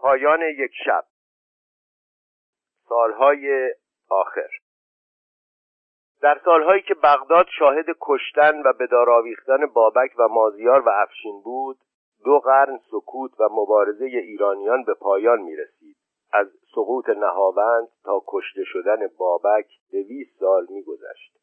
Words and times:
پایان 0.00 0.42
یک 0.42 0.70
شب. 0.84 1.04
سالهای 2.88 3.74
آخر. 4.10 4.48
در 6.22 6.40
سالهایی 6.44 6.82
که 6.82 6.94
بغداد 6.94 7.46
شاهد 7.58 7.86
کشتن 8.00 8.62
و 8.62 8.72
به 8.72 8.86
بابک 9.74 10.14
و 10.18 10.28
مازیار 10.28 10.80
و 10.80 10.88
افشین 10.88 11.40
بود 11.44 11.78
دو 12.24 12.38
قرن 12.38 12.78
سکوت 12.90 13.40
و 13.40 13.48
مبارزه 13.52 14.04
ایرانیان 14.04 14.84
به 14.84 14.94
پایان 14.94 15.40
می 15.40 15.56
رسید 15.56 15.96
از 16.32 16.46
سقوط 16.74 17.08
نهاوند 17.08 17.88
تا 18.04 18.22
کشته 18.26 18.64
شدن 18.64 19.06
بابک 19.18 19.66
دویست 19.92 20.38
سال 20.38 20.66
می 20.70 20.82
گذشت. 20.82 21.36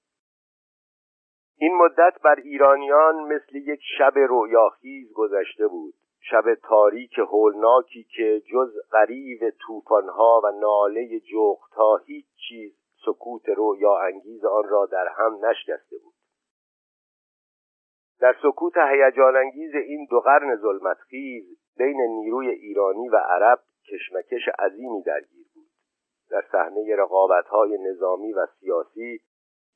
این 1.58 1.76
مدت 1.78 2.22
بر 2.24 2.36
ایرانیان 2.36 3.16
مثل 3.16 3.56
یک 3.56 3.80
شب 3.98 4.14
رویاخیز 4.18 5.14
گذشته 5.14 5.68
بود. 5.68 5.94
شب 6.32 6.56
تاریک 6.56 7.20
هولناکی 7.20 8.04
که 8.04 8.42
جز 8.54 8.74
غریب 8.92 9.50
طوفانها 9.50 10.42
و 10.44 10.52
ناله 10.60 11.20
جغدها 11.20 11.98
هیچ 11.98 12.26
چیز 12.48 12.74
سکوت 13.06 13.50
رویا 13.50 13.98
انگیز 13.98 14.46
آن 14.46 14.70
را 14.70 14.86
در 14.86 15.08
هم 15.08 15.46
نشکسته 15.46 15.98
بود. 15.98 16.14
در 18.20 18.36
سکوت 18.44 18.74
هیجان 18.78 19.36
انگیز 19.36 19.76
این 19.76 20.08
دو 20.10 20.20
قرن 20.20 20.56
ظلمتخیز 20.56 21.44
بین 21.78 22.02
نیروی 22.02 22.50
ایرانی 22.50 23.10
و 23.10 23.16
عرب 23.16 23.60
کشمکش 23.92 24.50
عظیمی 24.60 25.02
درگیر 25.02 25.46
بود. 25.56 25.68
در 26.30 26.44
صحنه 26.52 26.96
رقابت‌های 26.96 27.78
نظامی 27.78 28.34
و 28.34 28.48
سیاسی 28.60 29.20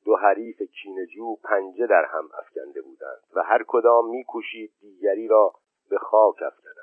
دو 0.04 0.16
حریف 0.16 0.62
کینجو 0.62 1.36
پنجه 1.44 1.86
در 1.86 2.04
هم 2.04 2.28
افکنده 2.38 2.82
بودند 2.82 3.22
و 3.34 3.42
هر 3.42 3.64
کدام 3.68 4.10
میکوشید 4.10 4.72
دیگری 4.80 5.28
را 5.28 5.52
به 5.90 5.98
خاک 5.98 6.42
افکنند 6.42 6.82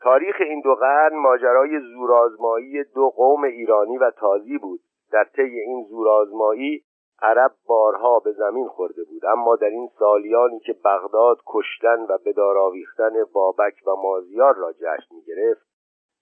تاریخ 0.00 0.36
این 0.40 0.60
دو 0.60 0.74
قرن 0.74 1.16
ماجرای 1.16 1.80
زورآزمایی 1.80 2.84
دو 2.84 3.10
قوم 3.10 3.44
ایرانی 3.44 3.98
و 3.98 4.10
تازی 4.10 4.58
بود. 4.58 4.80
در 5.12 5.24
طی 5.24 5.42
این 5.42 5.86
زورآزمایی 5.88 6.84
عرب 7.22 7.54
بارها 7.66 8.18
به 8.18 8.32
زمین 8.32 8.68
خورده 8.68 9.04
بود. 9.04 9.26
اما 9.26 9.56
در 9.56 9.66
این 9.66 9.88
سالیانی 9.98 10.60
که 10.60 10.72
بغداد 10.84 11.38
کشتن 11.46 12.06
و 12.08 12.18
به 12.24 12.42
آویختن 12.42 13.24
بابک 13.32 13.74
و 13.86 13.90
مازیار 13.90 14.54
را 14.54 14.72
جشن 14.72 15.14
می 15.14 15.22
گرفت 15.22 15.68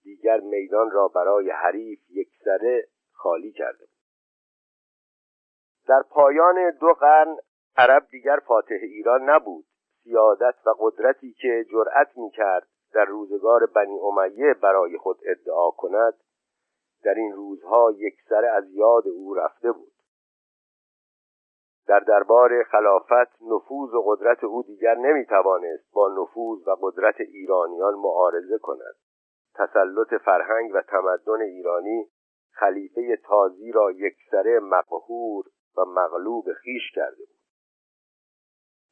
دیگر 0.03 0.41
میدان 0.41 0.91
را 0.91 1.09
برای 1.09 1.51
حریف 1.51 1.99
یکسره 2.11 2.89
خالی 3.13 3.53
کرده 3.53 3.79
بود. 3.79 3.97
در 5.89 6.03
پایان 6.11 6.71
دو 6.81 6.93
قرن 6.93 7.37
عرب 7.77 8.07
دیگر 8.11 8.39
فاتح 8.47 8.79
ایران 8.83 9.31
نبود. 9.31 9.65
سیادت 10.07 10.55
و 10.67 10.71
قدرتی 10.79 11.33
که 11.33 11.65
جرأت 11.73 12.19
می 12.19 12.31
کرد 12.31 12.69
در 12.95 13.05
روزگار 13.05 13.67
بنی 13.67 13.99
امیه 13.99 14.55
برای 14.55 14.99
خود 14.99 15.19
ادعا 15.25 15.71
کند 15.71 16.15
در 17.05 17.15
این 17.15 17.33
روزها 17.33 17.93
یکسره 17.97 18.49
از 18.49 18.71
یاد 18.71 19.09
او 19.09 19.35
رفته 19.35 19.73
بود. 19.73 19.93
در 21.87 22.01
دربار 22.01 22.63
خلافت 22.63 23.43
نفوذ 23.43 23.95
و 23.95 24.03
قدرت 24.07 24.45
او 24.45 24.63
دیگر 24.63 24.95
نمی‌توانست 24.95 25.93
با 25.93 26.09
نفوذ 26.09 26.69
و 26.69 26.77
قدرت 26.81 27.21
ایرانیان 27.21 27.95
معارضه 27.95 28.59
کند. 28.59 28.97
تسلط 29.55 30.15
فرهنگ 30.25 30.71
و 30.75 30.83
تمدن 30.83 31.41
ایرانی 31.41 32.09
خلیفه 32.51 33.17
تازی 33.17 33.73
را 33.73 33.91
یکسره 33.91 34.61
مقهور 34.61 35.45
و 35.77 35.85
مغلوب 35.85 36.53
خیش 36.53 36.93
کرده 36.95 37.36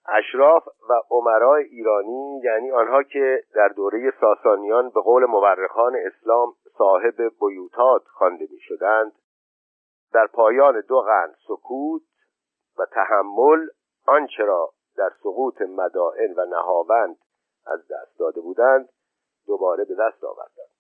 اشراف 0.09 0.69
و 0.91 0.93
عمرای 1.11 1.65
ایرانی 1.65 2.41
یعنی 2.45 2.71
آنها 2.71 3.03
که 3.03 3.45
در 3.55 3.69
دوره 3.69 4.13
ساسانیان 4.21 4.91
به 4.91 5.01
قول 5.01 5.25
مورخان 5.25 5.97
اسلام 5.97 6.55
صاحب 6.79 7.15
بیوتات 7.41 8.03
خوانده 8.07 8.49
می 8.51 8.61
شدند 8.61 9.13
در 10.13 10.27
پایان 10.27 10.81
دو 10.89 11.01
قرن 11.01 11.35
سکوت 11.49 12.03
و 12.79 12.87
تحمل 12.93 13.67
آنچه 14.07 14.43
را 14.45 14.71
در 14.97 15.11
سقوط 15.23 15.63
مدائن 15.63 16.35
و 16.37 16.45
نهاوند 16.45 17.17
از 17.67 17.81
دست 17.81 18.19
داده 18.19 18.41
بودند 18.41 18.89
دوباره 19.47 19.85
به 19.85 19.95
دست 19.95 20.25
آوردند. 20.25 20.74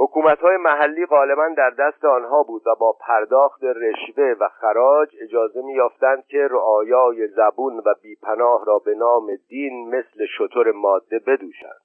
حکومت 0.00 0.38
های 0.38 0.56
محلی 0.56 1.06
غالبا 1.06 1.48
در 1.56 1.70
دست 1.70 2.04
آنها 2.04 2.42
بود 2.42 2.66
و 2.66 2.74
با 2.74 2.96
پرداخت 3.00 3.64
رشوه 3.64 4.34
و 4.40 4.48
خراج 4.48 5.08
اجازه 5.20 5.62
میافتند 5.62 6.24
که 6.26 6.48
رعایای 6.50 7.28
زبون 7.28 7.82
و 7.86 7.94
بیپناه 8.02 8.64
را 8.66 8.78
به 8.78 8.94
نام 8.94 9.36
دین 9.48 9.88
مثل 9.88 10.26
شطور 10.38 10.72
ماده 10.72 11.18
بدوشند. 11.18 11.80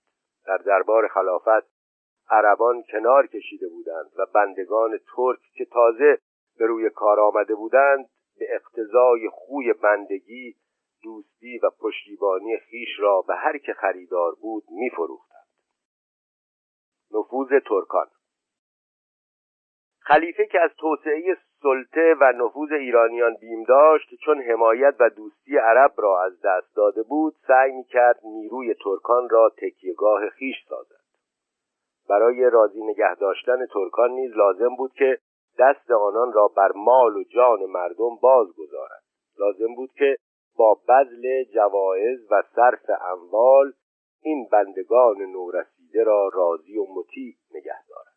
در 0.46 0.57
دربار 0.57 1.07
خلافت 1.07 1.74
عربان 2.29 2.84
کنار 2.91 3.28
کشیده 3.28 3.68
بودند 3.69 4.12
و 4.18 4.25
بندگان 4.34 5.00
ترک 5.16 5.40
که 5.57 5.66
تازه 5.66 6.18
به 6.59 6.66
روی 6.66 6.90
کار 6.90 7.19
آمده 7.19 7.56
بودند 7.56 8.06
به 8.40 8.45
اقتضای 8.50 9.30
خوی 9.31 9.74
بندگی 9.74 10.56
دوستی 11.03 11.59
و 11.63 11.69
پشتیبانی 11.80 12.57
خیش 12.57 13.00
را 13.00 13.24
به 13.28 13.35
هر 13.35 13.57
که 13.57 13.74
خریدار 13.74 14.35
بود 14.41 14.63
میفروختند. 14.69 15.32
نفوذ 17.13 17.47
ترکان. 17.66 18.07
خلیفه 20.00 20.46
که 20.46 20.59
از 20.59 20.72
توسعه 20.78 21.38
سلطه 21.62 22.16
و 22.22 22.31
نفوذ 22.35 22.72
ایرانیان 22.72 23.35
بیم 23.41 23.63
داشت 23.63 24.16
چون 24.25 24.41
حمایت 24.41 24.96
و 25.00 25.09
دوستی 25.09 25.57
عرب 25.57 25.94
را 25.97 26.24
از 26.24 26.41
دست 26.41 26.75
داده 26.75 27.03
بود 27.03 27.35
سعی 27.47 27.72
می‌کرد 27.72 28.19
نیروی 28.24 28.74
ترکان 28.74 29.29
را 29.29 29.51
تکیهگاه 29.57 30.29
خیش 30.29 30.56
سازد. 30.69 31.03
برای 32.09 32.50
راضی 32.50 32.84
نگه 32.84 33.16
داشتن 33.16 33.66
ترکان 33.66 34.12
نیز 34.12 34.31
لازم 34.35 34.75
بود 34.75 34.94
که 34.94 35.18
دست 35.59 35.91
آنان 35.91 36.34
را 36.34 36.47
بر 36.47 36.72
مال 36.75 37.18
و 37.18 37.24
جان 37.24 37.59
مردم 37.66 38.16
باز 38.22 38.47
گذارد 38.57 39.03
لازم 39.40 39.75
بود 39.75 39.90
که 39.94 40.18
با 40.57 40.80
بذل 40.90 41.44
جوایز 41.44 42.31
و 42.31 42.44
صرف 42.56 42.90
اموال 43.01 43.74
این 44.22 44.47
بندگان 44.51 45.18
نورسیده 45.93 46.03
را 46.03 46.29
راضی 46.33 46.77
و 46.77 46.85
مطیع 46.85 47.35
نگه 47.53 47.87
دارد. 47.89 48.13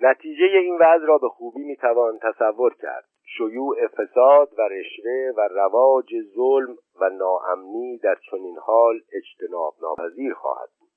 نتیجه 0.00 0.44
این 0.44 0.74
وضع 0.80 1.06
را 1.06 1.18
به 1.18 1.28
خوبی 1.28 1.64
می‌توان 1.64 2.18
تصور 2.22 2.74
کرد. 2.74 3.04
شیوع 3.36 3.86
فساد 3.86 4.52
و 4.58 4.62
رشوه 4.62 5.32
و 5.36 5.40
رواج 5.40 6.14
ظلم 6.34 6.76
و 7.00 7.10
ناامنی 7.10 7.98
در 7.98 8.16
چنین 8.30 8.58
حال 8.58 9.00
اجتناب 9.12 9.74
ناپذیر 9.82 10.34
خواهد 10.34 10.68
بود. 10.78 10.90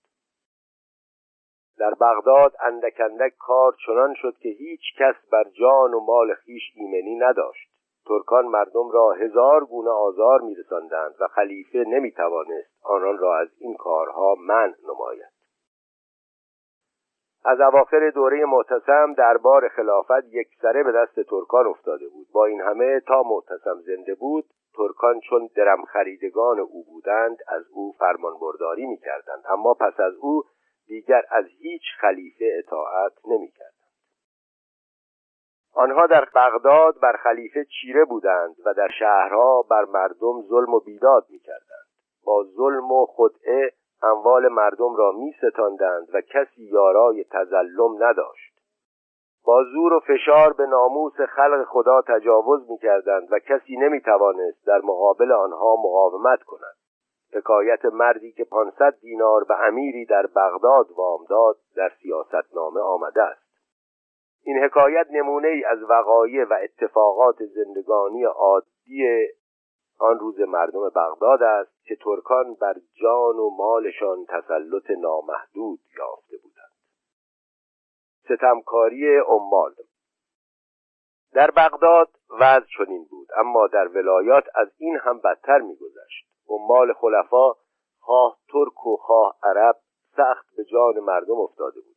در 1.78 1.94
بغداد 1.94 2.56
اندک 2.60 3.00
اندک 3.00 3.34
کار 3.40 3.76
چنان 3.86 4.14
شد 4.14 4.38
که 4.38 4.50
هیچ 4.50 4.82
کس 5.00 5.16
بر 5.32 5.44
جان 5.44 5.94
و 5.94 6.00
مال 6.00 6.34
خیش 6.34 6.64
ایمنی 6.76 7.16
نداشت. 7.16 7.67
ترکان 8.08 8.46
مردم 8.46 8.92
را 8.92 9.12
هزار 9.12 9.66
گونه 9.66 9.90
آزار 9.90 10.42
میرساندند 10.42 11.16
و 11.20 11.28
خلیفه 11.28 11.84
نمی‌توانست 11.88 12.70
آنان 12.84 13.18
را 13.18 13.38
از 13.38 13.48
این 13.60 13.76
کارها 13.76 14.36
منع 14.40 14.76
نماید. 14.84 15.38
از 17.46 17.60
اواخر 17.60 18.10
دوره 18.10 18.46
معتصم 18.46 19.14
دربار 19.14 19.68
خلافت 19.68 20.26
یکسره 20.32 20.84
به 20.84 20.92
دست 20.92 21.20
ترکان 21.20 21.68
افتاده 21.68 22.08
بود. 22.08 22.28
با 22.34 22.46
این 22.46 22.62
همه 22.62 23.00
تا 23.00 23.24
معتصم 23.24 23.82
زنده 23.86 24.16
بود 24.16 24.46
ترکان 24.78 25.20
چون 25.20 25.50
درم 25.56 25.86
خریدگان 25.86 26.60
او 26.60 26.84
بودند 26.84 27.38
از 27.48 27.64
او 27.74 27.96
فرمانبرداری 28.00 28.86
می‌کردند. 28.86 29.44
اما 29.50 29.74
پس 29.74 30.00
از 30.00 30.14
او 30.16 30.44
دیگر 30.88 31.24
از 31.30 31.46
هیچ 31.60 31.82
خلیفه 32.00 32.46
اطاعت 32.58 33.14
نمی‌کردند 33.28 33.77
آنها 35.78 36.08
در 36.08 36.26
بغداد 36.36 37.00
بر 37.00 37.16
خلیفه 37.24 37.66
چیره 37.66 38.06
بودند 38.06 38.56
و 38.66 38.74
در 38.74 38.88
شهرها 39.00 39.62
بر 39.62 39.86
مردم 39.86 40.42
ظلم 40.50 40.74
و 40.74 40.80
بیداد 40.80 41.26
می‌کردند. 41.30 41.88
با 42.26 42.44
ظلم 42.44 42.92
و 42.92 43.06
خدعه 43.06 43.72
اموال 44.04 44.48
مردم 44.48 44.96
را 44.96 45.12
می 45.12 45.34
ستاندند 45.38 46.08
و 46.14 46.22
کسی 46.22 46.64
یارای 46.64 47.24
تزلم 47.24 48.04
نداشت. 48.04 48.54
با 49.46 49.64
زور 49.64 49.94
و 49.94 50.00
فشار 50.00 50.54
به 50.54 50.66
ناموس 50.66 51.22
خلق 51.22 51.64
خدا 51.64 52.02
تجاوز 52.02 52.70
می 52.70 52.78
کردند 52.78 53.28
و 53.32 53.40
کسی 53.40 53.78
نمی 53.78 54.02
توانست 54.02 54.68
در 54.68 54.82
مقابل 54.84 55.32
آنها 55.32 55.76
مقاومت 55.76 56.44
کند. 56.44 56.76
حکایت 57.34 57.86
مردی 57.86 58.32
که 58.32 58.44
500 58.44 58.96
دینار 59.02 59.44
به 59.44 59.68
امیری 59.68 60.06
در 60.06 60.26
بغداد 60.26 60.88
وام 60.98 61.26
داد 61.30 61.56
در 61.76 61.92
سیاستنامه 62.02 62.82
آمده 62.82 63.24
است. 63.24 63.47
این 64.44 64.64
حکایت 64.64 65.08
نمونه 65.12 65.48
ای 65.48 65.64
از 65.64 65.84
وقایع 65.90 66.44
و 66.44 66.58
اتفاقات 66.64 67.36
زندگانی 67.44 68.24
عادی 68.24 69.28
آن 70.00 70.20
روز 70.20 70.40
مردم 70.40 70.90
بغداد 70.90 71.44
است 71.44 71.84
که 71.84 71.96
ترکان 71.96 72.54
بر 72.54 72.76
جان 73.02 73.36
و 73.36 73.50
مالشان 73.50 74.26
تسلط 74.26 74.90
نامحدود 74.90 75.80
یافته 75.98 76.38
بودند. 76.44 76.72
ستمکاری 78.24 79.18
عمال 79.18 79.74
در 81.34 81.52
بغداد 81.52 82.10
وضع 82.40 82.66
چنین 82.78 83.06
بود 83.10 83.28
اما 83.36 83.68
در 83.68 83.88
ولایات 83.88 84.44
از 84.56 84.68
این 84.78 84.98
هم 84.98 85.20
بدتر 85.20 85.60
میگذشت. 85.60 86.28
عمال 86.50 86.94
خلفا 86.94 87.54
خواه 88.00 88.38
ترک 88.52 88.88
و 88.88 88.98
خواه 88.98 89.38
عرب 89.44 89.76
سخت 90.16 90.56
به 90.58 90.64
جان 90.64 91.00
مردم 91.00 91.40
افتاده 91.40 91.82
بودند 91.82 91.97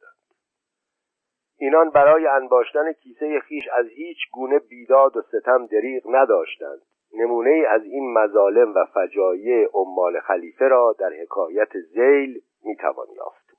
اینان 1.61 1.91
برای 1.91 2.27
انباشتن 2.27 2.93
کیسه 2.93 3.41
خیش 3.41 3.69
از 3.73 3.87
هیچ 3.87 4.19
گونه 4.33 4.59
بیداد 4.59 5.17
و 5.17 5.23
ستم 5.23 5.67
دریغ 5.67 6.03
نداشتند. 6.09 6.81
نمونه 7.15 7.65
از 7.69 7.83
این 7.85 8.12
مظالم 8.12 8.75
و 8.75 8.85
فجایع 8.95 9.69
عمال 9.75 10.21
خلیفه 10.21 10.69
را 10.69 10.97
در 10.99 11.12
حکایت 11.23 11.79
زیل 11.95 12.43
می‌توان 12.65 13.07
یافت. 13.17 13.51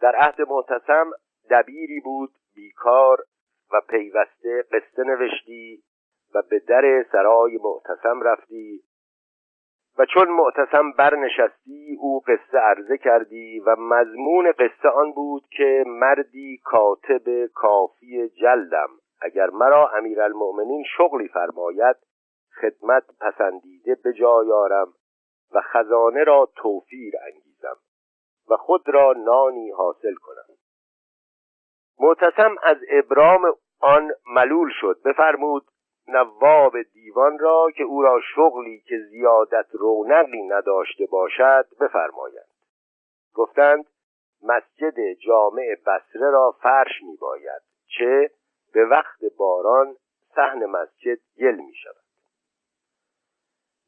در 0.00 0.16
عهد 0.16 0.40
معتصم 0.48 1.10
دبیری 1.50 2.00
بود 2.00 2.30
بیکار 2.54 3.18
و 3.72 3.80
پیوسته 3.88 4.64
قصه 4.72 5.04
نوشتی 5.04 5.82
و 6.34 6.42
به 6.50 6.58
در 6.58 7.04
سرای 7.12 7.58
معتصم 7.62 8.22
رفتی 8.22 8.82
و 9.98 10.04
چون 10.04 10.28
معتصم 10.28 10.92
برنشستی 10.92 11.96
او 12.00 12.20
قصه 12.20 12.58
عرضه 12.58 12.98
کردی 12.98 13.60
و 13.60 13.76
مضمون 13.78 14.52
قصه 14.52 14.88
آن 14.88 15.12
بود 15.12 15.42
که 15.50 15.84
مردی 15.86 16.60
کاتب 16.64 17.46
کافی 17.54 18.28
جلدم. 18.28 18.88
اگر 19.22 19.50
مرا 19.50 19.88
امیرالمؤمنین 19.88 20.84
شغلی 20.96 21.28
فرماید 21.28 21.96
خدمت 22.60 23.04
پسندیده 23.20 23.94
به 24.04 24.12
جای 24.12 24.52
آرم 24.52 24.92
و 25.52 25.60
خزانه 25.60 26.24
را 26.24 26.48
توفیر 26.56 27.14
انگیزم 27.26 27.76
و 28.50 28.56
خود 28.56 28.88
را 28.88 29.14
نانی 29.16 29.70
حاصل 29.70 30.14
کنم. 30.14 30.56
معتصم 32.00 32.54
از 32.62 32.76
ابرام 32.90 33.54
آن 33.80 34.10
ملول 34.34 34.70
شد. 34.80 34.96
بفرمود 35.04 35.64
نواب 36.10 36.82
دیوان 36.82 37.38
را 37.38 37.70
که 37.76 37.82
او 37.82 38.02
را 38.02 38.20
شغلی 38.34 38.80
که 38.80 38.98
زیادت 39.10 39.66
رونقی 39.72 40.42
نداشته 40.42 41.06
باشد 41.06 41.66
بفرمایند. 41.80 42.50
گفتند 43.34 43.86
مسجد 44.42 45.12
جامع 45.12 45.76
بسره 45.86 46.30
را 46.30 46.56
فرش 46.62 47.02
می 47.02 47.16
باید 47.16 47.62
چه 47.98 48.30
به 48.72 48.86
وقت 48.86 49.20
باران 49.38 49.96
صحن 50.34 50.66
مسجد 50.66 51.18
گل 51.38 51.54
می 51.54 51.74
شود 51.74 52.04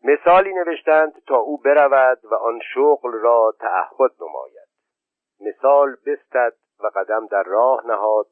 مثالی 0.04 0.52
نوشتند 0.52 1.22
تا 1.26 1.36
او 1.36 1.58
برود 1.58 2.24
و 2.24 2.34
آن 2.34 2.60
شغل 2.74 3.12
را 3.12 3.54
تعهد 3.60 4.10
نماید. 4.20 4.68
مثال 5.40 5.96
بستد 6.06 6.52
و 6.80 6.86
قدم 6.86 7.26
در 7.26 7.42
راه 7.42 7.86
نهاد 7.86 8.26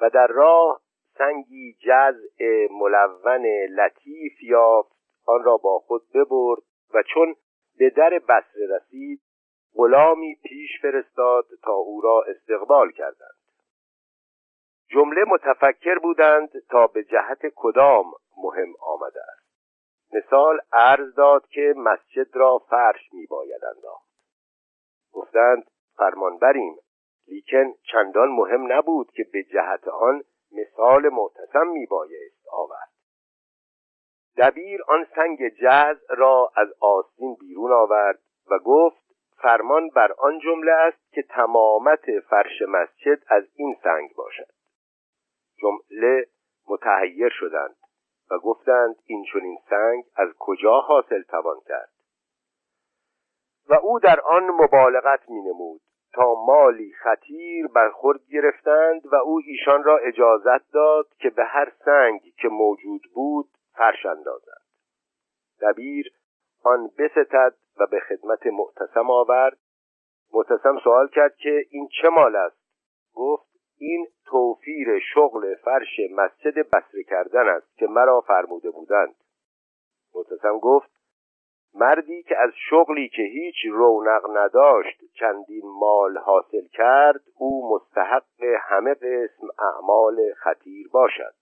و 0.00 0.10
در 0.10 0.26
راه 0.26 0.80
سنگی 1.18 1.76
جزع 1.80 2.68
ملون 2.70 3.46
لطیف 3.70 4.42
یافت 4.42 4.92
آن 5.26 5.44
را 5.44 5.56
با 5.56 5.78
خود 5.78 6.02
ببرد 6.14 6.62
و 6.94 7.02
چون 7.02 7.34
به 7.78 7.90
در 7.90 8.18
بسره 8.28 8.76
رسید 8.76 9.20
غلامی 9.74 10.34
پیش 10.34 10.80
فرستاد 10.82 11.44
تا 11.62 11.72
او 11.72 12.00
را 12.00 12.24
استقبال 12.28 12.90
کردند. 12.90 13.38
جمله 14.88 15.24
متفکر 15.24 15.98
بودند 15.98 16.50
تا 16.70 16.86
به 16.86 17.04
جهت 17.04 17.38
کدام 17.56 18.12
مهم 18.36 18.74
آمده 18.80 19.20
است. 19.20 19.48
مثال 20.12 20.60
عرض 20.72 21.14
داد 21.14 21.46
که 21.48 21.74
مسجد 21.76 22.36
را 22.36 22.58
فرش 22.58 23.12
می 23.12 23.26
باید 23.26 23.64
انداخت. 23.64 24.08
گفتند 25.12 25.70
فرمان 25.96 26.38
بریم 26.38 26.76
لیکن 27.28 27.74
چندان 27.92 28.28
مهم 28.28 28.72
نبود 28.72 29.10
که 29.10 29.26
به 29.32 29.42
جهت 29.42 29.88
آن 29.88 30.22
مثال 30.52 31.08
معتصم 31.08 31.66
می 31.66 31.86
بایست 31.86 32.46
آورد. 32.52 32.88
دبیر 34.36 34.80
آن 34.88 35.06
سنگ 35.14 35.48
جز 35.48 35.96
را 36.08 36.52
از 36.56 36.68
آستین 36.80 37.34
بیرون 37.40 37.72
آورد 37.72 38.18
و 38.50 38.58
گفت 38.58 39.08
فرمان 39.42 39.88
بر 39.88 40.12
آن 40.12 40.38
جمله 40.38 40.72
است 40.72 41.12
که 41.12 41.22
تمامت 41.22 42.20
فرش 42.30 42.62
مسجد 42.68 43.22
از 43.28 43.44
این 43.54 43.76
سنگ 43.82 44.14
باشد. 44.14 44.52
جمله 45.56 46.26
متحیر 46.68 47.28
شدند 47.28 47.76
و 48.30 48.38
گفتند 48.38 48.96
این 49.06 49.24
چنین 49.32 49.58
سنگ 49.70 50.04
از 50.16 50.28
کجا 50.38 50.80
حاصل 50.80 51.22
توان 51.22 51.60
کرد؟ 51.68 51.92
و 53.68 53.74
او 53.74 54.00
در 54.00 54.20
آن 54.20 54.42
مبالغت 54.42 55.28
می 55.28 55.42
نمود. 55.42 55.80
تا 56.18 56.34
مالی 56.34 56.92
خطیر 57.02 57.66
برخورد 57.66 58.20
گرفتند 58.32 59.06
و 59.12 59.14
او 59.14 59.40
ایشان 59.46 59.84
را 59.84 59.98
اجازت 59.98 60.72
داد 60.72 61.06
که 61.18 61.30
به 61.30 61.44
هر 61.44 61.72
سنگ 61.84 62.20
که 62.20 62.48
موجود 62.48 63.02
بود 63.14 63.48
فرش 63.74 64.06
اندازند. 64.06 64.66
دبیر 65.60 66.12
آن 66.64 66.90
بستد 66.98 67.54
و 67.80 67.86
به 67.86 68.00
خدمت 68.00 68.46
معتصم 68.46 69.10
آورد. 69.10 69.58
معتصم 70.34 70.78
سوال 70.84 71.08
کرد 71.08 71.36
که 71.36 71.64
این 71.70 71.88
چه 72.02 72.08
مال 72.08 72.36
است؟ 72.36 72.58
گفت 73.14 73.48
این 73.78 74.06
توفیر 74.26 74.98
شغل 75.14 75.54
فرش 75.54 76.00
مسجد 76.10 76.54
بسره 76.58 77.02
کردن 77.02 77.48
است 77.48 77.76
که 77.76 77.86
مرا 77.86 78.20
فرموده 78.20 78.70
بودند. 78.70 79.14
معتصم 80.14 80.58
گفت 80.58 80.97
مردی 81.74 82.22
که 82.22 82.38
از 82.38 82.50
شغلی 82.70 83.08
که 83.08 83.22
هیچ 83.22 83.56
رونق 83.70 84.22
نداشت 84.36 85.00
چندین 85.14 85.62
مال 85.64 86.18
حاصل 86.18 86.66
کرد 86.72 87.20
او 87.38 87.74
مستحق 87.74 88.42
همه 88.60 88.94
قسم 88.94 89.46
اعمال 89.58 90.32
خطیر 90.36 90.88
باشد. 90.92 91.34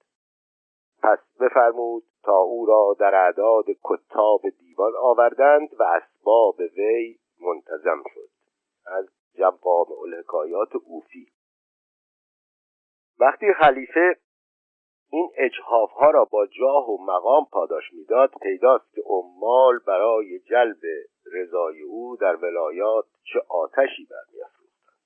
پس 1.03 1.19
بفرمود 1.41 2.03
تا 2.23 2.37
او 2.37 2.67
را 2.67 2.97
در 2.99 3.15
اعداد 3.15 3.65
کتاب 3.85 4.41
دیوان 4.59 4.93
آوردند 5.01 5.69
و 5.79 5.83
اسباب 5.83 6.61
وی 6.77 7.19
منتظم 7.41 8.03
شد. 8.15 8.29
از 8.87 9.09
جواب 9.35 9.93
الحکایات 10.05 10.77
اوفی. 10.87 11.29
وقتی 13.21 13.53
خلیفه 13.53 14.17
این 15.17 15.31
اجحاف 15.37 15.91
ها 15.91 16.11
را 16.11 16.25
با 16.25 16.47
جاه 16.47 16.91
و 16.91 17.05
مقام 17.05 17.47
پاداش 17.53 17.93
می‌داد. 17.93 18.31
پیداست 18.43 18.95
که 18.95 19.03
عمال 19.07 19.79
برای 19.87 20.39
جلب 20.39 20.81
رضای 21.33 21.83
او 21.83 22.17
در 22.17 22.37
ولایات 22.37 23.05
چه 23.33 23.41
آتشی 23.49 24.09
برمیافروختند. 24.11 24.97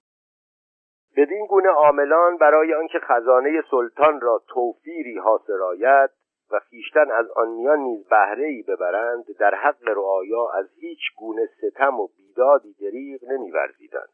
بدین 1.17 1.47
گونه 1.47 1.69
عاملان 1.69 2.37
برای 2.37 2.75
آنکه 2.75 2.99
خزانه 2.99 3.63
سلطان 3.71 4.21
را 4.21 4.43
توفیری 4.49 5.19
حاصل 5.19 5.63
آید 5.63 6.11
و 6.53 6.61
خیشتن 6.61 7.11
از 7.11 7.31
آن 7.31 7.49
میان 7.49 7.79
نیز 7.79 8.09
بهره 8.09 8.47
ای 8.47 8.63
ببرند 8.63 9.25
در 9.39 9.55
حق 9.55 9.89
رعایا 9.89 10.51
از 10.55 10.67
هیچ 10.81 11.01
گونه 11.17 11.49
ستم 11.59 12.01
و 12.01 12.09
بیدادی 12.17 12.75
دریغ 12.81 13.25
نمیورزیدند. 13.25 14.09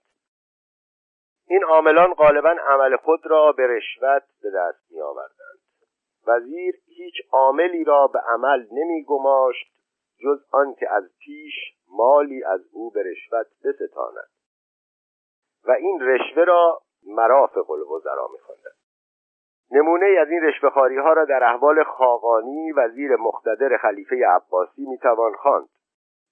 این 1.48 1.64
عاملان 1.64 2.14
غالبا 2.14 2.56
عمل 2.68 2.96
خود 2.96 3.20
را 3.26 3.52
به 3.52 3.66
رشوت 3.66 4.22
به 4.42 4.50
دست 4.50 4.90
می 4.90 5.00
آوردند 5.00 5.65
وزیر 6.26 6.74
هیچ 6.86 7.14
عاملی 7.32 7.84
را 7.84 8.06
به 8.06 8.18
عمل 8.18 8.66
نمی 8.72 9.04
گماشت 9.04 9.66
جز 10.24 10.44
آنکه 10.52 10.92
از 10.92 11.04
پیش 11.18 11.54
مالی 11.88 12.44
از 12.44 12.60
او 12.72 12.90
به 12.90 13.02
رشوت 13.02 13.46
بستاند 13.64 14.28
و 15.64 15.70
این 15.70 16.00
رشوه 16.00 16.44
را 16.44 16.80
مرافق 17.06 17.70
الوزرا 17.70 18.28
میخواندند 18.32 18.76
نمونه 19.70 20.06
از 20.20 20.28
این 20.30 20.42
رشوهخواری 20.42 20.96
ها 20.96 21.12
را 21.12 21.24
در 21.24 21.44
احوال 21.44 21.84
خاقانی 21.84 22.72
وزیر 22.72 23.16
مختدر 23.16 23.76
خلیفه 23.82 24.16
عباسی 24.26 24.86
می‌توان 24.86 25.32
خواند. 25.32 25.68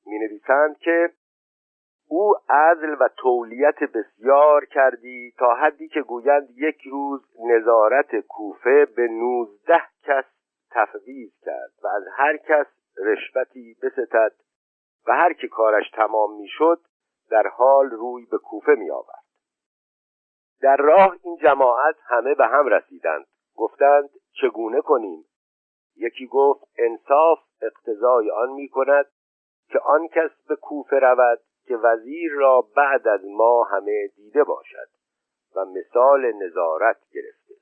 می‌نویسند 0.07 0.79
که 0.79 1.11
او 2.09 2.35
عزل 2.49 2.97
و 3.01 3.09
تولیت 3.17 3.79
بسیار 3.79 4.65
کردی 4.65 5.35
تا 5.39 5.55
حدی 5.55 5.89
که 5.89 6.01
گویند 6.01 6.49
یک 6.57 6.83
روز 6.91 7.21
نظارت 7.45 8.21
کوفه 8.21 8.87
به 8.97 9.09
نوزده 9.09 9.83
کس 10.03 10.25
تفویض 10.71 11.33
کرد 11.43 11.73
و 11.83 11.87
از 11.87 12.03
هر 12.17 12.37
کس 12.37 12.67
رشوتی 12.99 13.77
بستد 13.83 14.33
و 15.07 15.13
هر 15.13 15.33
که 15.33 15.49
کارش 15.49 15.91
تمام 15.91 16.37
می‌شد 16.41 16.81
در 17.31 17.47
حال 17.47 17.91
روی 17.91 18.27
به 18.31 18.39
کوفه 18.39 18.75
می 18.75 18.91
آورد 18.91 19.25
در 20.63 20.77
راه 20.77 21.17
این 21.23 21.37
جماعت 21.37 21.97
همه 22.07 22.35
به 22.35 22.47
هم 22.47 22.67
رسیدند. 22.67 23.27
گفتند 23.57 24.11
چگونه 24.41 24.81
کنیم؟ 24.81 25.25
یکی 25.97 26.27
گفت 26.27 26.65
انصاف 26.79 27.39
اقتضای 27.63 28.31
آن 28.31 28.53
می 28.53 28.69
کند 28.69 29.07
که 29.69 29.79
آن 29.79 30.09
کس 30.09 30.31
به 30.49 30.57
کوفه 30.57 30.99
رود 30.99 31.41
که 31.67 31.77
وزیر 31.77 32.33
را 32.33 32.61
بعد 32.77 33.09
از 33.09 33.21
ما 33.25 33.65
همه 33.65 34.09
دیده 34.17 34.45
باشد 34.45 34.89
و 35.57 35.65
مثال 35.65 36.33
نظارت 36.33 36.97
گرفته. 37.13 37.55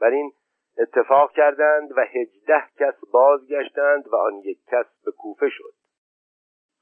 بر 0.00 0.10
این 0.10 0.32
اتفاق 0.78 1.32
کردند 1.32 1.92
و 1.96 2.00
هجده 2.00 2.64
کس 2.78 2.94
بازگشتند 3.12 4.08
و 4.08 4.16
آن 4.16 4.34
یک 4.34 4.58
کس 4.66 4.86
به 5.04 5.12
کوفه 5.12 5.48
شد. 5.48 5.74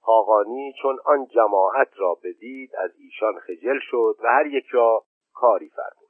خاقانی 0.00 0.74
چون 0.82 0.98
آن 1.04 1.26
جماعت 1.26 1.88
را 1.96 2.14
بدید 2.24 2.76
از 2.76 2.90
ایشان 2.98 3.38
خجل 3.38 3.78
شد 3.80 4.16
و 4.22 4.28
هر 4.28 4.46
یک 4.46 4.66
را 4.70 5.04
کاری 5.34 5.68
فرمود. 5.68 6.05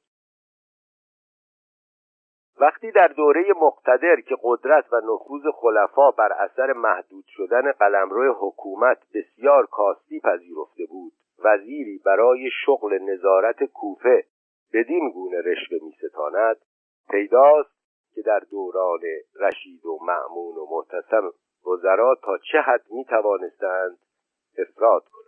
وقتی 2.60 2.90
در 2.90 3.08
دوره 3.08 3.44
مقتدر 3.62 4.20
که 4.20 4.36
قدرت 4.42 4.92
و 4.92 4.96
نفوذ 4.96 5.42
خلفا 5.54 6.10
بر 6.10 6.32
اثر 6.32 6.72
محدود 6.72 7.24
شدن 7.28 7.72
قلمرو 7.72 8.36
حکومت 8.40 8.98
بسیار 9.14 9.66
کاستی 9.66 10.20
پذیرفته 10.20 10.86
بود 10.90 11.12
وزیری 11.44 11.98
برای 12.04 12.50
شغل 12.64 12.98
نظارت 12.98 13.64
کوفه 13.64 14.24
بدین 14.72 15.10
گونه 15.10 15.40
رشوه 15.40 15.78
میستاند 15.82 16.56
پیداست 17.10 17.76
که 18.14 18.22
در 18.22 18.40
دوران 18.50 19.00
رشید 19.40 19.86
و 19.86 19.98
معمون 20.02 20.56
و 20.56 20.66
محتسم 20.70 21.32
وزرا 21.66 22.14
تا 22.22 22.38
چه 22.38 22.58
حد 22.60 22.84
می 22.90 23.04
توانستند 23.04 23.98
افراد 24.58 25.04
کنند. 25.04 25.25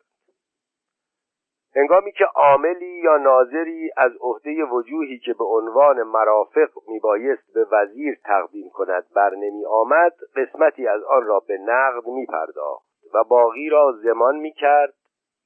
هنگامی 1.78 2.12
که 2.12 2.24
عاملی 2.24 3.00
یا 3.04 3.16
ناظری 3.16 3.90
از 3.96 4.12
عهده 4.20 4.64
وجوهی 4.64 5.18
که 5.18 5.34
به 5.34 5.44
عنوان 5.44 6.02
مرافق 6.02 6.70
میبایست 6.88 7.52
به 7.54 7.66
وزیر 7.72 8.18
تقدیم 8.24 8.70
کند 8.70 9.06
بر 9.14 9.34
نمی 9.34 9.64
آمد 9.64 10.12
قسمتی 10.36 10.86
از 10.86 11.02
آن 11.02 11.26
را 11.26 11.40
به 11.40 11.58
نقد 11.58 12.06
می 12.06 12.26
پرداخت 12.26 12.86
و 13.14 13.24
باقی 13.24 13.68
را 13.68 13.92
زمان 14.02 14.36
می 14.36 14.52
کرد 14.52 14.94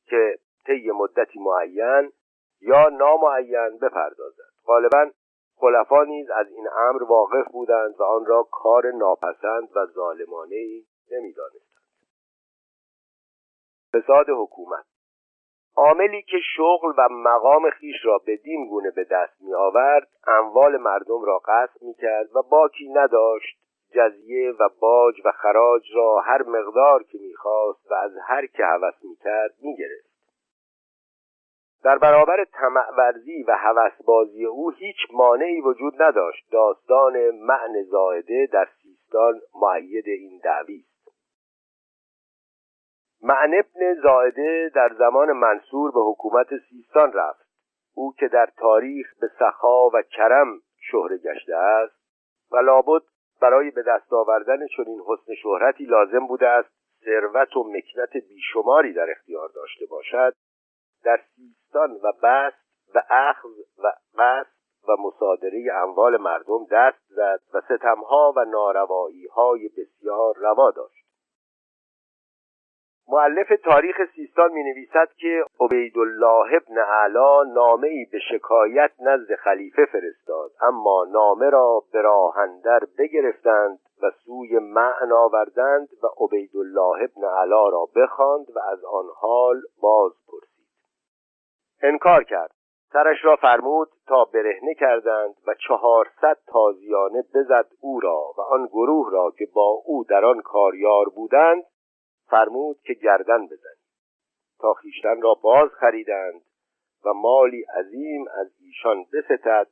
که 0.06 0.38
طی 0.66 0.90
مدتی 0.90 1.38
معین 1.38 2.12
یا 2.60 2.88
نامعین 2.88 3.78
بپردازد. 3.82 4.52
غالبا 4.66 5.10
خلفا 5.56 6.04
نیز 6.04 6.30
از 6.30 6.46
این 6.48 6.68
امر 6.78 7.02
واقف 7.02 7.52
بودند 7.52 7.94
و 8.00 8.02
آن 8.02 8.26
را 8.26 8.48
کار 8.50 8.90
ناپسند 8.90 9.68
و 9.76 9.86
ظالمانه 9.86 10.56
ای 10.56 10.84
نمی‌دانستند. 11.12 11.82
فساد 13.94 14.26
حکومت 14.28 14.91
عاملی 15.76 16.22
که 16.22 16.36
شغل 16.56 16.92
و 16.98 17.08
مقام 17.10 17.70
خیش 17.70 18.04
را 18.04 18.18
بدین 18.26 18.68
گونه 18.68 18.90
به 18.90 19.04
دست 19.04 19.42
می 19.42 19.54
آورد 19.54 20.08
اموال 20.26 20.76
مردم 20.76 21.24
را 21.24 21.38
قصد 21.38 21.82
می 21.82 21.94
کرد 21.94 22.36
و 22.36 22.42
باکی 22.42 22.88
نداشت. 22.88 23.58
جزیه 23.94 24.50
و 24.50 24.68
باج 24.80 25.14
و 25.24 25.32
خراج 25.32 25.82
را 25.94 26.20
هر 26.20 26.42
مقدار 26.42 27.02
که 27.02 27.18
می‌خواست 27.18 27.90
و 27.90 27.94
از 27.94 28.12
هر 28.26 28.46
که 28.46 28.64
هوس 28.64 28.94
می‌کرد 29.02 29.54
می‌گرفت. 29.62 30.12
در 31.84 31.98
برابر 31.98 32.46
ورزی 32.98 33.44
و 33.48 33.58
بازی 34.06 34.44
او 34.44 34.70
هیچ 34.70 34.96
مانعی 35.12 35.60
وجود 35.60 36.02
نداشت. 36.02 36.46
داستان 36.52 37.30
معن 37.30 37.82
زائده 37.82 38.48
در 38.52 38.68
سیستان 38.82 39.40
معید 39.62 40.08
این 40.08 40.40
دعوی 40.44 40.84
معن 43.22 43.54
ابن 43.54 43.94
زائده 44.02 44.70
در 44.74 44.94
زمان 44.98 45.32
منصور 45.32 45.90
به 45.90 46.00
حکومت 46.00 46.46
سیستان 46.70 47.12
رفت. 47.12 47.42
او 47.94 48.14
که 48.18 48.28
در 48.28 48.48
تاریخ 48.56 49.06
به 49.20 49.30
سخا 49.38 49.88
و 49.88 50.02
کرم 50.02 50.60
شهره 50.80 51.18
گشته 51.18 51.56
است 51.56 51.94
و 52.52 52.56
لابد 52.56 53.02
برای 53.40 53.70
به 53.70 53.82
دست 53.82 54.12
آوردن 54.12 54.66
چنین 54.76 55.02
حسن 55.06 55.34
شهرتی 55.42 55.84
لازم 55.84 56.26
بوده 56.26 56.48
است 56.48 56.68
ثروت 57.04 57.56
و 57.56 57.64
مکنت 57.64 58.12
بیشماری 58.28 58.92
در 58.92 59.10
اختیار 59.10 59.48
داشته 59.48 59.86
باشد 59.90 60.34
در 61.04 61.20
سیستان 61.36 61.92
و 61.92 62.12
بست 62.22 62.62
و 62.94 63.02
اخذ 63.10 63.58
و 63.78 63.92
قصد 64.18 64.52
و 64.88 64.96
مصادره 64.98 65.72
اموال 65.72 66.16
مردم 66.16 66.66
دست 66.70 67.02
زد 67.08 67.40
و 67.54 67.60
ستمها 67.60 68.32
و 68.36 68.44
ناروایی 68.44 69.26
های 69.26 69.68
بسیار 69.68 70.34
روا 70.36 70.70
داشت. 70.70 71.01
معلف 73.09 73.52
تاریخ 73.64 73.97
سیستان 74.14 74.52
می 74.52 74.62
نویسد 74.62 75.09
که 75.16 75.44
عبیدالله 75.61 76.54
ابن 76.54 76.78
علا 76.78 77.42
نامه 77.42 77.88
ای 77.88 78.06
به 78.12 78.18
شکایت 78.18 78.90
نزد 79.00 79.35
خلیفه 79.35 79.85
فرستاد 79.85 80.50
اما 80.61 81.06
نامه 81.12 81.50
را 81.50 81.82
به 81.92 82.02
راهندر 82.02 82.80
بگرفتند 82.99 83.78
و 84.02 84.11
سوی 84.11 84.59
معن 84.59 85.12
آوردند 85.12 85.88
و 86.02 86.25
عبیدالله 86.25 87.02
ابن 87.02 87.25
علا 87.25 87.68
را 87.68 87.88
بخواند 87.97 88.47
و 88.56 88.59
از 88.73 88.85
آن 88.85 89.06
حال 89.16 89.62
باز 89.82 90.12
پرسید. 90.28 90.66
انکار 91.82 92.25
کرد. 92.25 92.50
سرش 92.92 93.25
را 93.25 93.37
فرمود 93.37 93.88
تا 94.06 94.25
برهنه 94.25 94.75
کردند 94.75 95.35
و 95.47 95.54
چهارصد 95.68 96.38
تازیانه 96.47 97.25
بزد 97.35 97.66
او 97.80 98.00
را 98.00 98.23
و 98.38 98.40
آن 98.40 98.66
گروه 98.66 99.12
را 99.12 99.32
که 99.38 99.47
با 99.54 99.82
او 99.85 100.04
در 100.04 100.25
آن 100.25 100.40
کاریار 100.40 101.09
بودند 101.09 101.64
فرمود 102.32 102.80
که 102.84 102.94
گردن 102.94 103.46
بزنید 103.46 103.82
تا 104.60 104.74
خیشتن 104.74 105.22
را 105.22 105.34
باز 105.34 105.70
خریدند 105.80 106.42
و 107.04 107.12
مالی 107.12 107.62
عظیم 107.62 108.24
از 108.28 108.46
ایشان 108.60 109.04
بستد 109.12 109.66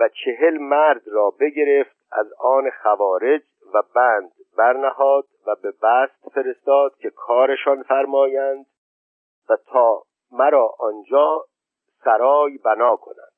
و 0.00 0.08
چهل 0.08 0.58
مرد 0.58 1.02
را 1.08 1.30
بگرفت 1.30 1.96
از 2.12 2.32
آن 2.38 2.70
خوارج 2.82 3.42
و 3.74 3.82
بند 3.94 4.32
برنهاد 4.56 5.24
و 5.46 5.54
به 5.62 5.70
بست 5.82 6.28
فرستاد 6.34 6.96
که 6.96 7.10
کارشان 7.10 7.82
فرمایند 7.82 8.66
و 9.48 9.56
تا 9.56 10.02
مرا 10.32 10.74
آنجا 10.78 11.44
سرای 12.04 12.58
بنا 12.58 12.96
کنند. 12.96 13.32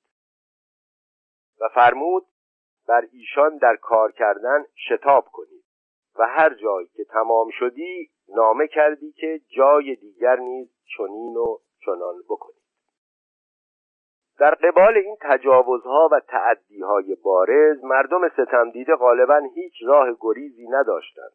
و 1.61 1.69
فرمود 1.69 2.27
بر 2.89 3.09
ایشان 3.13 3.57
در 3.57 3.77
کار 3.77 4.13
کردن 4.13 4.65
شتاب 4.89 5.25
کنید 5.33 5.65
و 6.19 6.27
هر 6.27 6.55
جای 6.55 6.87
که 6.87 7.05
تمام 7.05 7.51
شدی 7.59 8.11
نامه 8.37 8.67
کردی 8.67 9.13
که 9.13 9.41
جای 9.57 9.97
دیگر 9.97 10.37
نیز 10.37 10.69
چنین 10.97 11.37
و 11.37 11.59
چنان 11.87 12.15
بکنید 12.29 12.63
در 14.39 14.55
قبال 14.55 14.97
این 14.97 15.17
تجاوزها 15.21 16.09
و 16.13 16.21
تعدیهای 16.21 17.15
بارز 17.15 17.85
مردم 17.85 18.29
ستمدیده 18.29 18.95
غالبا 18.95 19.41
هیچ 19.55 19.73
راه 19.87 20.17
گریزی 20.21 20.69
نداشتند. 20.69 21.33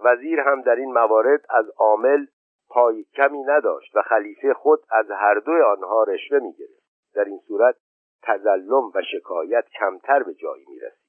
وزیر 0.00 0.40
هم 0.40 0.62
در 0.62 0.76
این 0.76 0.92
موارد 0.92 1.40
از 1.50 1.70
عامل 1.78 2.26
پای 2.68 3.04
کمی 3.14 3.42
نداشت 3.42 3.96
و 3.96 4.02
خلیفه 4.02 4.54
خود 4.54 4.80
از 4.90 5.10
هر 5.10 5.34
دوی 5.34 5.60
آنها 5.60 6.02
رشوه 6.02 6.38
می‌گرفت. 6.38 6.82
در 7.14 7.24
این 7.24 7.38
صورت 7.38 7.76
تظلم 8.22 8.90
و 8.94 9.02
شکایت 9.12 9.64
کمتر 9.78 10.22
به 10.22 10.34
جایی 10.34 10.66
می‌رسید. 10.68 11.06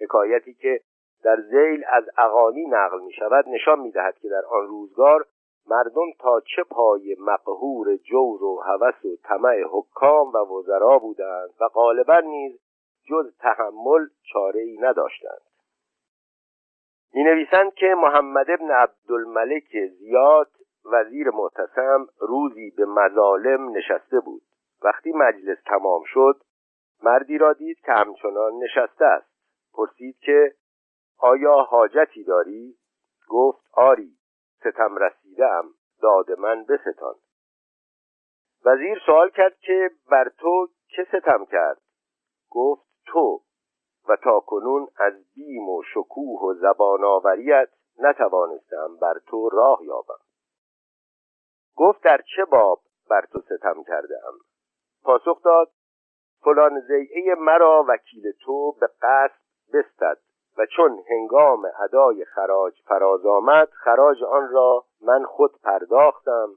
حکایتی 0.00 0.54
که 0.54 0.80
در 1.24 1.40
زیل 1.40 1.84
از 1.88 2.04
اغانی 2.18 2.66
نقل 2.66 3.00
می 3.00 3.12
شود 3.12 3.48
نشان 3.48 3.78
می 3.80 3.90
دهد 3.90 4.18
که 4.18 4.28
در 4.28 4.42
آن 4.50 4.66
روزگار 4.66 5.26
مردم 5.66 6.12
تا 6.18 6.40
چه 6.40 6.62
پای 6.62 7.16
مقهور 7.18 7.96
جور 7.96 8.44
و 8.44 8.62
هوس 8.66 9.04
و 9.04 9.16
طمع 9.24 9.62
حکام 9.70 10.32
و 10.32 10.38
وزرا 10.38 10.98
بودند 10.98 11.50
و 11.60 11.68
غالبا 11.68 12.20
نیز 12.20 12.60
جز 13.04 13.36
تحمل 13.38 14.06
چاره 14.32 14.60
ای 14.60 14.78
نداشتند. 14.80 15.42
می 17.14 17.24
نویسند 17.24 17.74
که 17.74 17.94
محمد 17.98 18.50
ابن 18.50 18.70
عبدالملک 18.70 19.86
زیاد 19.98 20.50
وزیر 20.84 21.30
معتصم 21.30 22.06
روزی 22.20 22.70
به 22.70 22.84
مظالم 22.84 23.76
نشسته 23.76 24.20
بود. 24.20 24.42
وقتی 24.82 25.12
مجلس 25.12 25.58
تمام 25.66 26.02
شد 26.06 26.42
مردی 27.02 27.38
را 27.38 27.52
دید 27.52 27.78
که 27.80 27.92
همچنان 27.92 28.52
نشسته 28.54 29.04
است. 29.04 29.32
پرسید 29.74 30.16
که 30.18 30.54
آیا 31.22 31.54
حاجتی 31.54 32.24
داری؟ 32.24 32.78
گفت 33.28 33.62
آری. 33.72 34.16
ستم 34.60 34.96
رسیدم. 34.96 35.64
داد 36.02 36.38
من 36.38 36.64
بستان. 36.64 37.14
وزیر 38.64 39.02
سوال 39.06 39.30
کرد 39.30 39.58
که 39.58 39.90
بر 40.10 40.28
تو 40.28 40.68
چه 40.86 41.04
ستم 41.04 41.44
کرد؟ 41.44 41.80
گفت 42.50 42.86
تو. 43.06 43.42
و 44.08 44.16
تا 44.16 44.40
کنون 44.40 44.88
از 44.96 45.12
بیم 45.34 45.68
و 45.68 45.82
شکوه 45.94 46.40
و 46.42 46.54
زبان 46.54 47.04
آوریت 47.04 47.68
نتوانستم 47.98 48.96
بر 49.00 49.14
تو 49.26 49.48
راه 49.48 49.84
یابم. 49.84 50.20
گفت 51.76 52.02
در 52.04 52.20
چه 52.36 52.44
باب 52.44 52.82
بر 53.10 53.26
تو 53.32 53.40
ستم 53.40 53.82
کرده 53.82 54.14
ام 54.28 54.34
پاسخ 55.02 55.42
داد 55.42 55.70
فلان 56.44 56.80
زیعه 56.80 57.34
مرا 57.34 57.84
وکیل 57.88 58.32
تو 58.44 58.72
به 58.72 58.86
قصد 59.02 59.40
بستد. 59.74 60.18
و 60.58 60.66
چون 60.66 61.02
هنگام 61.10 61.62
ادای 61.84 62.24
خراج 62.24 62.82
فراز 62.84 63.26
آمد 63.26 63.68
خراج 63.68 64.22
آن 64.22 64.48
را 64.48 64.84
من 65.02 65.24
خود 65.24 65.50
پرداختم 65.62 66.48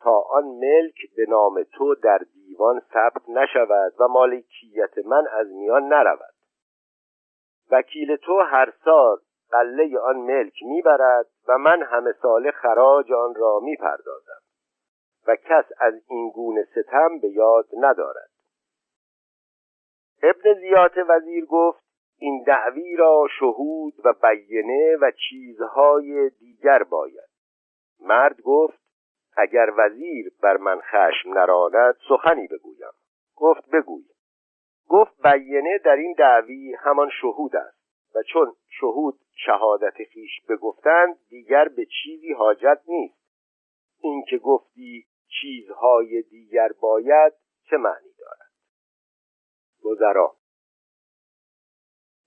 تا 0.00 0.18
آن 0.18 0.44
ملک 0.44 0.94
به 1.16 1.26
نام 1.28 1.62
تو 1.62 1.94
در 1.94 2.20
دیوان 2.34 2.82
ثبت 2.92 3.28
نشود 3.28 3.92
و 4.00 4.08
مالکیت 4.08 4.98
من 5.06 5.26
از 5.32 5.46
میان 5.52 5.82
نرود. 5.82 6.34
وکیل 7.70 8.16
تو 8.16 8.38
هر 8.40 8.72
سال 8.84 9.16
قله 9.50 9.98
آن 9.98 10.16
ملک 10.16 10.54
می‌برد 10.62 11.26
و 11.48 11.58
من 11.58 11.82
همه 11.82 12.12
سال 12.22 12.50
خراج 12.50 13.12
آن 13.12 13.34
را 13.34 13.60
می‌پردازم 13.62 14.40
و 15.26 15.36
کس 15.36 15.64
از 15.80 15.94
این 16.08 16.30
گونه 16.30 16.64
ستم 16.64 17.18
به 17.18 17.28
یاد 17.28 17.66
ندارد. 17.78 18.30
ابن 20.22 20.54
زیات 20.54 20.92
وزیر 21.08 21.46
گفت 21.46 21.83
این 22.24 22.42
دعوی 22.46 22.96
را 22.96 23.26
شهود 23.38 23.94
و 24.04 24.12
بیینه 24.12 24.96
و 24.96 25.10
چیزهای 25.28 26.30
دیگر 26.30 26.82
باید. 26.82 27.28
مرد 28.00 28.40
گفت 28.40 28.78
اگر 29.36 29.72
وزیر 29.76 30.32
بر 30.42 30.56
من 30.56 30.80
خشم 30.80 31.32
نراند 31.34 31.96
سخنی 32.08 32.46
بگویم. 32.46 32.92
گفت 33.36 33.70
بگوی. 33.70 34.04
گفت 34.88 35.26
بیینه 35.26 35.78
در 35.84 35.96
این 35.96 36.14
دعوی 36.18 36.74
همان 36.78 37.10
شهود 37.20 37.56
است 37.56 37.78
و 38.14 38.22
چون 38.22 38.52
شهود 38.80 39.14
شهادت 39.46 40.04
خیش 40.12 40.42
بگفتند 40.48 41.16
دیگر 41.28 41.68
به 41.68 41.86
چیزی 42.02 42.32
حاجت 42.32 42.80
نیست. 42.86 43.24
اینکه 44.00 44.38
گفتی 44.38 45.06
چیزهای 45.40 46.22
دیگر 46.22 46.68
باید 46.80 47.32
چه 47.70 47.76
معنی 47.76 48.14
دارد؟ 48.18 48.50
گذرا 49.82 50.36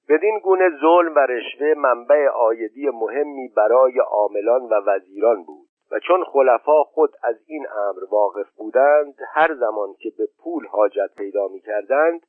بدین 0.09 0.39
گونه 0.39 0.69
ظلم 0.81 1.15
و 1.15 1.19
رشوه 1.19 1.73
منبع 1.77 2.27
آیدی 2.27 2.89
مهمی 2.89 3.47
برای 3.47 3.99
عاملان 3.99 4.61
و 4.61 4.81
وزیران 4.85 5.43
بود 5.43 5.67
و 5.91 5.99
چون 5.99 6.23
خلفا 6.23 6.83
خود 6.83 7.09
از 7.23 7.35
این 7.45 7.67
امر 7.69 8.03
واقف 8.11 8.49
بودند 8.57 9.15
هر 9.33 9.55
زمان 9.55 9.93
که 9.99 10.11
به 10.17 10.27
پول 10.43 10.67
حاجت 10.67 11.15
پیدا 11.17 11.47
می 11.47 11.59
کردند 11.59 12.21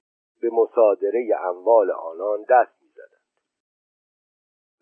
به 0.43 0.51
مصادره 0.53 1.29
اموال 1.41 1.91
آنان 1.91 2.45
دست 2.51 2.78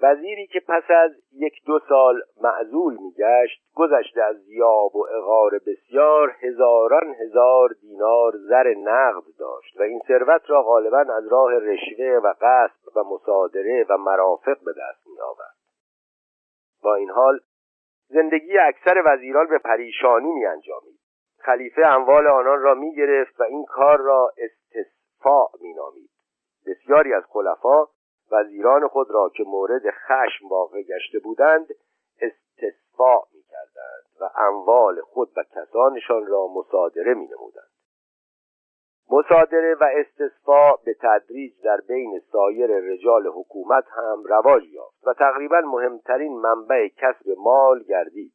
وزیری 0.03 0.47
که 0.47 0.61
پس 0.69 0.83
از 0.88 1.11
یک 1.33 1.55
دو 1.67 1.81
سال 1.88 2.23
معزول 2.41 2.97
میگشت 2.97 3.62
گذشته 3.75 4.23
از 4.23 4.37
زیاب 4.37 4.97
و 4.97 5.07
اغار 5.11 5.61
بسیار 5.67 6.37
هزاران 6.41 7.15
هزار 7.21 7.69
دینار 7.81 8.33
زر 8.37 8.75
نقد 8.75 9.25
داشت 9.38 9.81
و 9.81 9.83
این 9.83 10.00
ثروت 10.09 10.43
را 10.47 10.62
غالبا 10.62 10.99
از 10.99 11.29
راه 11.29 11.53
رشوه 11.53 12.21
و 12.25 12.35
قصب 12.41 12.97
و 12.97 13.05
مصادره 13.05 13.87
و 13.88 13.97
مرافق 13.97 14.59
به 14.65 14.73
دست 14.73 15.07
می 15.07 15.21
آورد. 15.21 15.57
با 16.83 16.95
این 16.95 17.11
حال 17.11 17.41
زندگی 18.09 18.59
اکثر 18.59 19.03
وزیران 19.05 19.47
به 19.47 19.59
پریشانی 19.59 20.33
می 20.33 20.47
انجامید. 20.47 21.00
خلیفه 21.38 21.87
اموال 21.87 22.26
آنان 22.26 22.62
را 22.62 22.75
می 22.75 22.95
گرفت 22.95 23.41
و 23.41 23.43
این 23.43 23.65
کار 23.65 23.99
را 23.99 24.33
استصفاع 24.38 25.50
می 25.61 25.75
نامید. 25.75 26.11
بسیاری 26.67 27.15
از 27.15 27.23
خلفا 27.29 27.87
وزیران 28.33 28.88
خود 28.88 29.11
را 29.11 29.30
که 29.37 29.45
مورد 29.47 29.83
خشم 29.90 30.49
واقع 30.49 30.83
گشته 30.83 31.18
بودند 31.18 31.66
استصفاع 32.21 33.28
می 33.35 33.42
کردند 33.42 34.06
و 34.21 34.30
اموال 34.40 35.00
خود 35.00 35.33
و 35.37 35.42
کسانشان 35.42 36.26
را 36.26 36.47
مصادره 36.47 37.14
می 37.14 37.26
نمودند. 37.26 37.71
مصادره 39.11 39.75
و 39.75 39.85
استصفاع 39.97 40.80
به 40.85 40.97
تدریج 41.00 41.52
در 41.64 41.80
بین 41.88 42.21
سایر 42.33 42.71
رجال 42.71 43.26
حکومت 43.26 43.85
هم 43.88 44.25
رواج 44.25 44.64
یافت 44.64 45.06
و 45.06 45.14
تقریبا 45.14 45.61
مهمترین 45.61 46.33
منبع 46.33 46.88
کسب 46.88 47.28
مال 47.38 47.83
گردید 47.83 48.33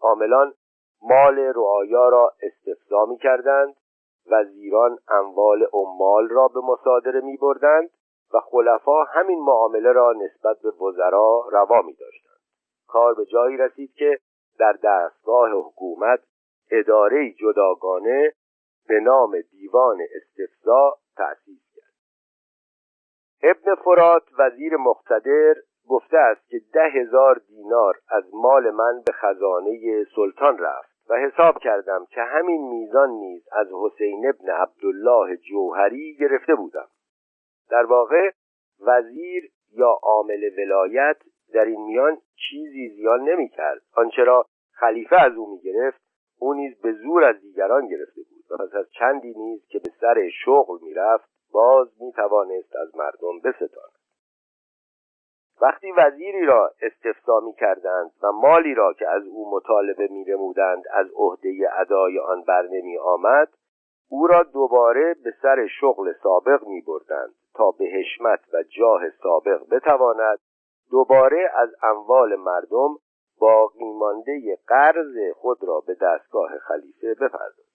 عاملان 0.00 0.54
مال 1.02 1.38
رعایا 1.38 2.08
را 2.08 2.32
استفضا 2.42 3.06
می 3.06 3.18
کردند 3.18 3.74
وزیران 4.30 4.98
اموال 5.08 5.66
عمال 5.72 6.28
را 6.28 6.48
به 6.48 6.60
مصادره 6.60 7.20
می 7.20 7.36
بردند 7.36 7.90
و 8.34 8.40
خلفا 8.40 9.04
همین 9.04 9.38
معامله 9.44 9.92
را 9.92 10.12
نسبت 10.12 10.56
به 10.62 10.70
وزرا 10.70 11.44
روا 11.52 11.82
می 11.82 11.92
داشتند 11.92 12.40
کار 12.88 13.14
به 13.14 13.24
جایی 13.24 13.56
رسید 13.56 13.94
که 13.94 14.18
در 14.58 14.72
دستگاه 14.82 15.50
حکومت 15.50 16.20
اداره 16.70 17.32
جداگانه 17.32 18.32
به 18.88 19.00
نام 19.00 19.40
دیوان 19.50 19.98
استفزا 20.14 20.96
تأسیس 21.16 21.62
کرد. 21.76 21.92
ابن 23.42 23.74
فرات 23.74 24.22
وزیر 24.38 24.76
مقتدر 24.76 25.54
گفته 25.88 26.18
است 26.18 26.48
که 26.48 26.60
ده 26.72 26.88
هزار 26.88 27.40
دینار 27.48 27.98
از 28.08 28.24
مال 28.34 28.70
من 28.70 29.02
به 29.06 29.12
خزانه 29.12 30.04
سلطان 30.16 30.58
رفت 30.58 30.92
و 31.10 31.14
حساب 31.14 31.58
کردم 31.58 32.06
که 32.10 32.20
همین 32.20 32.68
میزان 32.68 33.10
نیز 33.10 33.48
از 33.52 33.66
حسین 33.82 34.28
ابن 34.28 34.50
عبدالله 34.50 35.36
جوهری 35.36 36.16
گرفته 36.20 36.54
بودم. 36.54 36.88
در 37.72 37.86
واقع 37.86 38.30
وزیر 38.86 39.50
یا 39.70 39.98
عامل 40.02 40.50
ولایت 40.58 41.16
در 41.54 41.64
این 41.64 41.80
میان 41.84 42.18
چیزی 42.48 42.88
زیان 42.88 43.20
نمی 43.20 43.48
کرد 43.48 43.82
آنچه 43.96 44.24
را 44.24 44.46
خلیفه 44.72 45.16
از 45.16 45.32
او 45.36 45.50
می 45.50 45.60
گرفت 45.60 46.00
او 46.38 46.54
نیز 46.54 46.80
به 46.80 46.92
زور 46.92 47.24
از 47.24 47.40
دیگران 47.40 47.88
گرفته 47.88 48.20
بود 48.30 48.44
و 48.50 48.64
پس 48.64 48.74
از 48.74 48.90
چندی 48.90 49.34
نیز 49.36 49.66
که 49.68 49.78
به 49.78 49.90
سر 50.00 50.28
شغل 50.44 50.78
می 50.82 50.94
رفت 50.94 51.28
باز 51.52 51.88
می 52.00 52.12
توانست 52.12 52.76
از 52.76 52.96
مردم 52.96 53.40
بستاند. 53.44 53.92
وقتی 55.62 55.92
وزیری 55.92 56.46
را 56.46 56.72
استفسا 56.82 57.40
می 57.40 57.52
کردند 57.52 58.10
و 58.22 58.32
مالی 58.32 58.74
را 58.74 58.92
که 58.92 59.08
از 59.08 59.26
او 59.26 59.54
مطالبه 59.54 60.08
می 60.10 60.24
از 60.92 61.06
عهده 61.16 61.68
ادای 61.78 62.18
آن 62.18 62.42
بر 62.42 62.62
نمی 62.62 62.98
آمد 62.98 63.48
او 64.14 64.26
را 64.26 64.42
دوباره 64.42 65.14
به 65.24 65.34
سر 65.42 65.66
شغل 65.80 66.12
سابق 66.22 66.66
می 66.66 66.80
بردند 66.80 67.34
تا 67.54 67.70
به 67.70 67.84
حشمت 67.84 68.40
و 68.52 68.62
جاه 68.62 69.10
سابق 69.22 69.68
بتواند 69.70 70.38
دوباره 70.90 71.50
از 71.54 71.68
اموال 71.82 72.36
مردم 72.36 72.96
باقی 73.40 73.92
مانده 73.92 74.58
قرض 74.66 75.34
خود 75.36 75.64
را 75.64 75.80
به 75.86 75.94
دستگاه 75.94 76.58
خلیفه 76.58 77.14
بپردازد 77.14 77.72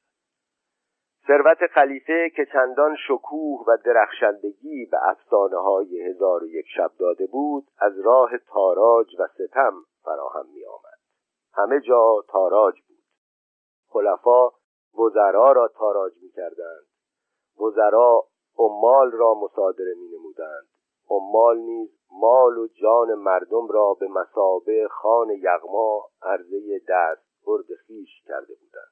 ثروت 1.27 1.67
خلیفه 1.73 2.29
که 2.35 2.45
چندان 2.53 2.95
شکوه 3.07 3.65
و 3.67 3.77
درخشندگی 3.85 4.85
به 4.91 4.97
افسانه 5.09 5.57
های 5.57 6.01
هزار 6.01 6.43
و 6.43 6.47
یک 6.47 6.65
شب 6.75 6.91
داده 6.99 7.27
بود 7.27 7.67
از 7.79 7.99
راه 7.99 8.37
تاراج 8.37 9.07
و 9.19 9.27
ستم 9.27 9.73
فراهم 10.03 10.45
می 10.53 10.65
آمد. 10.65 10.99
همه 11.53 11.81
جا 11.81 12.23
تاراج 12.27 12.75
بود 12.87 13.03
خلفا 13.89 14.56
وزرا 14.99 15.51
را 15.51 15.67
تاراج 15.67 16.11
می 16.21 16.29
کردند 16.29 16.85
وزرا 17.61 18.23
عمال 18.57 19.11
را 19.11 19.33
مصادره 19.33 19.93
می 19.93 20.17
نمودند 20.17 20.67
عمال 21.09 21.57
نیز 21.57 21.89
مال 22.11 22.57
و 22.57 22.67
جان 22.67 23.13
مردم 23.13 23.67
را 23.67 23.93
به 23.99 24.07
مسابه 24.07 24.87
خان 24.87 25.29
یغما 25.29 26.09
عرضه 26.21 26.81
دست 26.89 27.27
برد 27.47 27.65
خیش 27.87 28.23
کرده 28.25 28.53
بودند. 28.55 28.91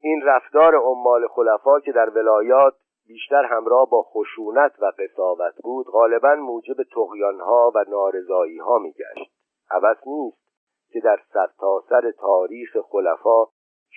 این 0.00 0.22
رفتار 0.24 0.74
عمال 0.74 1.28
خلفا 1.28 1.80
که 1.80 1.92
در 1.92 2.10
ولایات 2.10 2.74
بیشتر 3.06 3.44
همراه 3.44 3.90
با 3.90 4.02
خشونت 4.02 4.72
و 4.78 4.92
قصاوت 4.98 5.54
بود 5.62 5.86
غالبا 5.86 6.34
موجب 6.34 6.82
تقیانها 6.94 7.72
و 7.74 7.84
نارضاییها 7.88 8.78
میگشت. 8.78 9.32
عوض 9.70 9.96
نیست 10.06 10.46
که 10.92 11.00
در 11.00 11.20
سرتاسر 11.32 12.00
سر 12.00 12.10
تاریخ 12.10 12.76
خلفا 12.76 13.44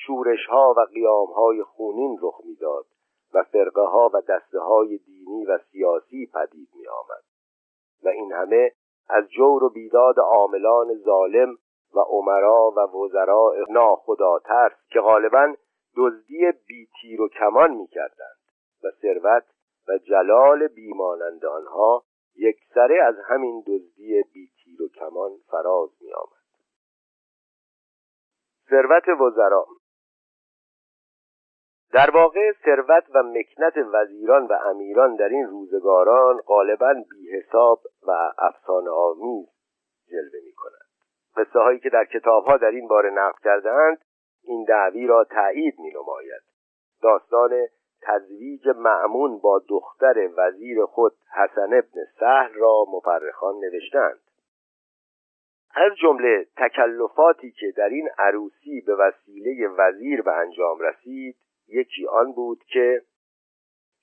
شورشها 0.05 0.73
و 0.77 0.79
قیامهای 0.79 1.63
خونین 1.63 2.17
رخ 2.21 2.41
می‌داد 2.45 2.85
و 3.33 3.43
فرقه 3.43 3.81
ها 3.81 4.12
و 4.13 4.21
دسته 4.21 4.59
های 4.59 4.97
دینی 4.97 5.45
و 5.45 5.59
سیاسی 5.71 6.31
پدید 6.33 6.69
می 6.75 6.88
آمد 6.88 7.23
و 8.03 8.09
این 8.09 8.31
همه 8.31 8.71
از 9.09 9.29
جور 9.29 9.63
و 9.63 9.69
بیداد 9.69 10.19
عاملان 10.19 10.95
ظالم 11.05 11.57
و 11.95 11.99
عمرا 11.99 12.73
و 12.77 12.79
وزراء 12.79 13.55
ناخداتر 13.69 14.75
که 14.89 14.99
غالبا 14.99 15.53
دزدی 15.97 16.51
بی 16.67 16.88
تیر 17.01 17.21
و 17.21 17.29
کمان 17.29 17.71
می 17.71 17.88
کردند 17.88 18.39
و 18.83 18.88
ثروت 19.01 19.43
و 19.88 19.97
جلال 19.97 20.67
بیمانند 20.67 21.45
آنها 21.45 22.03
سره 22.73 23.03
از 23.03 23.15
همین 23.25 23.63
دزدی 23.67 24.23
بی 24.33 24.49
تیر 24.63 24.81
و 24.81 24.88
کمان 24.88 25.31
فراز 25.51 25.89
می 26.01 26.13
آمد 26.13 26.39
ثروت 28.69 29.21
وزرا 29.21 29.65
در 31.93 32.10
واقع 32.12 32.52
ثروت 32.65 33.04
و 33.13 33.23
مکنت 33.23 33.73
وزیران 33.93 34.45
و 34.45 34.54
امیران 34.54 35.15
در 35.15 35.30
این 35.30 35.47
روزگاران 35.47 36.38
غالبا 36.38 36.93
بی 37.12 37.38
حساب 37.38 37.82
و 38.08 38.12
افسانه 38.38 38.89
آمیز 38.89 39.47
جلوه 40.12 40.43
می 40.45 40.54
کنند 40.54 40.89
قصه 41.38 41.60
هایی 41.60 41.80
که 41.80 41.89
در 41.89 42.06
کتاب 42.06 42.45
ها 42.45 42.58
در 42.58 42.71
این 42.71 42.88
باره 42.88 43.10
نقل 43.10 43.39
کردهاند 43.43 43.97
این 44.43 44.63
دعوی 44.63 45.08
را 45.08 45.23
تایید 45.23 45.80
می 45.80 45.91
نماید 45.91 46.41
داستان 47.02 47.67
تزویج 48.02 48.67
معمون 48.67 49.39
با 49.39 49.62
دختر 49.69 50.30
وزیر 50.38 50.86
خود 50.86 51.13
حسن 51.34 51.73
ابن 51.73 52.06
سهل 52.19 52.54
را 52.54 52.86
مفرخان 52.93 53.56
نوشتند 53.60 54.19
از 55.75 55.91
جمله 56.02 56.45
تکلفاتی 56.58 57.52
که 57.52 57.73
در 57.78 57.89
این 57.89 58.10
عروسی 58.17 58.82
به 58.82 58.95
وسیله 58.95 59.67
وزیر 59.67 60.21
به 60.21 60.32
انجام 60.32 60.80
رسید 60.80 61.36
یکی 61.69 62.08
آن 62.08 62.32
بود 62.32 62.63
که 62.63 63.01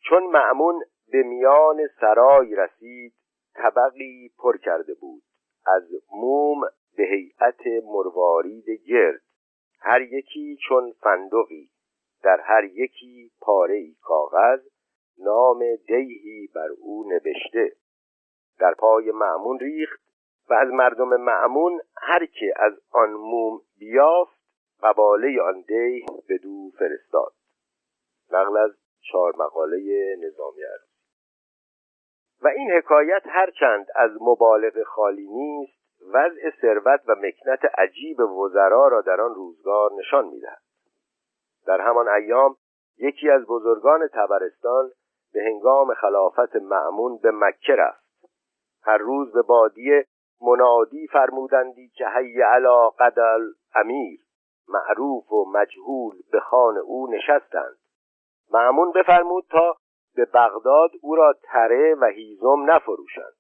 چون 0.01 0.27
معمون 0.27 0.83
به 1.13 1.23
میان 1.23 1.89
سرای 2.01 2.55
رسید 2.55 3.15
طبقی 3.55 4.31
پر 4.39 4.57
کرده 4.57 4.95
بود. 4.95 5.23
از 5.67 5.83
موم 6.13 6.61
به 6.97 7.05
هیئت 7.05 7.67
مروارید 7.85 8.71
گرد. 8.71 9.23
هر 9.81 10.01
یکی 10.01 10.59
چون 10.69 10.93
فندقی 11.01 11.71
در 12.23 12.41
هر 12.41 12.65
یکی 12.65 13.31
پاره 13.41 13.93
کاغذ 14.03 14.61
نام 15.19 15.59
دیهی 15.87 16.49
بر 16.55 16.69
او 16.79 17.05
نوشته. 17.09 17.73
در 18.59 18.75
پای 18.75 19.11
معمون 19.11 19.59
ریخت 19.59 20.01
و 20.49 20.55
از 20.55 20.69
مردم 20.69 21.17
معمون 21.17 21.81
هر 21.97 22.27
که 22.27 22.55
از 22.57 22.73
آن 22.91 23.13
موم 23.13 23.61
بیافت 23.79 24.37
قباله 24.83 25.43
آن 25.43 25.61
دیه 25.61 26.07
به 26.29 26.39
دو 26.39 26.71
فرستاد. 26.79 27.36
نقل 28.33 28.57
از 28.57 28.71
چهار 29.13 29.33
مقاله 29.37 29.77
نظامی 30.19 30.63
عروضی 30.63 30.97
و 32.43 32.49
این 32.49 32.71
حکایت 32.73 33.23
هرچند 33.27 33.87
از 33.95 34.11
مبالغ 34.21 34.83
خالی 34.83 35.29
نیست 35.29 35.77
وضع 36.15 36.51
ثروت 36.61 37.01
و 37.09 37.15
مکنت 37.15 37.61
عجیب 37.79 38.21
وزرا 38.21 38.89
را 38.89 39.01
در 39.01 39.21
آن 39.21 39.35
روزگار 39.35 39.91
نشان 39.99 40.25
می‌دهد. 40.25 40.63
در 41.67 41.81
همان 41.81 42.09
ایام 42.09 42.57
یکی 42.99 43.31
از 43.31 43.47
بزرگان 43.47 44.09
تبرستان 44.09 44.91
به 45.33 45.41
هنگام 45.43 45.95
خلافت 45.95 46.57
معمون 46.57 47.19
به 47.23 47.31
مکه 47.31 47.73
رفت. 47.73 48.07
هر 48.83 48.99
روز 48.99 49.33
به 49.33 49.43
بادیه 49.43 50.07
منادی 50.41 51.07
فرمودندی 51.07 51.89
که 51.89 52.07
حی 52.07 52.43
علا 52.43 52.89
قدل 52.89 53.41
امیر 53.75 54.21
معروف 54.69 55.33
و 55.33 55.45
مجهول 55.53 56.15
به 56.33 56.41
خان 56.41 56.79
او 56.79 57.11
نشستند. 57.11 57.77
معمون 58.51 58.93
بفرمود 58.93 59.45
تا 59.51 59.77
به 60.17 60.25
بغداد 60.25 60.91
او 61.03 61.15
را 61.15 61.35
تره 61.43 61.95
و 61.95 62.05
هیزم 62.05 62.71
نفروشند. 62.71 63.37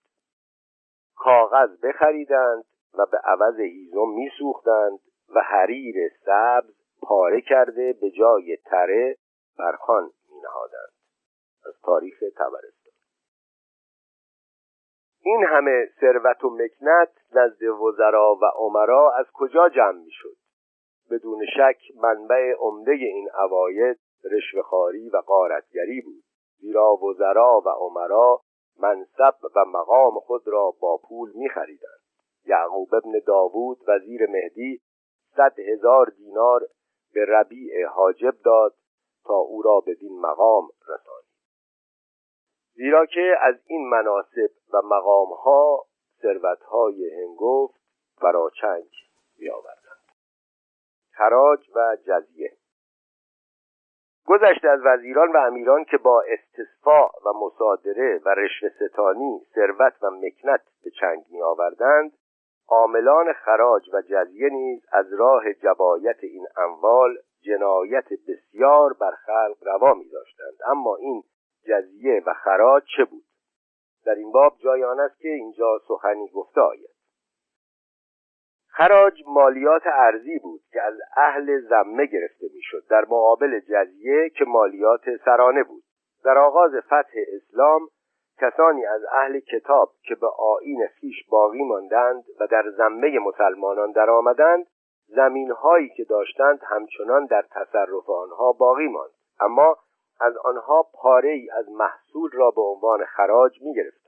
کاغذ 1.17 1.81
بخریدند 1.83 2.65
و 2.99 3.07
به 3.13 3.19
عوض 3.19 3.61
هیزم 3.61 4.09
میسوختند 4.09 4.99
و 5.35 5.41
حریر 5.41 5.95
سبز 6.25 6.75
پاره 7.03 7.41
کرده 7.41 7.93
به 8.01 8.11
جای 8.11 8.57
تره 8.57 9.17
برخان 9.59 10.11
مینهادند. 10.31 10.93
از 11.67 11.75
تاریخ 11.83 12.19
تبرستان 12.37 12.93
این 15.21 15.45
همه 15.45 15.89
ثروت 16.01 16.45
و 16.45 16.51
مکنت 16.51 17.13
نزد 17.33 17.63
وزرا 17.63 18.39
و 18.43 18.45
عمرا 18.55 19.13
از 19.13 19.27
کجا 19.35 19.69
جمع 19.69 19.99
می‌شد؟ 20.05 20.37
بدون 21.11 21.47
شک 21.57 21.79
منبع 22.03 22.55
عمده 22.59 22.93
این 22.93 23.29
عواید 23.35 23.99
رشوهخواری 24.33 25.09
و 25.09 25.17
قارتگری 25.17 26.01
بود. 26.01 26.25
زیرا 26.61 26.97
وزرا 26.97 27.63
و 27.67 27.69
عمرا 27.69 28.41
منصب 28.79 29.35
و 29.57 29.65
مقام 29.65 30.21
خود 30.21 30.49
را 30.49 30.75
با 30.81 31.01
پول 31.09 31.33
میخریدند. 31.35 32.01
یعقوب 32.47 32.95
ابن 32.95 33.13
داوود 33.27 33.79
وزیر 33.89 34.31
مهدی 34.31 34.81
صد 35.37 35.59
هزار 35.59 36.07
دینار 36.17 36.61
به 37.15 37.25
ربیع 37.25 37.87
حاجب 37.87 38.35
داد 38.45 38.75
تا 39.25 39.35
او 39.35 39.63
را 39.63 39.81
بدین 39.87 40.21
مقام 40.21 40.69
رسانید 40.89 41.27
زیرا 42.75 43.07
که 43.07 43.35
از 43.41 43.55
این 43.67 43.89
مناسب 43.89 44.51
و 44.73 44.83
مقامها 44.85 45.87
ثروتهای 46.23 47.23
هنگفت 47.23 47.81
فراچنگ 48.21 48.91
بیاوردند. 49.39 50.07
خراج 51.11 51.71
و 51.75 51.97
جزیه 52.07 52.57
گذشته 54.27 54.69
از 54.69 54.81
وزیران 54.85 55.33
و 55.33 55.37
امیران 55.37 55.85
که 55.85 55.99
با 55.99 56.25
استصفاع 56.29 57.11
و 57.25 57.33
مصادره 57.33 58.21
و 58.25 58.29
رشوه 58.29 58.69
ستانی 58.69 59.41
ثروت 59.55 59.93
و 60.03 60.11
مکنت 60.11 60.61
به 60.85 60.91
چنگ 60.91 61.25
می 61.31 61.43
آوردند 61.43 62.13
عاملان 62.69 63.33
خراج 63.33 63.83
و 63.93 64.03
جزیه 64.03 64.49
نیز 64.49 64.83
از 64.93 65.13
راه 65.13 65.53
جبایت 65.53 66.17
این 66.23 66.47
اموال 66.57 67.17
جنایت 67.43 68.09
بسیار 68.29 68.93
بر 68.93 69.11
خلق 69.11 69.57
روا 69.63 69.95
می 69.95 70.09
داشتند 70.09 70.59
اما 70.67 70.97
این 70.97 71.23
جزیه 71.69 72.23
و 72.27 72.35
خراج 72.35 72.83
چه 72.97 73.05
بود؟ 73.05 73.25
در 74.07 74.15
این 74.15 74.33
باب 74.33 74.57
جای 74.59 74.85
آن 74.85 75.01
است 75.01 75.19
که 75.19 75.29
اینجا 75.29 75.81
سخنی 75.89 76.29
گفته 76.29 76.61
آید. 76.61 76.96
خراج 78.77 79.23
مالیات 79.27 79.83
ارزی 79.87 80.39
بود 80.39 80.61
که 80.73 80.83
از 80.83 80.95
اهل 81.17 81.61
زمه 81.61 82.07
گرفته 82.07 82.47
می‌شد 82.55 82.87
در 82.91 83.05
مقابل 83.05 83.61
جزیه 83.61 84.31
که 84.31 84.45
مالیات 84.45 85.01
سرانه 85.25 85.63
بود 85.63 85.83
در 86.25 86.39
آغاز 86.39 86.71
فتح 86.87 87.19
اسلام 87.37 87.89
کسانی 88.41 88.87
از 88.87 89.03
اهل 89.13 89.41
کتاب 89.41 89.91
که 90.03 90.15
به 90.15 90.27
آیین 90.39 90.87
خیش 90.87 91.29
باقی 91.31 91.65
ماندند 91.65 92.25
و 92.41 92.47
در 92.47 92.71
زمه 92.71 93.19
مسلمانان 93.19 93.93
درآمدند 93.93 94.67
زمینهایی 95.07 95.89
که 95.89 96.05
داشتند 96.05 96.61
همچنان 96.63 97.27
در 97.27 97.45
تصرف 97.51 98.11
آنها 98.11 98.53
باقی 98.53 98.89
ماند 98.89 99.11
اما 99.41 99.77
از 100.21 100.37
آنها 100.37 100.87
پاره 100.95 101.31
ای 101.31 101.51
از 101.51 101.69
محصول 101.71 102.31
را 102.33 102.51
به 102.51 102.61
عنوان 102.61 103.05
خراج 103.05 103.63
می 103.63 103.75
گرفتند. 103.75 104.06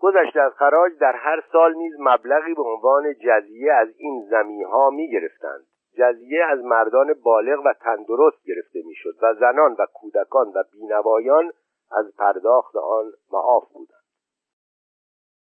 گذشته 0.00 0.40
از 0.40 0.52
خراج 0.52 0.92
در 1.00 1.16
هر 1.16 1.42
سال 1.52 1.74
نیز 1.74 1.94
مبلغی 1.98 2.54
به 2.54 2.62
عنوان 2.62 3.14
جزیه 3.14 3.72
از 3.72 3.88
این 3.96 4.26
زمین 4.30 4.64
ها 4.64 4.90
می 4.90 5.10
گرفتند. 5.10 5.66
جزیه 5.98 6.44
از 6.44 6.64
مردان 6.64 7.14
بالغ 7.24 7.60
و 7.66 7.72
تندرست 7.80 8.44
گرفته 8.44 8.82
می‌شد 8.86 9.14
و 9.22 9.34
زنان 9.34 9.76
و 9.78 9.86
کودکان 9.94 10.52
و 10.54 10.64
بینوایان 10.72 11.52
از 11.90 12.16
پرداخت 12.18 12.76
آن 12.76 13.12
معاف 13.32 13.72
بودند. 13.72 13.98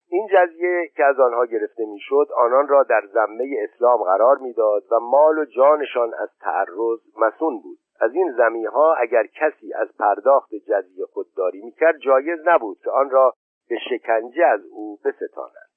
این 0.09 0.27
جزیه 0.33 0.91
که 0.95 1.05
از 1.05 1.19
آنها 1.19 1.45
گرفته 1.45 1.85
می‌شد 1.85 2.27
آنان 2.35 2.67
را 2.67 2.83
در 2.83 3.01
ذمه 3.13 3.67
اسلام 3.69 4.03
قرار 4.03 4.37
می‌داد 4.37 4.83
و 4.91 4.99
مال 4.99 5.37
و 5.37 5.45
جانشان 5.45 6.13
از 6.13 6.29
تعرض 6.41 6.99
مسون 7.17 7.59
بود 7.61 7.77
از 7.99 8.13
این 8.13 8.31
زمین 8.37 8.67
ها 8.67 8.93
اگر 8.93 9.23
کسی 9.25 9.73
از 9.73 9.87
پرداخت 9.99 10.55
جزیه 10.55 11.05
خودداری 11.05 11.61
می‌کرد 11.61 11.97
جایز 11.97 12.39
نبود 12.45 12.77
که 12.83 12.91
آن 12.91 13.09
را 13.09 13.33
به 13.71 13.77
شکنجه 13.89 14.45
از 14.45 14.65
او 14.65 14.99
بستاند 15.05 15.69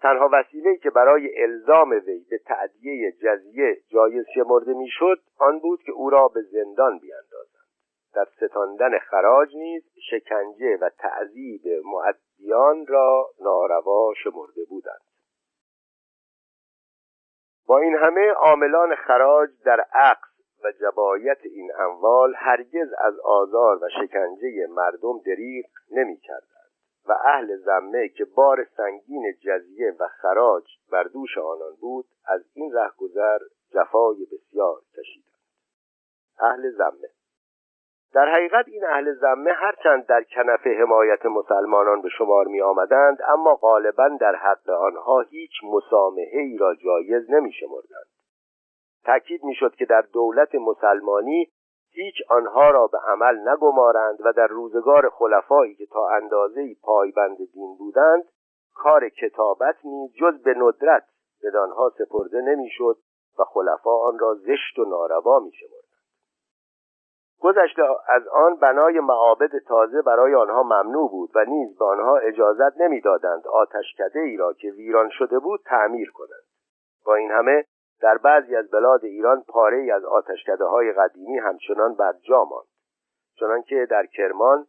تنها 0.00 0.28
وسیله 0.32 0.76
که 0.76 0.90
برای 0.90 1.42
الزام 1.42 1.90
وی 1.90 2.26
به 2.30 2.38
تعدیه 2.38 3.12
جزیه 3.12 3.76
جایز 3.88 4.24
شمرده 4.34 4.72
می‌شد 4.72 5.22
آن 5.38 5.58
بود 5.58 5.82
که 5.82 5.92
او 5.92 6.10
را 6.10 6.28
به 6.28 6.42
زندان 6.42 6.98
بیاندازند. 6.98 7.66
در 8.14 8.26
ستاندن 8.36 8.98
خراج 8.98 9.56
نیز 9.56 9.82
شکنجه 10.10 10.78
و 10.80 10.90
تعذیب 10.98 11.62
معدیان 11.84 12.86
را 12.86 13.30
ناروا 13.40 14.14
شمرده 14.22 14.64
بودند. 14.68 15.00
با 17.66 17.78
این 17.78 17.94
همه 17.94 18.30
عاملان 18.30 18.94
خراج 18.94 19.50
در 19.64 19.80
عقص 19.92 20.35
جبایت 20.72 21.38
این 21.42 21.72
اموال 21.78 22.34
هرگز 22.36 22.88
از 22.98 23.18
آزار 23.18 23.84
و 23.84 23.88
شکنجه 23.88 24.66
مردم 24.70 25.18
دریغ 25.26 25.66
نمی 25.90 26.16
کردند 26.16 26.70
و 27.08 27.12
اهل 27.24 27.56
زمه 27.56 28.08
که 28.08 28.24
بار 28.24 28.66
سنگین 28.76 29.32
جزیه 29.40 29.94
و 30.00 30.08
خراج 30.08 30.64
بر 30.92 31.02
دوش 31.02 31.38
آنان 31.38 31.74
بود 31.80 32.06
از 32.28 32.40
این 32.54 32.72
رهگذر 32.72 33.38
جفای 33.74 34.26
بسیار 34.32 34.80
کشیدند. 34.96 35.26
اهل 36.38 36.70
زمه 36.70 37.08
در 38.14 38.28
حقیقت 38.28 38.68
این 38.68 38.84
اهل 38.84 39.14
زمه 39.14 39.52
هرچند 39.52 40.06
در 40.06 40.22
کنف 40.22 40.66
حمایت 40.66 41.26
مسلمانان 41.26 42.02
به 42.02 42.08
شمار 42.08 42.46
می 42.46 42.60
آمدند 42.60 43.18
اما 43.28 43.54
غالبا 43.54 44.08
در 44.20 44.34
حق 44.34 44.70
آنها 44.70 45.20
هیچ 45.20 45.52
مسامحه 45.64 46.40
ای 46.40 46.58
را 46.58 46.74
جایز 46.74 47.30
نمی 47.30 47.52
شمردند 47.52 48.15
تأکید 49.06 49.44
می‌شد 49.44 49.74
که 49.74 49.84
در 49.84 50.00
دولت 50.00 50.54
مسلمانی 50.54 51.50
هیچ 51.90 52.14
آنها 52.28 52.70
را 52.70 52.86
به 52.86 52.98
عمل 52.98 53.48
نگمارند 53.48 54.18
و 54.24 54.32
در 54.32 54.46
روزگار 54.46 55.08
خلفایی 55.08 55.74
که 55.74 55.86
تا 55.86 56.08
اندازه 56.08 56.76
پایبند 56.82 57.36
دین 57.52 57.76
بودند 57.78 58.24
کار 58.74 59.08
کتابت 59.08 59.76
نیز 59.84 60.12
جز 60.20 60.42
به 60.42 60.54
ندرت 60.54 61.04
بدانها 61.44 61.92
سپرده 61.98 62.40
نمی‌شد 62.40 62.96
و 63.38 63.44
خلفا 63.44 63.90
آن 63.90 64.18
را 64.18 64.34
زشت 64.34 64.78
و 64.78 64.84
ناروا 64.84 65.38
میشمردند. 65.38 65.82
گذشته 67.40 67.82
از 68.08 68.28
آن 68.28 68.56
بنای 68.56 69.00
معابد 69.00 69.58
تازه 69.58 70.02
برای 70.02 70.34
آنها 70.34 70.62
ممنوع 70.62 71.10
بود 71.10 71.30
و 71.34 71.44
نیز 71.44 71.78
به 71.78 71.84
آنها 71.84 72.16
اجازت 72.16 72.80
نمی‌دادند 72.80 73.46
آتشکده 73.46 74.20
ای 74.20 74.36
را 74.36 74.52
که 74.52 74.68
ویران 74.68 75.10
شده 75.12 75.38
بود 75.38 75.60
تعمیر 75.64 76.10
کنند. 76.10 76.44
با 77.04 77.14
این 77.14 77.30
همه 77.30 77.64
در 78.00 78.18
بعضی 78.18 78.56
از 78.56 78.70
بلاد 78.70 79.04
ایران 79.04 79.42
پاره 79.48 79.76
ای 79.76 79.90
از 79.90 80.04
آتشکده 80.04 80.64
های 80.64 80.92
قدیمی 80.92 81.38
همچنان 81.38 81.94
بر 81.94 82.12
جا 82.28 82.44
ماند. 82.44 82.66
چنانکه 83.40 83.86
در 83.90 84.06
کرمان 84.06 84.66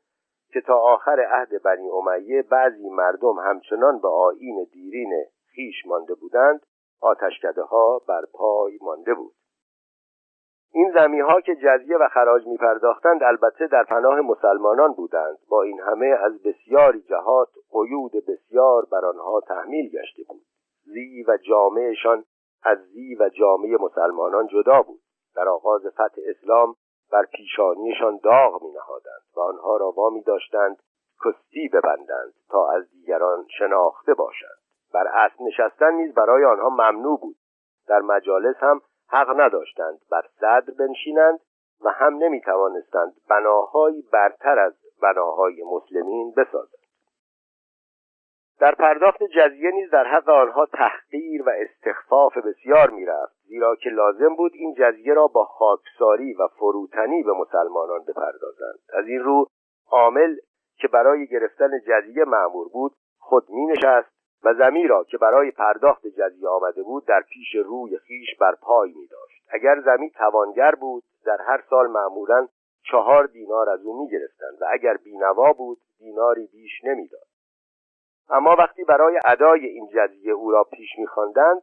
که 0.54 0.62
تا 0.62 0.78
آخر 0.78 1.20
عهد 1.32 1.64
بنی 1.64 1.90
امیه 1.90 2.42
بعضی 2.42 2.90
مردم 2.90 3.40
همچنان 3.40 4.00
به 4.00 4.08
آیین 4.08 4.68
دیرین 4.72 5.26
خیش 5.56 5.86
مانده 5.86 6.14
بودند 6.14 6.66
آتشکده 7.02 7.62
ها 7.62 8.02
بر 8.08 8.22
پای 8.34 8.80
مانده 8.82 9.14
بود. 9.14 9.34
این 10.74 10.92
زمین 10.94 11.22
ها 11.22 11.42
که 11.42 11.56
جزیه 11.56 11.98
و 11.98 12.08
خراج 12.08 12.48
می 12.48 12.58
پرداختند 12.58 13.24
البته 13.24 13.68
در 13.68 13.84
پناه 13.84 14.22
مسلمانان 14.22 14.94
بودند. 14.94 15.38
با 15.50 15.64
این 15.64 15.80
همه 15.80 16.06
از 16.06 16.42
بسیاری 16.44 17.02
جهات 17.02 17.50
قیود 17.72 18.12
بسیار 18.28 18.86
بر 18.92 19.06
آنها 19.06 19.42
تحمیل 19.48 19.90
گشته 19.90 20.24
بود. 20.30 20.42
زی 20.84 21.24
و 21.28 21.38
جامعشان 21.38 22.24
از 22.68 22.78
زی 22.78 23.16
و 23.16 23.30
جامعه 23.30 23.78
مسلمانان 23.80 24.48
جدا 24.48 24.82
بود. 24.82 25.00
در 25.36 25.50
آغاز 25.50 25.82
فتح 25.88 26.22
اسلام 26.26 26.76
بر 27.12 27.26
پیشانیشان 27.26 28.20
داغ 28.24 28.64
می 28.64 28.72
نهادند 28.72 29.24
و 29.36 29.40
آنها 29.40 29.78
را 29.78 29.92
وامی 29.92 30.22
داشتند 30.22 30.78
کستی 31.26 31.70
ببندند 31.74 32.34
تا 32.50 32.72
از 32.72 32.92
دیگران 32.92 33.46
شناخته 33.60 34.14
باشند. 34.14 34.58
بر 34.94 35.08
اسب 35.08 35.42
نشستن 35.42 35.94
نیز 35.94 36.14
برای 36.14 36.46
آنها 36.46 36.70
ممنوع 36.70 37.20
بود. 37.20 37.36
در 37.88 38.00
مجالس 38.00 38.56
هم 38.60 38.82
حق 39.10 39.40
نداشتند 39.40 40.00
بر 40.12 40.24
صدر 40.40 40.74
بنشینند 40.80 41.40
و 41.82 41.90
هم 41.90 42.14
نمی 42.18 42.42
توانستند 42.42 43.14
بناهایی 43.30 44.02
برتر 44.14 44.60
از 44.60 44.74
بناهای 45.02 45.64
مسلمین 45.64 46.34
بسازند. 46.38 46.77
در 48.60 48.76
پرداخت 48.76 49.24
جزیه 49.24 49.72
نیز 49.72 49.90
در 49.90 50.04
حق 50.04 50.30
آنها 50.30 50.66
تحقیر 50.66 51.42
و 51.42 51.50
استخفاف 51.50 52.38
بسیار 52.38 52.90
می‌رفت 52.90 53.34
زیرا 53.48 53.76
که 53.76 53.90
لازم 53.90 54.36
بود 54.36 54.52
این 54.56 54.76
جزیه 54.78 55.14
را 55.14 55.28
با 55.28 55.46
خاکساری 55.46 56.34
و 56.34 56.48
فروتنی 56.48 57.24
به 57.24 57.34
مسلمانان 57.34 58.04
بپردازند. 58.08 58.80
از 58.94 59.08
این 59.08 59.20
رو 59.20 59.48
عامل 59.92 60.36
که 60.78 60.88
برای 60.88 61.28
گرفتن 61.28 61.70
جزیه 61.88 62.26
معمور 62.26 62.68
بود 62.74 62.92
خود 63.20 63.50
می 63.50 63.66
نشست 63.66 64.18
و 64.44 64.54
زمین 64.54 64.88
را 64.88 65.04
که 65.04 65.18
برای 65.18 65.52
پرداخت 65.52 66.08
جزیه 66.08 66.48
آمده 66.50 66.84
بود 66.84 67.06
در 67.06 67.22
پیش 67.22 67.56
روی 67.56 67.98
خیش 67.98 68.36
بر 68.40 68.56
پای 68.62 68.90
می 68.90 69.08
داشت 69.08 69.44
اگر 69.50 69.82
زمین 69.82 70.10
توانگر 70.10 70.72
بود 70.72 71.04
در 71.26 71.38
هر 71.48 71.64
سال 71.70 71.88
معمولا 71.88 72.48
چهار 72.92 73.26
دینار 73.26 73.70
از 73.70 73.86
او 73.86 74.04
می 74.04 74.10
گرفتند 74.10 74.62
و 74.62 74.66
اگر 74.72 74.98
بینوا 74.98 75.54
بود 75.54 75.78
دیناری 76.00 76.48
بیش 76.54 76.84
نمی‌داد. 76.84 77.27
اما 78.30 78.56
وقتی 78.60 78.84
برای 78.84 79.20
ادای 79.26 79.66
این 79.66 79.90
جزیه 79.96 80.32
او 80.32 80.52
را 80.52 80.64
پیش 80.64 80.90
میخواندند 81.00 81.62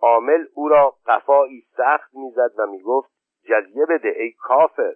عامل 0.00 0.46
او 0.54 0.68
را 0.68 0.94
قفایی 1.06 1.66
سخت 1.76 2.14
می‌زد 2.14 2.50
و 2.58 2.66
می‌گفت 2.66 3.10
جزیه 3.44 3.86
بده 3.86 4.08
ای 4.08 4.32
کافر! 4.32 4.94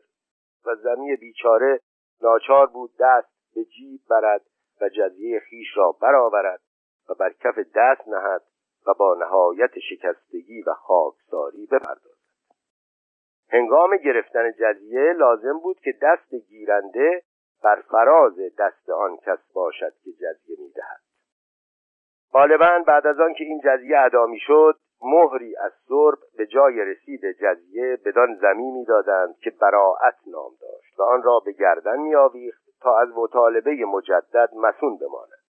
و 0.66 0.74
زمین 0.74 1.16
بیچاره 1.16 1.80
ناچار 2.22 2.66
بود 2.66 2.90
دست 3.00 3.28
به 3.54 3.64
جیب 3.64 4.00
برد 4.10 4.42
و 4.80 4.88
جزیه 4.88 5.40
خیش 5.40 5.76
را 5.76 5.92
برآورد 5.92 6.60
و 7.08 7.14
بر 7.14 7.32
کف 7.32 7.58
دست 7.74 8.08
نهد 8.08 8.42
و 8.86 8.94
با 8.94 9.14
نهایت 9.14 9.78
شکستگی 9.78 10.62
و 10.62 10.74
خاکساری 10.74 11.66
بپردازد. 11.66 12.24
هنگام 13.48 13.96
گرفتن 13.96 14.52
جزیه 14.52 15.12
لازم 15.12 15.58
بود 15.58 15.80
که 15.80 15.94
دست 16.02 16.34
گیرنده 16.34 17.22
بر 17.64 17.82
فراز 17.90 18.38
دست 18.58 18.90
آن 18.90 19.16
کس 19.16 19.52
باشد 19.52 19.94
که 20.04 20.12
جزیه 20.12 20.56
می‌دهد. 20.58 21.03
غالبا 22.34 22.84
بعد 22.86 23.06
از 23.06 23.20
آن 23.20 23.34
که 23.34 23.44
این 23.44 23.60
جزیه 23.64 23.98
ادا 23.98 24.26
شد 24.46 24.78
مهری 25.02 25.56
از 25.56 25.72
سرب 25.88 26.18
به 26.38 26.46
جای 26.46 26.84
رسید 26.84 27.20
جزیه 27.40 27.98
بدان 28.04 28.34
زمین 28.34 28.74
می‌دادند 28.74 29.36
که 29.38 29.50
براعت 29.50 30.14
نام 30.26 30.50
داشت 30.60 30.98
و 30.98 31.02
آن 31.02 31.22
را 31.22 31.40
به 31.44 31.52
گردن 31.52 31.98
میآویخت 31.98 32.64
تا 32.80 32.98
از 32.98 33.08
مطالبه 33.16 33.84
مجدد 33.84 34.50
مسون 34.56 34.98
بماند. 34.98 35.44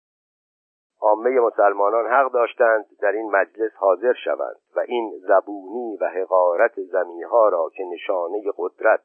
عامه 1.01 1.40
مسلمانان 1.40 2.07
حق 2.07 2.33
داشتند 2.33 2.87
در 3.01 3.12
این 3.12 3.31
مجلس 3.31 3.73
حاضر 3.77 4.12
شوند 4.25 4.57
و 4.77 4.81
این 4.81 5.18
زبونی 5.29 5.97
و 6.01 6.09
حقارت 6.09 6.81
زمینها 6.81 7.49
را 7.49 7.71
که 7.75 7.85
نشانه 7.85 8.42
قدرت 8.57 9.01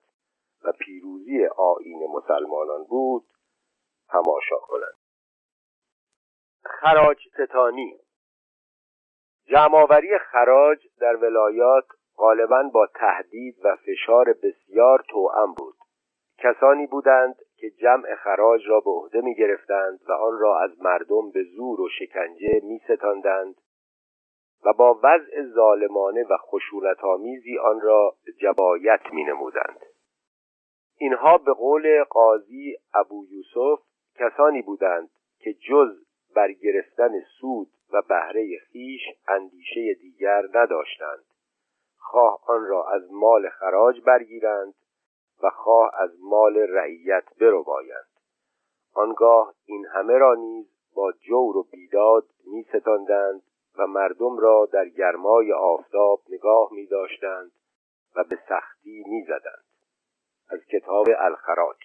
و 0.63 0.71
پیروزی 0.71 1.45
آین 1.45 2.07
مسلمانان 2.15 2.83
بود 2.83 3.23
تماشا 4.09 4.57
کنند. 4.67 5.06
خراج 6.67 7.17
ستانی 7.33 7.99
جمعآوری 9.45 10.17
خراج 10.17 10.79
در 10.99 11.15
ولایات 11.15 11.85
غالبا 12.17 12.63
با 12.73 12.87
تهدید 12.87 13.55
و 13.63 13.75
فشار 13.75 14.33
بسیار 14.43 15.03
توأم 15.09 15.53
بود 15.53 15.75
کسانی 16.37 16.87
بودند 16.87 17.35
که 17.57 17.69
جمع 17.69 18.15
خراج 18.15 18.61
را 18.67 18.79
به 18.79 18.91
عهده 18.91 19.21
می 19.21 19.35
گرفتند 19.35 19.99
و 20.07 20.11
آن 20.11 20.39
را 20.39 20.59
از 20.59 20.81
مردم 20.81 21.31
به 21.31 21.43
زور 21.43 21.81
و 21.81 21.89
شکنجه 21.99 22.61
می 22.63 22.79
ستاندند 22.79 23.55
و 24.65 24.73
با 24.73 24.99
وضع 25.03 25.43
ظالمانه 25.55 26.23
و 26.23 26.37
خشونت 26.37 27.03
آمیزی 27.03 27.57
آن 27.57 27.81
را 27.81 28.15
جبایت 28.41 29.01
می 29.11 29.23
نمودند. 29.23 29.79
اینها 30.97 31.37
به 31.37 31.53
قول 31.53 32.03
قاضی 32.03 32.77
ابو 32.93 33.25
یوسف 33.25 33.83
کسانی 34.15 34.61
بودند 34.61 35.09
که 35.39 35.53
جز 35.53 36.06
بر 36.37 36.51
گرفتن 36.51 37.19
سود 37.39 37.67
و 37.93 38.01
بهره 38.01 38.57
خیش 38.57 39.01
اندیشه 39.27 39.93
دیگر 39.93 40.43
نداشتند. 40.53 41.25
خواه 41.97 42.39
آن 42.47 42.67
را 42.67 42.89
از 42.89 43.11
مال 43.11 43.49
خراج 43.49 44.01
برگیرند 44.01 44.73
و 45.43 45.49
خواه 45.49 45.91
از 45.99 46.09
مال 46.19 46.57
رعیت 46.57 47.23
بربایند. 47.41 48.07
آنگاه 48.93 49.53
این 49.65 49.85
همه 49.85 50.13
را 50.13 50.35
نیز 50.35 50.67
با 50.95 51.11
جور 51.11 51.57
و 51.57 51.63
بیداد 51.63 52.27
می 52.45 52.63
ستاندند 52.63 53.41
و 53.77 53.87
مردم 53.87 54.37
را 54.39 54.69
در 54.73 54.89
گرمای 54.89 55.53
آفتاب 55.53 56.21
نگاه 56.29 56.69
می 56.71 56.87
داشتند 56.87 57.51
و 58.15 58.23
به 58.23 58.39
سختی 58.49 59.03
می 59.07 59.23
زدند. 59.23 59.65
از 60.49 60.59
کتاب 60.65 61.07
الخراج. 61.17 61.77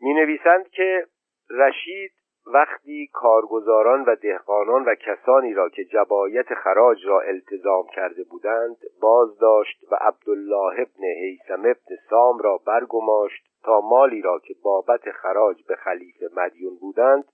می 0.00 0.14
نویسند 0.14 0.68
که 0.68 1.06
رشید 1.50 2.23
وقتی 2.46 3.10
کارگزاران 3.12 4.04
و 4.04 4.16
دهقانان 4.16 4.84
و 4.84 4.94
کسانی 4.94 5.54
را 5.54 5.68
که 5.68 5.84
جبایت 5.84 6.54
خراج 6.54 7.06
را 7.06 7.20
التزام 7.20 7.86
کرده 7.86 8.24
بودند 8.24 8.76
باز 9.00 9.38
داشت 9.38 9.84
و 9.92 9.94
عبدالله 10.00 10.80
ابن 10.80 11.04
حیسم 11.04 11.60
ابن 11.60 11.96
سام 12.10 12.38
را 12.38 12.60
برگماشت 12.66 13.46
تا 13.64 13.80
مالی 13.80 14.22
را 14.22 14.38
که 14.38 14.54
بابت 14.62 15.10
خراج 15.10 15.64
به 15.68 15.76
خلیفه 15.76 16.28
مدیون 16.36 16.76
بودند 16.80 17.24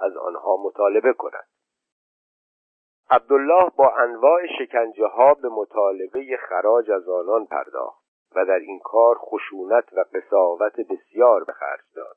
از 0.00 0.16
آنها 0.16 0.56
مطالبه 0.56 1.12
کند. 1.12 1.46
عبدالله 3.10 3.70
با 3.76 3.94
انواع 3.98 4.40
شکنجه 4.58 5.06
ها 5.06 5.34
به 5.34 5.48
مطالبه 5.48 6.38
خراج 6.48 6.90
از 6.90 7.08
آنان 7.08 7.46
پرداخت 7.46 8.04
و 8.36 8.44
در 8.44 8.58
این 8.58 8.80
کار 8.84 9.18
خشونت 9.18 9.92
و 9.92 10.04
قصاوت 10.14 10.80
بسیار 10.80 11.44
به 11.44 11.52
خرج 11.52 11.84
داد. 11.96 12.16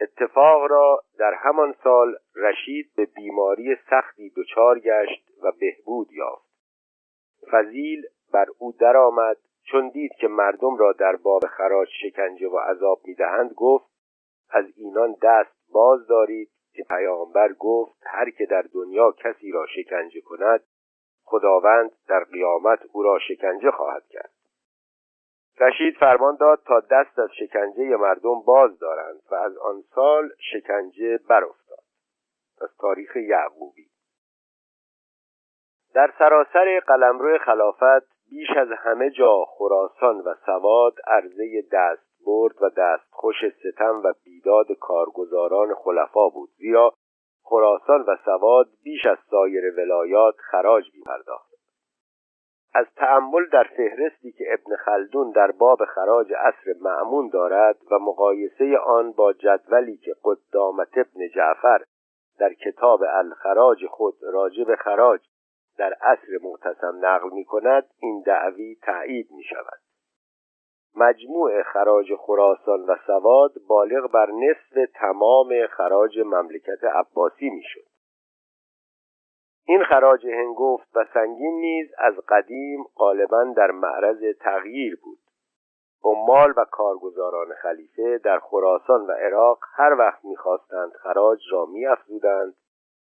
اتفاق 0.00 0.70
را 0.70 1.02
در 1.18 1.34
همان 1.34 1.74
سال 1.84 2.16
رشید 2.36 2.90
به 2.96 3.04
بیماری 3.04 3.76
سختی 3.90 4.32
دچار 4.36 4.78
گشت 4.78 5.30
و 5.42 5.52
بهبود 5.60 6.12
یافت. 6.12 6.44
فضیل 7.52 8.02
بر 8.32 8.46
او 8.58 8.72
درآمد 8.72 9.36
چون 9.62 9.88
دید 9.88 10.12
که 10.20 10.28
مردم 10.28 10.76
را 10.76 10.92
در 10.92 11.16
باب 11.16 11.42
خراج 11.46 11.88
شکنجه 12.02 12.48
و 12.48 12.58
عذاب 12.58 13.00
می‌دهند 13.04 13.52
گفت 13.52 13.86
از 14.50 14.64
اینان 14.76 15.16
دست 15.22 15.72
باز 15.72 16.06
دارید 16.06 16.50
که 16.72 16.82
پیامبر 16.82 17.52
گفت 17.52 18.02
هر 18.06 18.30
که 18.30 18.46
در 18.46 18.64
دنیا 18.74 19.12
کسی 19.12 19.52
را 19.52 19.66
شکنجه 19.66 20.20
کند 20.20 20.60
خداوند 21.24 21.90
در 22.08 22.24
قیامت 22.24 22.78
او 22.92 23.02
را 23.02 23.18
شکنجه 23.18 23.70
خواهد 23.70 24.06
کرد. 24.08 24.30
رشید 25.60 25.96
فرمان 25.96 26.36
داد 26.40 26.62
تا 26.66 26.80
دست 26.80 27.18
از 27.18 27.30
شکنجه 27.38 27.96
مردم 27.96 28.40
باز 28.46 28.78
دارند 28.78 29.20
و 29.30 29.34
از 29.34 29.56
آن 29.56 29.82
سال 29.94 30.30
شکنجه 30.52 31.18
برافتاد. 31.28 31.84
از 32.60 32.76
تاریخ 32.78 33.16
یعقوبی. 33.16 33.86
در 35.94 36.12
سراسر 36.18 36.80
قلمرو 36.86 37.38
خلافت 37.38 38.14
بیش 38.30 38.50
از 38.56 38.68
همه 38.78 39.10
جا 39.10 39.44
خراسان 39.44 40.20
و 40.20 40.34
سواد 40.46 40.94
عرضه 41.06 41.62
دست 41.72 42.06
برد 42.26 42.62
و 42.62 42.70
دست 42.76 43.10
خوش 43.10 43.36
ستم 43.48 44.02
و 44.04 44.12
بیداد 44.24 44.66
کارگزاران 44.80 45.74
خلفا 45.74 46.28
بود. 46.28 46.50
زیرا 46.56 46.94
خراسان 47.44 48.00
و 48.00 48.16
سواد 48.24 48.66
بیش 48.82 49.06
از 49.06 49.18
سایر 49.30 49.74
ولایات 49.76 50.34
خراج 50.50 50.84
پرداخت 51.06 51.43
از 52.74 52.86
تعمل 52.96 53.46
در 53.52 53.64
فهرستی 53.76 54.32
که 54.32 54.44
ابن 54.52 54.76
خلدون 54.76 55.30
در 55.30 55.50
باب 55.50 55.84
خراج 55.84 56.32
عصر 56.32 56.74
معمون 56.80 57.28
دارد 57.28 57.76
و 57.90 57.98
مقایسه 57.98 58.78
آن 58.78 59.12
با 59.12 59.32
جدولی 59.32 59.96
که 59.96 60.14
قدامت 60.24 60.88
ابن 60.98 61.28
جعفر 61.34 61.84
در 62.38 62.54
کتاب 62.54 63.00
الخراج 63.08 63.86
خود 63.86 64.14
راجع 64.22 64.64
به 64.64 64.76
خراج 64.76 65.20
در 65.78 65.92
عصر 65.92 66.38
معتصم 66.42 66.98
نقل 67.06 67.30
می 67.32 67.44
کند 67.44 67.86
این 67.98 68.22
دعوی 68.26 68.76
تایید 68.82 69.28
می 69.30 69.42
شود. 69.42 69.78
مجموع 70.96 71.62
خراج 71.62 72.14
خراسان 72.18 72.80
و 72.80 72.96
سواد 73.06 73.52
بالغ 73.68 74.10
بر 74.12 74.30
نصف 74.30 74.90
تمام 74.94 75.66
خراج 75.66 76.18
مملکت 76.18 76.84
عباسی 76.84 77.50
می 77.50 77.62
شد. 77.64 77.93
این 79.66 79.84
خراج 79.84 80.26
هنگفت 80.26 80.96
و 80.96 81.04
سنگین 81.14 81.60
نیز 81.60 81.90
از 81.98 82.14
قدیم 82.28 82.84
غالبا 82.96 83.44
در 83.56 83.70
معرض 83.70 84.36
تغییر 84.40 84.98
بود. 85.02 85.18
عمال 86.04 86.54
و 86.56 86.64
کارگزاران 86.70 87.54
خلیفه 87.62 88.18
در 88.18 88.38
خراسان 88.38 89.06
و 89.06 89.12
عراق 89.12 89.58
هر 89.74 89.92
وقت 89.98 90.24
می‌خواستند 90.24 90.92
خراج 90.92 91.38
را 91.50 91.66
میافزودند 91.66 92.54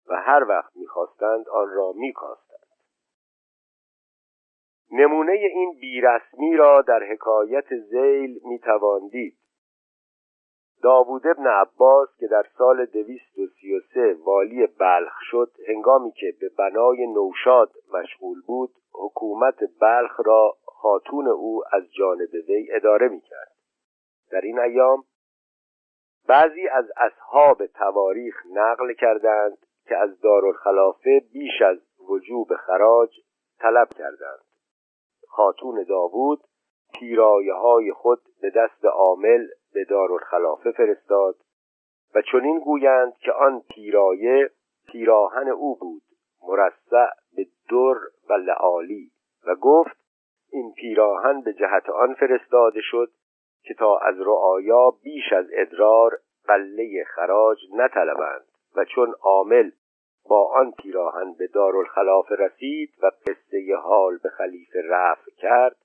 و 0.09 0.15
هر 0.15 0.43
وقت 0.49 0.75
می‌خواستند 0.75 1.49
آن 1.49 1.69
را 1.69 1.91
میکاستند. 1.95 2.65
نمونه 4.91 5.31
این 5.31 5.79
بیرسمی 5.81 6.57
را 6.57 6.81
در 6.81 7.03
حکایت 7.03 7.75
زیل 7.75 8.39
می‌توان 8.43 9.07
دید. 9.07 9.37
داوود 10.85 11.27
ابن 11.27 11.47
عباس 11.47 12.09
که 12.19 12.27
در 12.27 12.45
سال 12.57 12.85
دویست 12.85 13.39
و 13.39 13.47
سی 13.61 13.75
و 13.75 13.79
سه 13.93 14.17
والی 14.25 14.67
بلخ 14.67 15.13
شد 15.31 15.51
هنگامی 15.67 16.11
که 16.11 16.33
به 16.39 16.49
بنای 16.49 17.07
نوشاد 17.07 17.71
مشغول 17.93 18.41
بود 18.47 18.69
حکومت 18.93 19.55
بلخ 19.81 20.19
را 20.25 20.57
خاتون 20.65 21.27
او 21.27 21.63
از 21.71 21.83
جانب 21.93 22.29
وی 22.47 22.67
اداره 22.71 23.07
می‌کرد. 23.07 23.51
در 24.31 24.41
این 24.41 24.59
ایام 24.59 25.03
بعضی 26.27 26.67
از 26.67 26.85
اصحاب 26.97 27.65
تواریخ 27.65 28.35
نقل 28.53 28.93
کردند 28.93 29.57
که 29.87 29.97
از 29.97 30.21
دارالخلافه 30.21 31.21
بیش 31.33 31.61
از 31.61 31.77
وجوب 32.09 32.55
خراج 32.55 33.09
طلب 33.59 33.89
کردند. 33.89 34.45
خاتون 35.27 35.83
داوود 35.83 36.43
پیرایه 36.93 37.53
های 37.53 37.91
خود 37.91 38.21
به 38.41 38.49
دست 38.49 38.85
عامل 38.85 39.47
به 39.75 39.83
دارالخلافه 39.83 40.71
فرستاد 40.71 41.35
و 42.15 42.21
چنین 42.31 42.59
گویند 42.59 43.13
که 43.17 43.31
آن 43.31 43.61
پیرایه 43.69 44.49
پیراهن 44.87 45.47
او 45.47 45.75
بود 45.75 46.01
مرصع 46.47 47.09
به 47.35 47.47
در 47.69 47.99
و 48.29 48.33
لعالی 48.33 49.11
و 49.47 49.55
گفت 49.55 49.97
این 50.51 50.73
پیراهن 50.73 51.41
به 51.41 51.53
جهت 51.53 51.89
آن 51.89 52.13
فرستاده 52.13 52.81
شد 52.83 53.11
که 53.63 53.73
تا 53.73 53.97
از 53.97 54.15
رعایا 54.19 54.89
بیش 55.03 55.33
از 55.33 55.45
ادرار 55.53 56.19
قله 56.47 57.03
خراج 57.15 57.57
نطلبند 57.73 58.45
و 58.75 58.85
چون 58.85 59.15
عامل 59.21 59.71
با 60.29 60.51
آن 60.51 60.71
پیراهن 60.71 61.33
به 61.33 61.47
دارالخلافه 61.47 62.35
رسید 62.35 62.93
و 63.01 63.11
قصه 63.27 63.75
حال 63.83 64.17
به 64.17 64.29
خلیفه 64.29 64.81
رفع 64.85 65.31
کرد 65.37 65.75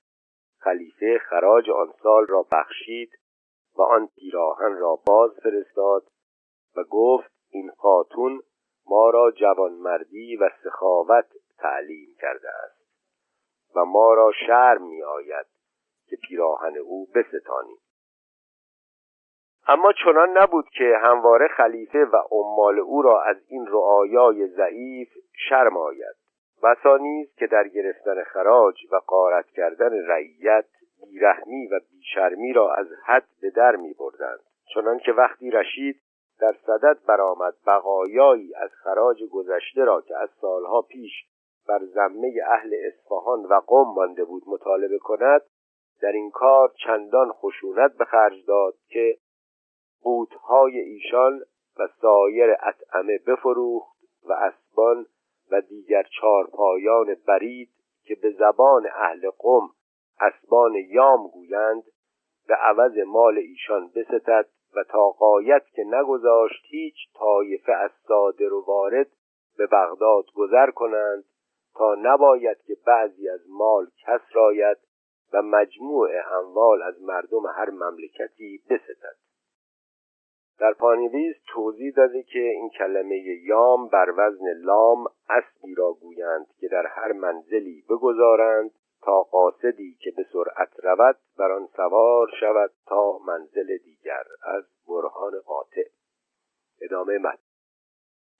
خلیفه 0.59 1.19
خراج 1.19 1.69
آن 1.69 1.93
سال 2.03 2.25
را 2.27 2.45
بخشید 2.51 3.20
و 3.77 3.81
آن 3.81 4.07
پیراهن 4.15 4.77
را 4.77 4.99
باز 5.07 5.31
فرستاد 5.43 6.03
و 6.75 6.83
گفت 6.83 7.31
این 7.49 7.71
خاتون 7.77 8.41
ما 8.87 9.09
را 9.09 9.31
جوانمردی 9.31 10.37
و 10.37 10.49
سخاوت 10.63 11.25
تعلیم 11.57 12.15
کرده 12.19 12.49
است 12.49 12.81
و 13.75 13.85
ما 13.85 14.13
را 14.13 14.31
شرم 14.47 14.87
می 14.87 15.03
آید 15.03 15.45
که 16.05 16.17
پیراهن 16.27 16.77
او 16.77 17.07
بستانیم 17.15 17.77
اما 19.67 19.93
چنان 20.03 20.37
نبود 20.37 20.65
که 20.69 20.97
همواره 21.03 21.47
خلیفه 21.47 22.05
و 22.05 22.17
عمال 22.31 22.79
او 22.79 23.01
را 23.01 23.23
از 23.23 23.37
این 23.47 23.67
رعایای 23.67 24.47
ضعیف 24.47 25.09
شرم 25.49 25.77
آید. 25.77 26.15
بسا 26.63 26.97
نیز 26.97 27.35
که 27.35 27.47
در 27.47 27.67
گرفتن 27.67 28.23
خراج 28.23 28.75
و 28.91 28.95
قارت 28.95 29.45
کردن 29.45 30.07
رعیت 30.07 30.65
بیرحمی 31.11 31.67
و 31.67 31.79
بیشرمی 31.91 32.53
را 32.53 32.73
از 32.73 32.87
حد 33.05 33.27
به 33.41 33.49
در 33.49 33.75
می 33.75 33.93
بردند 33.93 34.39
چنان 34.73 34.99
که 34.99 35.11
وقتی 35.11 35.51
رشید 35.51 36.01
در 36.39 36.55
صدد 36.65 36.97
برآمد 37.07 37.53
بقایایی 37.67 38.55
از 38.55 38.69
خراج 38.69 39.23
گذشته 39.23 39.83
را 39.83 40.01
که 40.01 40.17
از 40.17 40.29
سالها 40.41 40.81
پیش 40.81 41.11
بر 41.67 41.79
زمه 41.85 42.33
اهل 42.47 42.75
اصفهان 42.87 43.45
و 43.45 43.61
قم 43.67 43.93
مانده 43.95 44.25
بود 44.25 44.43
مطالبه 44.47 44.97
کند 44.99 45.41
در 46.01 46.11
این 46.11 46.31
کار 46.31 46.73
چندان 46.85 47.31
خشونت 47.31 47.97
به 47.97 48.05
خرج 48.05 48.45
داد 48.45 48.73
که 48.89 49.17
قوتهای 50.01 50.79
ایشان 50.79 51.41
و 51.79 51.87
سایر 52.01 52.55
اطعمه 52.59 53.17
بفروخت 53.27 53.97
و 54.23 54.33
اسبان 54.33 55.05
و 55.51 55.61
دیگر 55.61 56.03
چارپایان 56.21 57.15
برید 57.27 57.69
که 58.03 58.15
به 58.15 58.31
زبان 58.31 58.87
اهل 58.95 59.29
قم 59.39 59.69
اسبان 60.21 60.75
یام 60.75 61.27
گویند 61.27 61.83
به 62.47 62.55
عوض 62.55 62.97
مال 63.07 63.37
ایشان 63.37 63.91
بستد 63.95 64.45
و 64.75 64.83
تا 64.83 65.09
قایت 65.09 65.63
که 65.75 65.83
نگذاشت 65.83 66.65
هیچ 66.69 66.95
طایفه 67.13 67.71
از 67.71 67.91
صادر 68.07 68.53
و 68.53 68.65
وارد 68.65 69.07
به 69.57 69.67
بغداد 69.67 70.25
گذر 70.35 70.71
کنند 70.71 71.23
تا 71.75 71.95
نباید 71.95 72.57
که 72.61 72.77
بعضی 72.85 73.29
از 73.29 73.41
مال 73.49 73.87
کس 74.05 74.21
راید 74.33 74.77
و 75.33 75.41
مجموع 75.41 76.09
اموال 76.31 76.81
از 76.81 77.01
مردم 77.01 77.47
هر 77.55 77.69
مملکتی 77.69 78.61
بستد. 78.69 79.15
در 80.59 80.73
پانیویز 80.73 81.35
توضیح 81.47 81.93
داده 81.95 82.23
که 82.23 82.39
این 82.39 82.69
کلمه 82.69 83.17
یام 83.43 83.87
بر 83.87 84.13
وزن 84.17 84.53
لام 84.53 85.05
اسبی 85.29 85.75
را 85.75 85.93
گویند 85.93 86.47
که 86.59 86.67
در 86.67 86.85
هر 86.85 87.11
منزلی 87.11 87.83
بگذارند 87.89 88.71
تا 89.01 89.23
قاصدی 89.23 89.97
که 89.99 90.11
به 90.17 90.25
سرعت 90.33 90.69
رود 90.83 91.17
بر 91.37 91.51
آن 91.51 91.67
سوار 91.75 92.27
شود 92.39 92.71
تا 92.85 93.17
منزل 93.27 93.77
دیگر 93.77 94.23
از 94.43 94.63
برهان 94.87 95.39
قاطع. 95.45 95.85
ادامه 96.81 97.17
مد. 97.17 97.39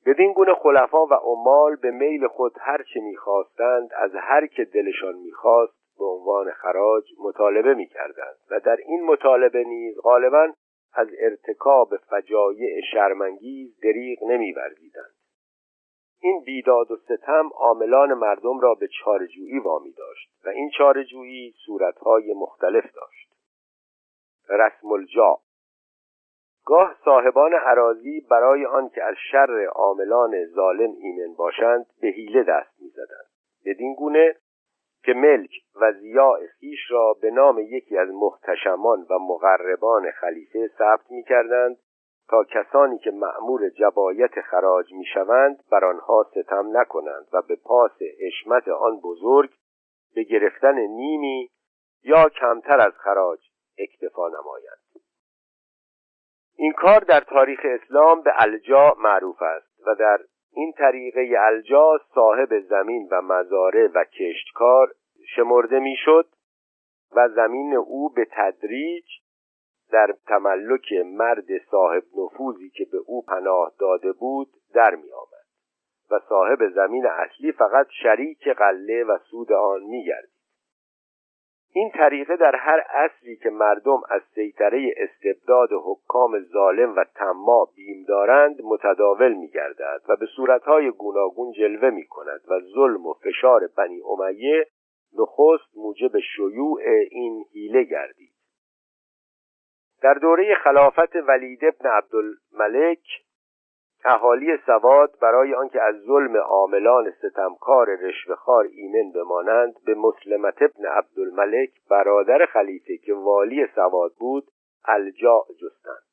بدین 0.06 0.34
گونه 0.34 0.54
خلفا 0.54 1.06
و 1.06 1.14
عمال 1.14 1.76
به 1.76 1.92
میل 1.92 2.28
خود 2.28 2.56
هر 2.60 2.84
چه 2.94 3.00
می‌خواستند 3.00 3.90
از 3.94 4.12
هر 4.16 4.48
که 4.48 4.66
دلشان 4.66 5.16
می‌خواست 5.16 5.74
به 6.00 6.06
عنوان 6.06 6.52
خراج 6.52 7.04
مطالبه 7.20 7.74
می‌کردند. 7.74 8.38
و 8.52 8.60
در 8.60 8.78
این 8.86 9.04
مطالبه 9.04 9.64
نیز 9.64 10.00
غالبا 10.02 10.54
از 10.94 11.08
ارتکاب 11.20 11.98
فجایع 11.98 12.82
شرمنگیز 12.92 13.80
دریغ 13.84 14.24
نمیورزیدند. 14.24 15.21
این 16.22 16.44
بیداد 16.46 16.92
و 16.92 16.98
ستم 16.98 17.50
عاملان 17.56 18.14
مردم 18.14 18.60
را 18.60 18.74
به 18.74 18.88
چارجویی 18.88 19.60
وامی 19.60 19.92
داشت 19.92 20.30
و 20.46 20.50
این 20.50 20.70
چارجویی 20.78 21.54
صورتهای 21.66 22.34
مختلف 22.34 22.84
داشت. 22.96 23.32
رسم 24.50 24.92
الجا 24.92 25.38
گاه 26.66 26.96
صاحبان 27.06 27.54
عراضی 27.54 28.22
برای 28.30 28.66
آنکه 28.66 29.04
از 29.04 29.16
شر 29.32 29.66
عاملان 29.66 30.46
ظالم 30.46 30.92
ایمن 31.02 31.34
باشند 31.34 31.86
به 32.02 32.08
حیله 32.08 32.44
دست 32.44 32.82
می‌زدند. 32.82 33.30
بدین 33.66 33.94
گونه 33.94 34.36
که 35.04 35.14
ملک 35.14 35.52
و 35.82 35.94
زیاء 35.94 36.40
خیش 36.60 36.80
را 36.90 37.14
به 37.22 37.32
نام 37.32 37.60
یکی 37.60 37.98
از 37.98 38.10
محتشمان 38.10 39.06
و 39.10 39.20
مقربان 39.20 40.12
خلیفه 40.12 40.68
ثبت 40.78 41.12
می 41.12 41.24
کردند 41.24 41.78
تا 42.32 42.44
کسانی 42.44 42.98
که 42.98 43.12
مأمور 43.12 43.70
جبایت 43.70 44.42
خراج 44.42 44.94
می‌شوند 44.94 45.64
بر 45.72 45.86
آنها 45.86 46.24
ستم 46.32 46.78
نکنند 46.78 47.28
و 47.34 47.42
به 47.42 47.56
پاس 47.56 47.92
اشمت 48.20 48.68
آن 48.68 49.00
بزرگ 49.00 49.50
به 50.16 50.24
گرفتن 50.24 50.76
نیمی 50.80 51.50
یا 52.04 52.30
کمتر 52.30 52.80
از 52.80 52.94
خراج 52.94 53.40
اکتفا 53.78 54.28
نمایند. 54.28 54.82
این 56.56 56.74
کار 56.74 57.00
در 57.00 57.20
تاریخ 57.20 57.60
اسلام 57.64 58.22
به 58.22 58.32
الجا 58.36 58.96
معروف 59.00 59.42
است 59.42 59.88
و 59.88 59.96
در 59.96 60.20
این 60.54 60.74
طریقه 60.78 61.36
الجا 61.40 62.00
صاحب 62.14 62.60
زمین 62.60 63.08
و 63.12 63.22
مزاره 63.22 63.88
و 63.88 64.04
کشتکار 64.04 64.94
شمرده 65.36 65.80
می‌شد 65.80 66.28
و 67.16 67.30
زمین 67.30 67.76
او 67.76 68.10
به 68.10 68.28
تدریج 68.32 69.06
در 69.92 70.16
تملک 70.28 70.94
مرد 71.06 71.58
صاحب 71.72 72.04
نفوذی 72.18 72.70
که 72.70 72.86
به 72.92 72.98
او 73.06 73.22
پناه 73.22 73.72
داده 73.80 74.12
بود 74.12 74.48
در 74.74 74.96
می 74.96 75.12
آمد. 75.12 75.42
و 76.12 76.20
صاحب 76.30 76.70
زمین 76.70 77.06
اصلی 77.06 77.52
فقط 77.52 77.88
شریک 78.04 78.48
قله 78.48 79.04
و 79.04 79.18
سود 79.18 79.52
آن 79.52 79.82
می 79.82 80.12
این 81.74 81.92
طریقه 81.92 82.36
در 82.36 82.56
هر 82.56 82.80
عصری 82.80 83.36
که 83.36 83.50
مردم 83.50 84.02
از 84.10 84.22
سیطره 84.36 84.94
استبداد 84.98 85.70
حکام 85.84 86.40
ظالم 86.40 86.96
و 86.96 87.06
طماع 87.16 87.70
بیم 87.76 88.06
دارند 88.08 88.62
متداول 88.64 89.34
می 89.34 89.48
گردد 89.48 90.02
و 90.10 90.16
به 90.16 90.26
صورتهای 90.26 90.92
گوناگون 90.92 91.52
جلوه 91.52 91.90
می 91.90 92.08
کند 92.08 92.42
و 92.48 92.60
ظلم 92.60 93.06
و 93.06 93.14
فشار 93.14 93.68
بنی 93.78 94.02
امیه 94.02 94.66
نخست 95.20 95.78
موجب 95.78 96.20
شیوع 96.20 96.82
این 97.12 97.46
حیله 97.54 97.84
گردید. 97.84 98.41
در 100.02 100.14
دوره 100.14 100.56
خلافت 100.56 101.16
ولید 101.16 101.66
ابن 101.66 101.90
عبدالملک 101.90 103.04
اهالی 104.06 104.58
سواد 104.66 105.20
برای 105.22 105.54
آنکه 105.54 105.82
از 105.82 105.96
ظلم 105.96 106.38
عاملان 106.38 107.12
ستمکار 107.12 107.88
رشوهخوار 107.96 108.66
ایمن 108.72 109.12
بمانند 109.12 109.74
به 109.86 109.96
مسلمت 109.96 110.62
ابن 110.62 110.86
عبدالملک 110.86 111.70
برادر 111.90 112.46
خلیفه 112.46 112.98
که 112.98 113.14
والی 113.14 113.68
سواد 113.76 114.12
بود 114.20 114.48
الجا 114.86 115.46
جستند. 115.62 116.04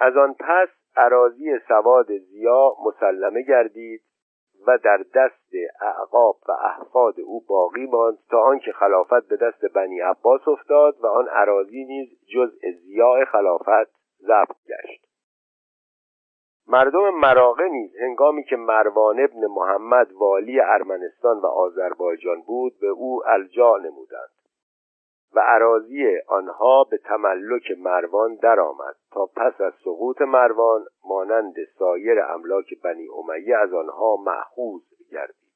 از 0.00 0.16
آن 0.16 0.34
پس 0.34 0.68
عراضی 0.96 1.58
سواد 1.68 2.18
زیا 2.18 2.72
مسلمه 2.86 3.42
گردید 3.42 4.02
و 4.68 4.78
در 4.78 5.04
دست 5.14 5.52
اعقاب 5.80 6.36
و 6.48 6.52
احفاد 6.52 7.20
او 7.20 7.44
باقی 7.48 7.86
ماند 7.86 8.18
تا 8.30 8.40
آنکه 8.40 8.72
خلافت 8.72 9.28
به 9.28 9.36
دست 9.36 9.64
بنی 9.74 10.00
عباس 10.00 10.48
افتاد 10.48 10.96
و 11.00 11.06
آن 11.06 11.28
عراضی 11.28 11.84
نیز 11.84 12.08
جزء 12.34 12.70
زیاء 12.84 13.24
خلافت 13.24 13.90
ضبط 14.20 14.56
گشت. 14.68 15.08
مردم 16.66 17.10
مراغه 17.10 17.68
نیز 17.68 17.96
هنگامی 18.00 18.44
که 18.44 18.56
مروان 18.56 19.20
ابن 19.20 19.46
محمد 19.46 20.12
والی 20.12 20.60
ارمنستان 20.60 21.40
و 21.40 21.46
آذربایجان 21.46 22.42
بود 22.42 22.72
به 22.80 22.88
او 22.88 23.22
الجا 23.26 23.76
نمودند. 23.76 24.37
و 25.34 25.40
عراضی 25.40 26.18
آنها 26.28 26.84
به 26.84 26.98
تملک 26.98 27.70
مروان 27.78 28.34
درآمد 28.34 28.96
تا 29.12 29.26
پس 29.26 29.60
از 29.60 29.72
سقوط 29.84 30.20
مروان 30.20 30.84
مانند 31.08 31.54
سایر 31.78 32.20
املاک 32.20 32.82
بنی 32.82 33.08
امیه 33.08 33.56
از 33.56 33.72
آنها 33.72 34.16
معخوض 34.16 34.82
گردید. 35.12 35.48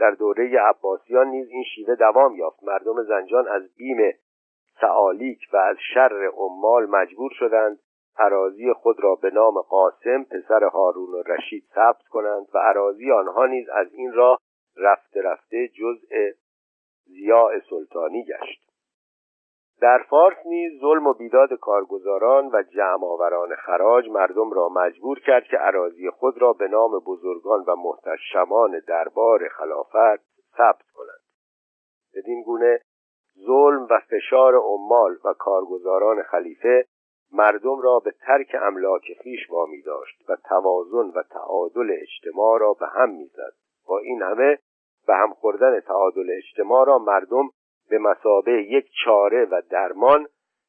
در 0.00 0.10
دوره 0.10 0.58
عباسیان 0.60 1.26
نیز 1.28 1.48
این 1.48 1.64
شیوه 1.74 1.94
دوام 1.94 2.34
یافت. 2.34 2.62
مردم 2.62 3.02
زنجان 3.02 3.48
از 3.48 3.62
بیم 3.76 4.14
سعالیک 4.80 5.38
و 5.52 5.56
از 5.56 5.76
شر 5.94 6.30
عمال 6.36 6.86
مجبور 6.86 7.30
شدند 7.34 7.78
عراضی 8.18 8.72
خود 8.72 9.00
را 9.00 9.14
به 9.14 9.30
نام 9.30 9.60
قاسم 9.60 10.24
پسر 10.24 10.64
هارون 10.64 11.10
و 11.14 11.22
رشید 11.22 11.64
ثبت 11.74 12.02
کنند 12.10 12.46
و 12.54 12.58
عراضی 12.58 13.10
آنها 13.10 13.46
نیز 13.46 13.68
از 13.68 13.92
این 13.92 14.12
راه 14.12 14.38
رفته 14.76 15.22
رفته 15.22 15.68
جزء 15.68 16.30
زیاء 17.06 17.60
سلطانی 17.70 18.24
گشت. 18.24 18.67
در 19.80 20.04
فارس 20.10 20.36
نیز 20.46 20.80
ظلم 20.80 21.06
و 21.06 21.12
بیداد 21.12 21.54
کارگزاران 21.54 22.50
و 22.52 22.62
جمع 22.62 23.04
آوران 23.04 23.56
خراج 23.56 24.08
مردم 24.08 24.50
را 24.50 24.68
مجبور 24.68 25.20
کرد 25.20 25.44
که 25.44 25.56
عراضی 25.56 26.10
خود 26.10 26.42
را 26.42 26.52
به 26.52 26.68
نام 26.68 26.98
بزرگان 27.06 27.64
و 27.66 27.76
محتشمان 27.76 28.80
دربار 28.88 29.48
خلافت 29.48 30.22
ثبت 30.56 30.90
کنند. 30.94 31.20
بدین 32.14 32.42
گونه 32.42 32.80
ظلم 33.46 33.86
و 33.90 34.00
فشار 34.10 34.54
عمال 34.54 35.16
و 35.24 35.32
کارگزاران 35.38 36.22
خلیفه 36.22 36.86
مردم 37.32 37.80
را 37.80 37.98
به 37.98 38.10
ترک 38.10 38.56
املاک 38.62 39.02
خیش 39.22 39.50
وامی 39.50 39.82
داشت 39.82 40.30
و 40.30 40.36
توازن 40.48 41.10
و 41.14 41.22
تعادل 41.30 41.96
اجتماع 42.00 42.58
را 42.58 42.72
به 42.72 42.86
هم 42.86 43.10
می‌زد. 43.10 43.52
با 43.88 43.98
این 43.98 44.22
همه 44.22 44.58
به 45.06 45.14
هم 45.14 45.32
خوردن 45.34 45.80
تعادل 45.80 46.30
اجتماع 46.36 46.86
را 46.86 46.98
مردم 46.98 47.50
به 47.90 47.98
مسابه 47.98 48.62
یک 48.62 48.90
چاره 49.04 49.44
و 49.44 49.62
درمان 49.70 50.26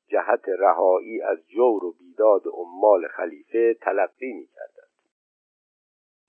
جهت 0.07 0.43
رهایی 0.59 1.21
از 1.21 1.47
جور 1.47 1.83
و 1.85 1.93
بیداد 1.99 2.41
عمال 2.53 3.07
خلیفه 3.07 3.73
تلقی 3.73 4.33
می‌کردند. 4.33 4.89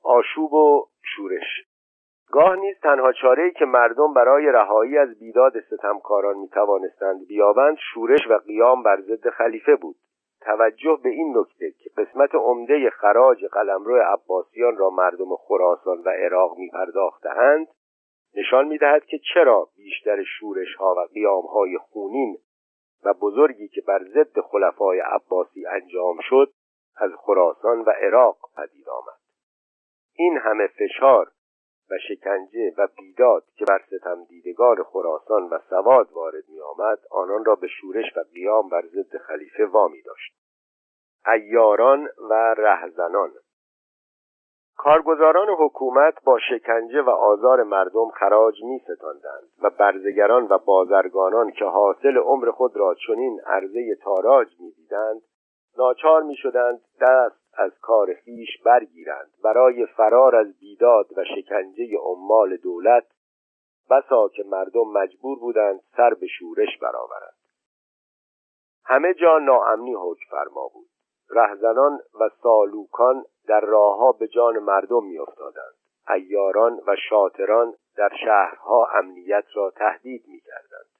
آشوب 0.03 0.53
و 0.53 0.87
شورش. 1.03 1.71
گاه 2.33 2.57
نیز 2.57 2.77
تنها 2.83 3.13
چاره 3.13 3.51
که 3.51 3.65
مردم 3.65 4.15
برای 4.15 4.47
رهایی 4.47 4.99
از 4.99 5.19
بیداد 5.19 5.61
ستمکاران 5.61 6.37
می 6.37 6.49
توانستند 6.49 7.27
بیابند 7.27 7.77
شورش 7.95 8.21
و 8.31 8.39
قیام 8.39 8.83
بر 8.83 9.01
ضد 9.01 9.31
خلیفه 9.31 9.77
بود. 9.77 9.97
توجه 10.41 10.99
به 11.03 11.09
این 11.09 11.39
نکته 11.39 11.71
که 11.71 11.91
قسمت 11.97 12.35
عمده 12.35 12.91
خراج 12.91 13.45
قلمرو 13.45 13.97
عباسیان 13.97 14.77
را 14.77 14.91
مردم 14.91 15.37
خراسان 15.37 15.99
و 15.99 16.09
عراق 16.09 16.59
می 16.59 16.71
پرداختهند 16.71 17.67
نشان 18.35 18.69
می 18.69 18.79
دهد 18.79 19.05
که 19.05 19.21
چرا 19.35 19.69
بیشتر 19.77 20.25
شورش 20.25 20.75
ها 20.75 20.95
و 20.99 21.01
قیام 21.15 21.47
های 21.47 21.79
خونین 21.79 22.39
و 23.05 23.15
بزرگی 23.15 23.69
که 23.69 23.81
بر 23.81 24.05
ضد 24.05 24.41
خلفای 24.41 25.01
عباسی 25.01 25.67
انجام 25.67 26.17
شد 26.29 26.53
از 26.97 27.11
خراسان 27.17 27.81
و 27.81 27.91
عراق 27.91 28.39
پدید 28.57 28.89
آمد. 28.89 29.21
این 30.15 30.39
همه 30.39 30.67
فشار 30.67 31.31
و 31.91 31.99
شکنجه 32.09 32.75
و 32.79 32.89
بیداد 32.99 33.45
که 33.57 33.65
بر 33.65 33.83
ستم 33.87 34.25
دیدگار 34.25 34.83
خراسان 34.83 35.43
و 35.43 35.59
سواد 35.71 36.13
وارد 36.13 36.45
می 36.49 36.61
آمد 36.61 36.99
آنان 37.11 37.45
را 37.45 37.55
به 37.55 37.67
شورش 37.67 38.17
و 38.17 38.21
قیام 38.35 38.69
بر 38.69 38.83
ضد 38.87 39.17
خلیفه 39.17 39.67
وامی 39.67 40.03
داشت. 40.03 40.35
ایاران 41.27 42.09
و 42.31 42.55
رهزنان 42.59 43.33
کارگزاران 44.83 45.49
حکومت 45.49 46.25
با 46.25 46.39
شکنجه 46.39 47.03
و 47.03 47.11
آزار 47.11 47.63
مردم 47.63 48.09
خراج 48.09 48.55
می 48.63 48.79
ستاندند 48.79 49.49
و 49.63 49.71
برزگران 49.71 50.47
و 50.51 50.59
بازرگانان 50.59 51.51
که 51.51 51.65
حاصل 51.65 52.17
عمر 52.17 52.51
خود 52.51 52.77
را 52.77 52.95
چنین 53.07 53.41
عرضه 53.47 53.95
تاراج 54.03 54.49
می 54.61 54.71
دیدند 54.71 55.23
ناچار 55.79 56.23
می 56.23 56.37
شدند 56.37 56.81
دست 57.01 57.41
از 57.59 57.79
کار 57.83 58.15
خیش 58.15 58.49
برگیرند. 58.65 59.31
برای 59.45 59.87
فرار 59.87 60.37
از 60.37 60.59
بیداد 60.59 61.07
و 61.17 61.25
شکنجه 61.25 61.99
عمال 62.03 62.57
دولت 62.57 63.05
بسا 63.91 64.29
که 64.29 64.45
مردم 64.47 64.93
مجبور 64.95 65.39
بودند 65.39 65.81
سر 65.97 66.15
به 66.15 66.27
شورش 66.27 66.79
برآورند. 66.83 67.37
همه 68.85 69.15
جا 69.15 69.39
ناامنی 69.39 69.95
حکم 69.95 70.25
فرما 70.31 70.69
بود. 70.75 70.89
رهزنان 71.31 72.01
و 72.21 72.29
سالوکان 72.43 73.25
در 73.51 73.61
راهها 73.61 74.13
به 74.13 74.29
جان 74.29 74.59
مردم 74.59 75.05
میافتادند 75.05 75.75
ایاران 76.09 76.81
و 76.87 76.97
شاطران 77.09 77.75
در 77.97 78.11
شهرها 78.25 78.89
امنیت 78.95 79.45
را 79.55 79.71
تهدید 79.71 80.25
می‌کردند 80.29 80.91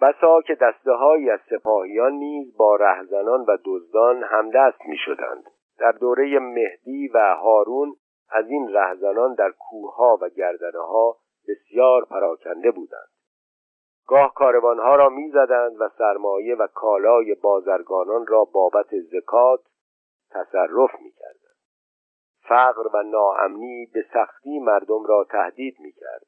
بسا 0.00 0.42
که 0.42 0.54
دسته 0.54 0.90
از 1.32 1.40
سپاهیان 1.50 2.12
نیز 2.12 2.56
با 2.56 2.76
رهزنان 2.76 3.40
و 3.40 3.56
دزدان 3.64 4.22
همدست 4.22 4.80
می 4.88 4.96
شدند. 4.96 5.44
در 5.78 5.92
دوره 5.92 6.38
مهدی 6.38 7.08
و 7.08 7.34
هارون 7.34 7.96
از 8.30 8.46
این 8.48 8.72
رهزنان 8.72 9.34
در 9.34 9.50
کوهها 9.50 10.18
و 10.22 10.28
گردنه 10.28 10.80
ها 10.80 11.16
بسیار 11.48 12.04
پراکنده 12.04 12.70
بودند. 12.70 13.08
گاه 14.06 14.34
کاروانها 14.34 14.96
را 14.96 15.08
می‌زدند 15.08 15.80
و 15.80 15.88
سرمایه 15.98 16.54
و 16.54 16.66
کالای 16.66 17.34
بازرگانان 17.34 18.26
را 18.26 18.44
بابت 18.44 18.98
زکات 19.12 19.60
تصرف 20.30 21.00
می‌کردند 21.00 21.56
فقر 22.48 22.88
و 22.94 23.02
ناامنی 23.02 23.86
به 23.94 24.04
سختی 24.14 24.58
مردم 24.58 25.04
را 25.06 25.24
تهدید 25.30 25.76
می‌کرد. 25.80 26.26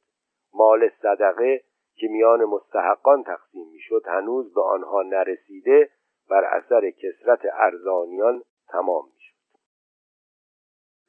مال 0.54 0.90
صدقه 1.02 1.64
که 1.96 2.08
میان 2.08 2.44
مستحقان 2.44 3.22
تقسیم 3.22 3.68
می‌شد 3.72 4.02
هنوز 4.06 4.54
به 4.54 4.62
آنها 4.62 5.02
نرسیده 5.02 5.90
بر 6.30 6.44
اثر 6.44 6.90
کسرت 6.90 7.40
ارزانیان 7.52 8.42
تمام 8.68 9.04
می‌شد. 9.04 9.38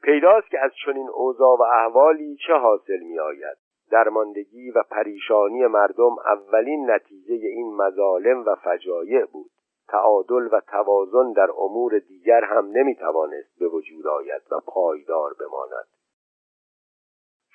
پیداست 0.01 0.47
که 0.47 0.59
از 0.59 0.71
چنین 0.85 1.09
اوضاع 1.09 1.57
و 1.57 1.61
احوالی 1.61 2.37
چه 2.47 2.53
حاصل 2.53 2.99
میآید؟ 2.99 3.57
درماندگی 3.91 4.71
و 4.71 4.83
پریشانی 4.83 5.67
مردم 5.67 6.15
اولین 6.25 6.91
نتیجه 6.91 7.33
این 7.33 7.75
مظالم 7.75 8.45
و 8.45 8.55
فجایع 8.55 9.25
بود. 9.25 9.51
تعادل 9.91 10.49
و 10.51 10.61
توازن 10.67 11.31
در 11.31 11.51
امور 11.57 11.99
دیگر 11.99 12.43
هم 12.43 12.65
نمی‌توانست 12.65 13.59
به 13.59 13.67
وجود 13.67 14.07
آید 14.07 14.41
و 14.51 14.59
پایدار 14.59 15.33
بماند. 15.39 15.87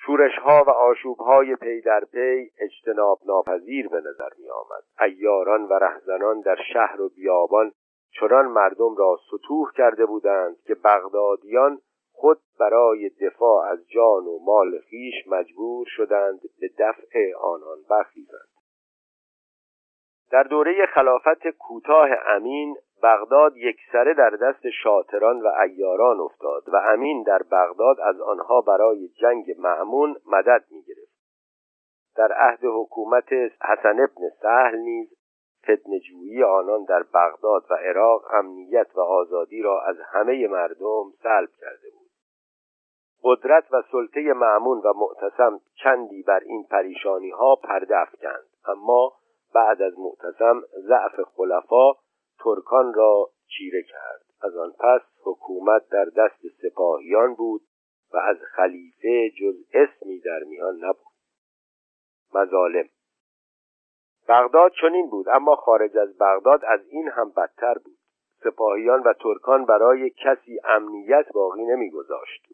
شورش 0.05 0.39
ها 0.39 0.63
و 0.67 0.69
آشوب 0.69 1.17
های 1.17 1.55
پی 1.55 1.81
در 1.81 2.05
پی 2.05 2.51
اجتناب 2.59 3.19
ناپذیر 3.25 3.87
به 3.87 3.97
نظر 3.97 4.29
می 4.37 4.49
آمد 4.49 4.83
ایاران 5.01 5.63
و 5.63 5.73
رهزنان 5.73 6.41
در 6.41 6.57
شهر 6.73 7.01
و 7.01 7.09
بیابان 7.09 7.71
چنان 8.19 8.45
مردم 8.45 8.95
را 8.95 9.19
سطوح 9.31 9.71
کرده 9.77 10.05
بودند 10.05 10.57
که 10.67 10.75
بغدادیان 10.75 11.81
خود 12.11 12.39
برای 12.59 13.09
دفاع 13.09 13.65
از 13.65 13.87
جان 13.87 14.27
و 14.27 14.39
مال 14.39 14.79
خیش 14.79 15.27
مجبور 15.27 15.87
شدند 15.89 16.39
به 16.59 16.69
دفع 16.79 17.33
آنان 17.41 17.77
برخیزند. 17.89 18.54
در 20.31 20.43
دوره 20.43 20.85
خلافت 20.85 21.47
کوتاه 21.47 22.09
امین 22.27 22.77
بغداد 23.03 23.57
یکسره 23.57 24.13
در 24.13 24.29
دست 24.29 24.69
شاطران 24.83 25.41
و 25.41 25.47
ایاران 25.47 26.19
افتاد 26.19 26.63
و 26.67 26.75
امین 26.75 27.23
در 27.23 27.41
بغداد 27.51 27.99
از 27.99 28.21
آنها 28.21 28.61
برای 28.61 29.07
جنگ 29.07 29.45
معمون 29.57 30.15
مدد 30.25 30.63
می‌گرفت. 30.71 31.15
در 32.15 32.31
عهد 32.31 32.59
حکومت 32.63 33.33
حسن 33.61 33.99
ابن 33.99 34.29
سهل 34.41 34.77
نیز 34.77 35.09
فتنجویی 35.63 36.43
آنان 36.43 36.83
در 36.83 37.03
بغداد 37.03 37.63
و 37.69 37.73
عراق 37.73 38.21
امنیت 38.33 38.87
و 38.95 39.01
آزادی 39.01 39.61
را 39.61 39.81
از 39.81 39.95
همه 40.11 40.47
مردم 40.47 41.11
سلب 41.23 41.49
کرده 41.61 41.89
بود. 41.93 42.05
قدرت 43.23 43.63
و 43.71 43.83
سلطه 43.91 44.33
معمون 44.33 44.77
و 44.77 44.93
معتصم 44.95 45.59
چندی 45.83 46.23
بر 46.23 46.39
این 46.45 46.65
پریشانی 46.71 47.29
ها 47.29 47.55
پرده 47.55 47.97
افکند 47.97 48.45
اما 48.67 49.11
بعد 49.55 49.81
از 49.81 49.93
معتصم 49.99 50.61
ضعف 50.87 51.21
خلفا 51.35 51.91
ترکان 52.39 52.93
را 52.93 53.29
چیره 53.47 53.83
کرد. 53.83 54.21
از 54.41 54.57
آن 54.57 54.71
پس 54.71 55.01
حکومت 55.23 55.89
در 55.89 56.05
دست 56.05 56.41
سپاهیان 56.61 57.33
بود 57.33 57.61
و 58.13 58.17
از 58.17 58.37
خلیفه 58.55 59.29
جز 59.29 59.55
اسمی 59.73 60.19
در 60.19 60.39
میان 60.47 60.75
نبود. 60.75 61.15
مظالم 62.33 62.89
بغداد 64.27 64.71
چنین 64.81 65.09
بود 65.09 65.29
اما 65.29 65.55
خارج 65.55 65.97
از 65.97 66.17
بغداد 66.17 66.65
از 66.65 66.79
این 66.87 67.09
هم 67.09 67.29
بدتر 67.29 67.73
بود. 67.73 67.97
سپاهیان 68.43 68.99
و 68.99 69.13
ترکان 69.13 69.65
برای 69.65 70.09
کسی 70.09 70.59
امنیت 70.63 71.25
باقی 71.33 71.65
نمیگذاشت. 71.65 72.47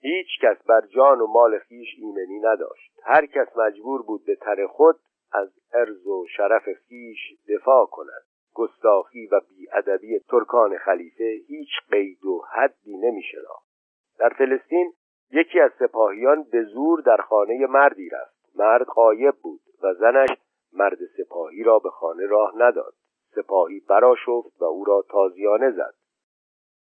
هیچ 0.00 0.26
کس 0.42 0.62
بر 0.66 0.80
جان 0.86 1.20
و 1.20 1.26
مال 1.26 1.58
خیش 1.58 1.88
ایمنی 1.98 2.40
نداشت. 2.40 2.92
هر 3.04 3.26
کس 3.26 3.56
مجبور 3.56 4.02
بود 4.02 4.24
به 4.24 4.36
تر 4.36 4.66
خود 4.66 5.00
از 5.32 5.48
ارز 5.74 6.06
و 6.06 6.26
شرف 6.36 6.68
خیش 6.88 7.18
دفاع 7.48 7.86
کند. 7.86 8.22
گستاخی 8.54 9.26
و 9.26 9.40
بیادبی 9.48 10.18
ترکان 10.18 10.78
خلیفه 10.78 11.40
هیچ 11.46 11.68
قید 11.90 12.24
و 12.24 12.44
حدی 12.52 12.96
نمیشناخت. 12.96 13.70
در 14.18 14.28
فلسطین 14.28 14.92
یکی 15.30 15.60
از 15.60 15.70
سپاهیان 15.78 16.42
به 16.42 16.62
زور 16.62 17.00
در 17.00 17.16
خانه 17.16 17.66
مردی 17.66 18.08
رفت. 18.08 18.40
مرد 18.54 18.86
غایب 18.86 19.34
بود 19.34 19.60
و 19.82 19.94
زنش 19.94 20.28
مرد 20.72 20.98
سپاهی 21.16 21.62
را 21.62 21.78
به 21.78 21.90
خانه 21.90 22.26
راه 22.26 22.52
نداد. 22.56 22.94
سپاهی 23.34 23.80
براشفت 23.80 24.62
و 24.62 24.64
او 24.64 24.84
را 24.84 25.04
تازیانه 25.10 25.70
زد. 25.70 25.94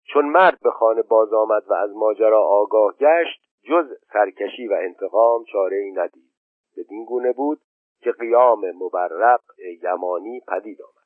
چون 0.04 0.26
مرد 0.26 0.60
به 0.64 0.72
خانه 0.72 1.02
باز 1.02 1.34
آمد 1.34 1.64
و 1.68 1.74
از 1.74 1.96
ماجرا 1.96 2.44
آگاه 2.44 2.96
گشت 3.00 3.42
جز 3.64 3.94
سرکشی 4.14 4.68
و 4.68 4.74
انتقام 4.74 5.44
چاره 5.44 5.78
ای 5.78 5.92
ندید. 5.92 6.32
بدین 6.78 7.06
گونه 7.06 7.34
بود 7.34 7.60
که 8.02 8.12
قیام 8.12 8.72
مبرق 8.72 9.42
یمانی 9.84 10.42
پدید 10.48 10.82
آمد. 10.82 11.02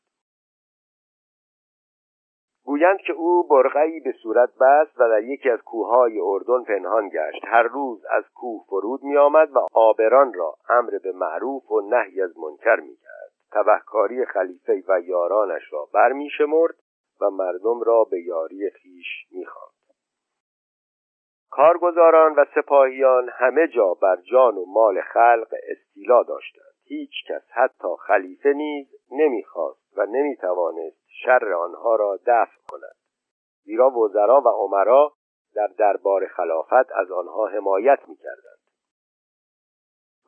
گویند 2.66 3.00
که 3.00 3.14
او 3.14 3.48
برغی 3.48 4.00
به 4.00 4.12
صورت 4.24 4.50
بست 4.62 5.00
و 5.00 5.10
در 5.10 5.24
یکی 5.24 5.50
از 5.50 5.62
کوههای 5.62 6.20
اردن 6.20 6.64
پنهان 6.64 7.10
گشت. 7.10 7.46
هر 7.46 7.64
روز 7.64 8.06
از 8.10 8.24
کوه 8.36 8.66
فرود 8.68 9.04
می 9.04 9.18
آمد 9.18 9.56
و 9.56 9.68
آبران 9.74 10.34
را 10.34 10.56
امر 10.70 11.00
به 11.04 11.12
معروف 11.12 11.72
و 11.72 11.82
نهی 11.82 12.22
از 12.22 12.38
منکر 12.38 12.76
می 12.76 12.96
کرد 12.96 13.32
تبهکاری 13.52 14.26
خلیفه 14.26 14.84
و 14.88 15.00
یارانش 15.00 15.74
را 15.74 15.88
بر 15.94 16.12
می 16.12 16.30
و 17.22 17.30
مردم 17.30 17.82
را 17.82 18.04
به 18.04 18.22
یاری 18.22 18.70
خیش 18.70 19.28
می 19.32 19.46
خواند. 19.46 19.76
کارگزاران 21.52 22.34
و 22.36 22.46
سپاهیان 22.56 23.30
همه 23.34 23.68
جا 23.68 23.94
بر 23.94 24.16
جان 24.32 24.58
و 24.58 24.66
مال 24.68 25.02
خلق 25.02 25.54
استیلا 25.70 26.24
داشتند. 26.24 26.65
هیچ 26.88 27.12
کس 27.30 27.44
حتی 27.52 27.88
خلیفه 28.08 28.54
نیز 28.54 28.88
نمی‌خواست 29.12 29.98
و 29.98 30.06
نمی‌توانست 30.06 31.06
شر 31.08 31.54
آنها 31.54 31.96
را 31.96 32.20
دفع 32.26 32.58
کند. 32.68 32.96
زیرا 33.64 33.90
وزرا 33.90 34.42
و 34.42 34.48
عمرا 34.48 35.14
در 35.56 35.68
دربار 35.68 36.28
خلافت 36.28 36.92
از 36.96 37.12
آنها 37.12 37.48
حمایت 37.48 38.00
می‌کردند. 38.08 38.60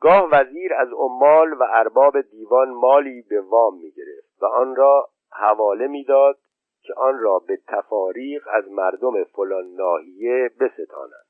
گاه 0.00 0.28
وزیر 0.32 0.74
از 0.74 0.88
عمال 0.92 1.52
و 1.52 1.66
ارباب 1.68 2.20
دیوان 2.20 2.70
مالی 2.70 3.22
به 3.22 3.40
وام 3.40 3.78
می‌گرفت 3.78 4.42
و 4.42 4.46
آن 4.46 4.76
را 4.76 5.08
حواله 5.32 5.86
می‌داد 5.86 6.38
که 6.82 6.94
آن 6.96 7.18
را 7.18 7.38
به 7.38 7.58
تفاریق 7.66 8.48
از 8.52 8.70
مردم 8.70 9.24
فلان 9.24 9.64
ناحیه 9.64 10.50
بستانند 10.60 11.27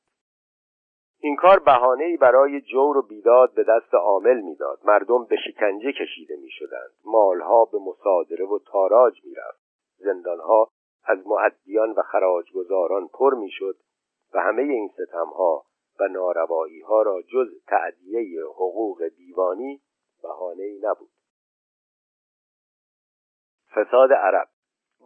این 1.21 1.37
کار 1.37 1.59
بهانه‌ای 1.59 2.17
برای 2.17 2.61
جور 2.61 2.97
و 2.97 3.03
بیداد 3.03 3.55
به 3.55 3.65
دست 3.65 3.95
عامل 3.95 4.41
می‌داد. 4.41 4.81
مردم 4.85 5.25
به 5.25 5.37
شکنجه 5.37 5.93
کشیده 5.93 6.37
می‌شدند. 6.37 6.91
مالها 7.05 7.65
به 7.65 7.79
مصادره 7.79 8.47
و 8.47 8.59
تاراج 8.59 9.25
می‌رفت. 9.25 9.61
زندانها 9.97 10.71
از 11.05 11.19
معدیان 11.27 11.91
و 11.91 12.03
خراجگزاران 12.03 13.09
پر 13.09 13.35
می‌شد 13.35 13.77
و 14.35 14.41
همه 14.41 14.63
این 14.63 14.89
ستمها 14.89 15.65
و 16.01 16.09
ناروایی 16.09 16.81
ها 16.81 17.03
را 17.03 17.23
جز 17.23 17.49
تعدیه 17.67 18.45
حقوق 18.45 19.09
دیوانی 19.17 19.81
بهانه‌ای 20.23 20.81
نبود. 20.83 21.11
فساد 23.75 24.13
عرب 24.13 24.49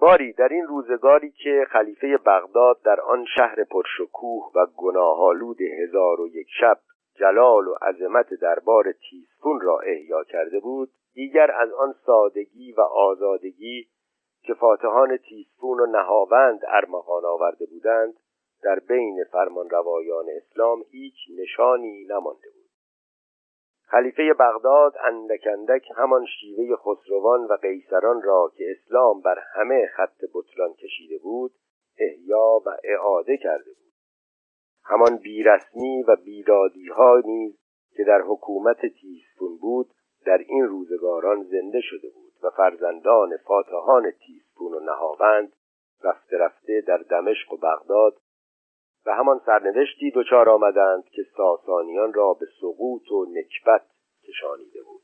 باری 0.03 0.33
در 0.33 0.49
این 0.49 0.67
روزگاری 0.67 1.31
که 1.31 1.67
خلیفه 1.71 2.17
بغداد 2.17 2.83
در 2.85 3.01
آن 3.01 3.25
شهر 3.37 3.65
پرشکوه 3.65 4.53
و 4.55 4.67
گناهالود 4.77 5.61
هزار 5.61 6.21
و 6.21 6.29
یک 6.29 6.47
شب 6.61 6.79
جلال 7.15 7.69
و 7.69 7.75
عظمت 7.83 8.35
دربار 8.35 8.93
تیسفون 8.93 9.61
را 9.61 9.79
احیا 9.79 10.25
کرده 10.25 10.61
بود 10.61 10.91
دیگر 11.15 11.51
از 11.51 11.73
آن 11.73 11.95
سادگی 12.07 12.73
و 12.73 12.81
آزادگی 12.81 13.89
که 14.43 14.55
فاتحان 14.55 15.17
تیسفون 15.17 15.81
و 15.81 15.87
نهاوند 15.87 16.61
ارمغان 16.69 17.25
آورده 17.25 17.67
بودند 17.67 18.15
در 18.63 18.79
بین 18.79 19.25
فرمانروایان 19.33 20.27
اسلام 20.37 20.83
هیچ 20.91 21.15
نشانی 21.39 22.05
نمانده 22.05 22.49
بود. 22.55 22.62
خلیفه 23.93 24.35
بغداد 24.41 24.95
اندک 25.05 25.47
اندک 25.47 25.89
همان 25.97 26.27
شیوه 26.27 26.77
خسروان 26.77 27.45
و 27.45 27.53
قیصران 27.53 28.23
را 28.23 28.53
که 28.57 28.65
اسلام 28.71 29.21
بر 29.21 29.39
همه 29.55 29.87
خط 29.97 30.25
بطلان 30.35 30.75
کشیده 30.75 31.19
بود 31.19 31.53
احیا 31.99 32.63
و 32.67 32.77
اعاده 32.85 33.37
کرده 33.37 33.71
بود. 33.71 33.93
همان 34.85 35.17
بیرسمی 35.17 36.03
و 36.03 36.17
بیدادی 36.17 36.89
ها 36.89 37.23
نیز 37.25 37.59
که 37.97 38.05
در 38.05 38.21
حکومت 38.21 38.87
تیسفون 38.87 39.57
بود 39.61 39.91
در 40.27 40.39
این 40.39 40.65
روزگاران 40.65 41.43
زنده 41.43 41.81
شده 41.81 42.11
بود 42.15 42.33
و 42.43 42.51
فرزندان 42.51 43.37
فاتحان 43.37 44.11
تیسفون 44.11 44.75
و 44.75 44.81
نهاوند 44.81 45.53
رفته 46.05 46.39
رفته 46.39 46.81
در 46.87 46.99
دمشق 46.99 47.53
و 47.53 47.57
بغداد 47.57 48.17
و 49.07 49.15
همان 49.15 49.41
سرنوشتی 49.47 50.13
دچار 50.15 50.49
آمدند 50.49 51.05
که 51.05 51.23
ساسانیان 51.37 52.13
را 52.13 52.35
به 52.35 52.47
سقوط 52.61 53.13
و 53.13 53.27
نکبت 53.33 53.83
کشانیده 54.29 54.83
بود. 54.83 55.03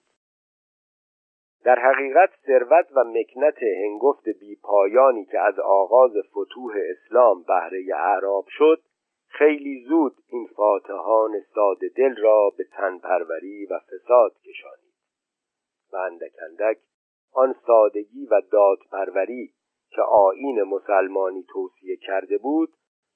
در 1.64 1.78
حقیقت 1.78 2.30
ثروت 2.46 2.86
و 2.96 3.04
مکنت 3.04 3.62
هنگفت 3.62 4.28
بیپایانی 4.28 5.24
که 5.24 5.40
از 5.40 5.58
آغاز 5.58 6.12
فتوح 6.30 6.72
اسلام 6.90 7.42
بهره 7.42 7.84
اعراب 7.96 8.44
شد 8.48 8.82
خیلی 9.28 9.84
زود 9.88 10.14
این 10.28 10.46
فاتحان 10.56 11.40
ساده 11.54 11.88
دل 11.96 12.16
را 12.16 12.52
به 12.58 12.64
تنپروری 12.64 13.66
و 13.66 13.78
فساد 13.78 14.32
کشانید 14.38 14.94
و 15.92 15.96
اندک 15.96 16.32
اندک 16.50 16.78
آن 17.32 17.54
سادگی 17.66 18.26
و 18.26 18.42
دادپروری 18.52 19.52
که 19.90 20.02
آین 20.02 20.62
مسلمانی 20.62 21.44
توصیه 21.48 21.96
کرده 21.96 22.38
بود 22.38 22.72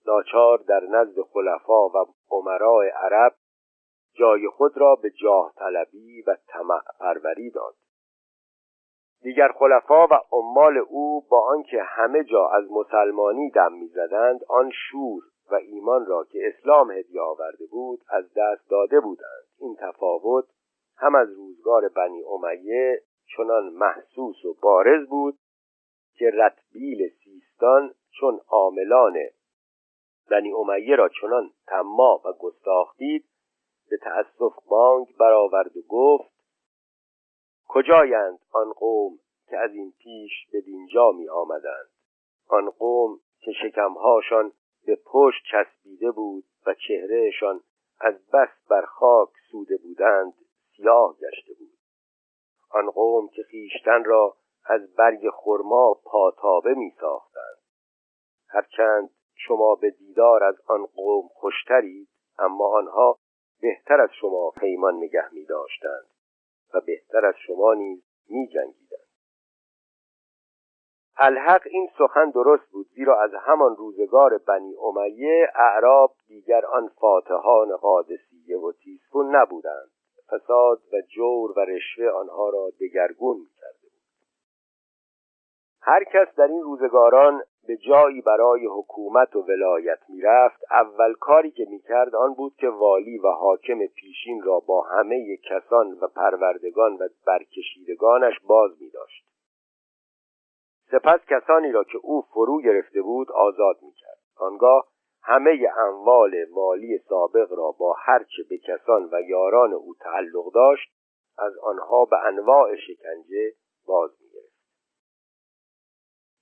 ناچار 0.07 0.59
در 0.59 0.81
نزد 0.81 1.21
خلفا 1.21 1.89
و 1.89 2.05
عمراء 2.31 2.85
عرب 2.95 3.35
جای 4.15 4.49
خود 4.49 4.79
را 4.79 4.95
به 4.95 5.11
جاه 5.11 5.53
طلبی 5.57 6.23
و 6.23 6.37
طمع 6.49 6.81
پروری 7.01 7.51
داد. 7.51 7.75
دیگر 9.23 9.49
خلفا 9.49 10.07
و 10.07 10.15
عمال 10.33 10.79
او 10.79 11.27
با 11.31 11.47
آنکه 11.47 11.83
همه 11.83 12.25
جا 12.25 12.47
از 12.49 12.65
مسلمانی 12.71 13.51
دم 13.51 13.73
می‌زدند 13.73 14.41
آن 14.49 14.71
شور 14.71 15.23
و 15.51 15.55
ایمان 15.55 16.07
را 16.07 16.25
که 16.25 16.39
اسلام 16.45 16.91
هدیه 16.91 17.21
آورده 17.21 17.67
بود 17.71 18.01
از 18.09 18.25
دست 18.37 18.71
داده 18.71 19.01
بودند. 19.01 19.45
این 19.59 19.77
تفاوت 19.81 20.45
هم 20.97 21.15
از 21.15 21.33
روزگار 21.33 21.89
بنی 21.89 22.23
امیه 22.23 23.03
چنان 23.37 23.73
محسوس 23.73 24.45
و 24.45 24.55
بارز 24.63 25.09
بود 25.09 25.39
که 26.15 26.31
رتبیل 26.31 27.09
سیستان 27.25 27.95
چون 28.21 28.41
عاملان 28.49 29.17
بنی 30.31 30.53
امیه 30.53 30.97
را 30.97 31.09
چنان 31.09 31.51
تما 31.67 32.21
و 32.25 32.33
گستاخ 32.33 32.97
دید 32.97 33.25
به 33.91 33.97
تأسف 33.97 34.67
بانگ 34.69 35.17
برآورد 35.17 35.77
و 35.77 35.81
گفت 35.89 36.33
کجایند 37.69 38.39
آن 38.53 38.73
قوم 38.73 39.19
که 39.47 39.59
از 39.59 39.75
این 39.75 39.93
پیش 39.99 40.33
به 40.53 40.61
دینجا 40.61 41.13
می 41.13 41.29
آمدند؟ 41.29 41.91
آن 42.49 42.71
قوم 42.71 43.21
که 43.41 43.53
شکمهاشان 43.53 44.53
به 44.87 44.99
پشت 45.07 45.43
چسبیده 45.51 46.11
بود 46.11 46.45
و 46.67 46.75
چهرهشان 46.75 47.61
از 48.01 48.15
بس 48.31 48.69
بر 48.69 48.83
خاک 48.83 49.31
سوده 49.51 49.77
بودند 49.77 50.35
سیاه 50.77 51.17
گشته 51.17 51.55
بود. 51.59 51.79
آن 52.71 52.91
قوم 52.91 53.29
که 53.29 53.43
خیشتن 53.43 54.05
را 54.05 54.37
از 54.65 54.95
برگ 54.95 55.31
خرما 55.31 56.01
پاتابه 56.05 56.75
می 56.75 56.93
ساختند. 57.01 57.59
هرچند 58.49 59.11
شما 59.47 59.75
به 59.75 59.91
دیدار 59.91 60.45
از 60.45 60.61
آن 60.67 60.87
قوم 60.87 61.29
خوشترید 61.29 62.09
اما 62.39 62.69
آنها 62.79 63.19
بهتر 63.61 64.01
از 64.01 64.11
شما 64.21 64.51
پیمان 64.51 64.95
نگه 64.97 65.35
می 65.35 65.45
داشتند 65.45 66.07
و 66.75 66.81
بهتر 66.81 67.27
از 67.27 67.35
شما 67.47 67.75
نیز 67.75 68.03
می 68.29 68.47
جنگیدند 68.47 69.03
الحق 71.17 71.63
این 71.71 71.89
سخن 71.99 72.31
درست 72.31 72.71
بود 72.73 72.87
زیرا 72.95 73.21
از 73.21 73.31
همان 73.35 73.77
روزگار 73.77 74.39
بنی 74.39 74.75
امیه 74.75 75.49
اعراب 75.55 76.15
دیگر 76.27 76.67
آن 76.67 76.89
فاتحان 76.89 77.77
قادسیه 77.77 78.59
و 78.59 78.73
تیسفون 78.73 79.37
نبودند. 79.37 79.91
فساد 80.31 80.81
و 80.93 81.01
جور 81.01 81.59
و 81.59 81.61
رشوه 81.61 82.09
آنها 82.09 82.51
را 82.51 82.71
دگرگون 82.81 83.47
کرده 83.61 83.83
بود. 83.83 84.03
هر 85.81 86.05
کس 86.05 86.35
در 86.37 86.47
این 86.47 86.63
روزگاران 86.63 87.43
به 87.67 87.77
جایی 87.77 88.21
برای 88.21 88.67
حکومت 88.67 89.37
و 89.37 89.43
ولایت 89.43 89.99
می‌رفت 90.09 90.61
اول 90.71 91.15
کاری 91.15 91.51
که 91.51 91.67
می‌کرد 91.71 92.15
آن 92.15 92.35
بود 92.35 92.55
که 92.57 92.69
والی 92.69 93.19
و 93.19 93.29
حاکم 93.29 93.87
پیشین 93.87 94.43
را 94.43 94.61
با 94.61 94.83
همه 94.83 95.37
کسان 95.37 95.93
و 96.01 96.07
پروردگان 96.07 96.95
و 96.95 97.09
برکشیدگانش 97.27 98.35
باز 98.47 98.71
میداشت. 98.81 99.25
سپس 100.91 101.21
کسانی 101.29 101.73
را 101.73 101.85
که 101.85 101.99
او 102.03 102.23
فرو 102.23 102.61
گرفته 102.61 103.03
بود 103.03 103.33
آزاد 103.33 103.77
می‌کرد. 103.83 104.19
آنگاه 104.37 104.87
همه 105.23 105.69
اموال 105.79 106.45
مالی 106.51 106.99
سابق 106.99 107.53
را 107.53 107.71
با 107.79 107.97
هرچه 107.99 108.43
به 108.51 108.59
کسان 108.59 109.09
و 109.13 109.23
یاران 109.29 109.73
او 109.73 109.95
تعلق 110.01 110.53
داشت 110.55 110.93
از 111.39 111.59
آنها 111.59 112.05
به 112.05 112.17
انواع 112.27 112.77
شکنجه 112.77 113.53
باز 113.87 114.11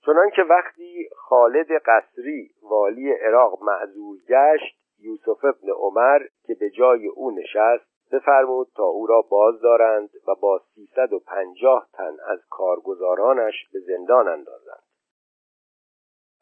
چنانکه 0.05 0.41
وقتی 0.43 1.09
خالد 1.15 1.67
قصری 1.85 2.51
والی 2.61 3.11
عراق 3.11 3.63
معذول 3.63 4.17
گشت 4.29 4.81
یوسف 4.99 5.45
ابن 5.45 5.71
عمر 5.71 6.19
که 6.43 6.53
به 6.59 6.69
جای 6.69 7.07
او 7.07 7.31
نشست 7.31 7.91
بفرمود 8.11 8.67
تا 8.75 8.83
او 8.83 9.07
را 9.07 9.21
باز 9.21 9.61
دارند 9.61 10.09
و 10.27 10.35
با 10.41 10.61
سیصد 10.75 11.13
و 11.13 11.19
پنجاه 11.19 11.87
تن 11.93 12.17
از 12.27 12.39
کارگزارانش 12.49 13.53
به 13.73 13.79
زندان 13.79 14.27
اندازند. 14.27 14.83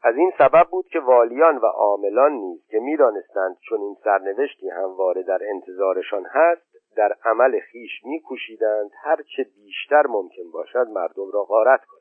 از 0.03 0.15
این 0.15 0.31
سبب 0.37 0.67
بود 0.71 0.87
که 0.87 0.99
والیان 0.99 1.57
و 1.57 1.65
عاملان 1.65 2.31
نیز 2.31 2.67
که 2.67 2.79
می‌دانستند 2.79 3.57
چون 3.69 3.81
این 3.81 3.97
سرنوشتی 4.03 4.69
همواره 4.69 5.23
در 5.23 5.39
انتظارشان 5.49 6.25
هست 6.25 6.95
در 6.95 7.15
عمل 7.25 7.59
خیش 7.59 7.91
میکوشیدند 8.05 8.91
هرچه 9.03 9.43
بیشتر 9.55 10.07
ممکن 10.07 10.51
باشد 10.53 10.87
مردم 10.89 11.31
را 11.33 11.43
غارت 11.43 11.85
کنند. 11.85 11.98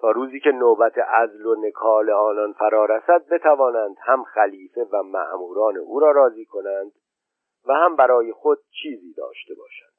تا 0.00 0.10
روزی 0.10 0.40
که 0.40 0.50
نوبت 0.50 0.98
عزل 0.98 1.46
و 1.46 1.66
نکال 1.66 2.10
آنان 2.10 2.52
فرا 2.52 2.84
رسد 2.84 3.28
بتوانند 3.30 3.96
هم 4.00 4.24
خلیفه 4.24 4.84
و 4.92 5.02
معموران 5.02 5.76
او 5.76 6.00
را 6.00 6.10
راضی 6.10 6.44
کنند 6.44 6.92
و 7.68 7.72
هم 7.72 7.96
برای 7.96 8.32
خود 8.32 8.58
چیزی 8.82 9.14
داشته 9.14 9.54
باشند. 9.54 9.98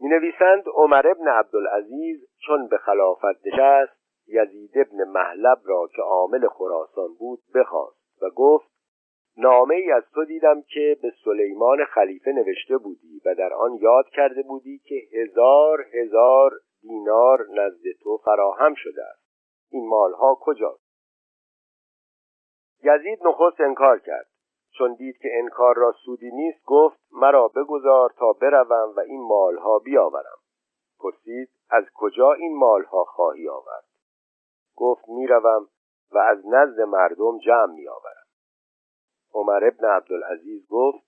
می 0.00 0.08
نویسند 0.08 0.64
عمر 0.74 1.06
ابن 1.08 1.28
عبدالعزیز 1.28 2.26
چون 2.46 2.68
به 2.68 2.78
خلافت 2.78 3.46
نشست 3.46 4.00
یزید 4.28 4.70
ابن 4.74 5.04
محلب 5.04 5.58
را 5.64 5.88
که 5.96 6.02
عامل 6.02 6.48
خراسان 6.48 7.14
بود 7.18 7.40
بخواست 7.54 8.22
و 8.22 8.30
گفت 8.30 8.70
نامه 9.36 9.74
ای 9.74 9.92
از 9.92 10.02
تو 10.14 10.24
دیدم 10.24 10.62
که 10.62 10.96
به 11.02 11.12
سلیمان 11.24 11.84
خلیفه 11.84 12.32
نوشته 12.32 12.78
بودی 12.78 13.20
و 13.24 13.34
در 13.34 13.52
آن 13.54 13.74
یاد 13.80 14.08
کرده 14.08 14.42
بودی 14.42 14.78
که 14.78 15.02
هزار 15.12 15.86
هزار 15.92 16.52
دینار 16.82 17.46
نزد 17.50 17.82
تو 18.02 18.16
فراهم 18.24 18.74
شده 18.74 19.02
است. 19.04 19.22
این 19.70 19.88
مالها 19.88 20.38
کجاست؟ 20.40 20.90
یزید 22.82 23.26
نخست 23.26 23.60
انکار 23.60 23.98
کرد. 23.98 24.26
چون 24.78 24.94
دید 24.94 25.16
که 25.16 25.28
انکار 25.32 25.76
را 25.76 25.92
سودی 26.04 26.30
نیست 26.30 26.64
گفت 26.64 27.00
مرا 27.12 27.48
بگذار 27.48 28.14
تا 28.18 28.32
بروم 28.32 28.94
و 28.96 29.00
این 29.00 29.22
مالها 29.22 29.78
بیاورم. 29.78 30.38
پرسید 31.00 31.50
از 31.70 31.84
کجا 31.94 32.32
این 32.32 32.56
مالها 32.56 33.04
خواهی 33.04 33.48
آورد؟ 33.48 33.84
گفت 34.76 35.08
می‌روم 35.08 35.68
و 36.12 36.18
از 36.18 36.46
نزد 36.46 36.80
مردم 36.80 37.38
جمع 37.38 37.72
میآورم. 37.74 38.26
عمر 39.34 39.64
ابن 39.64 39.88
عبدالعزیز 39.88 40.68
گفت 40.68 41.04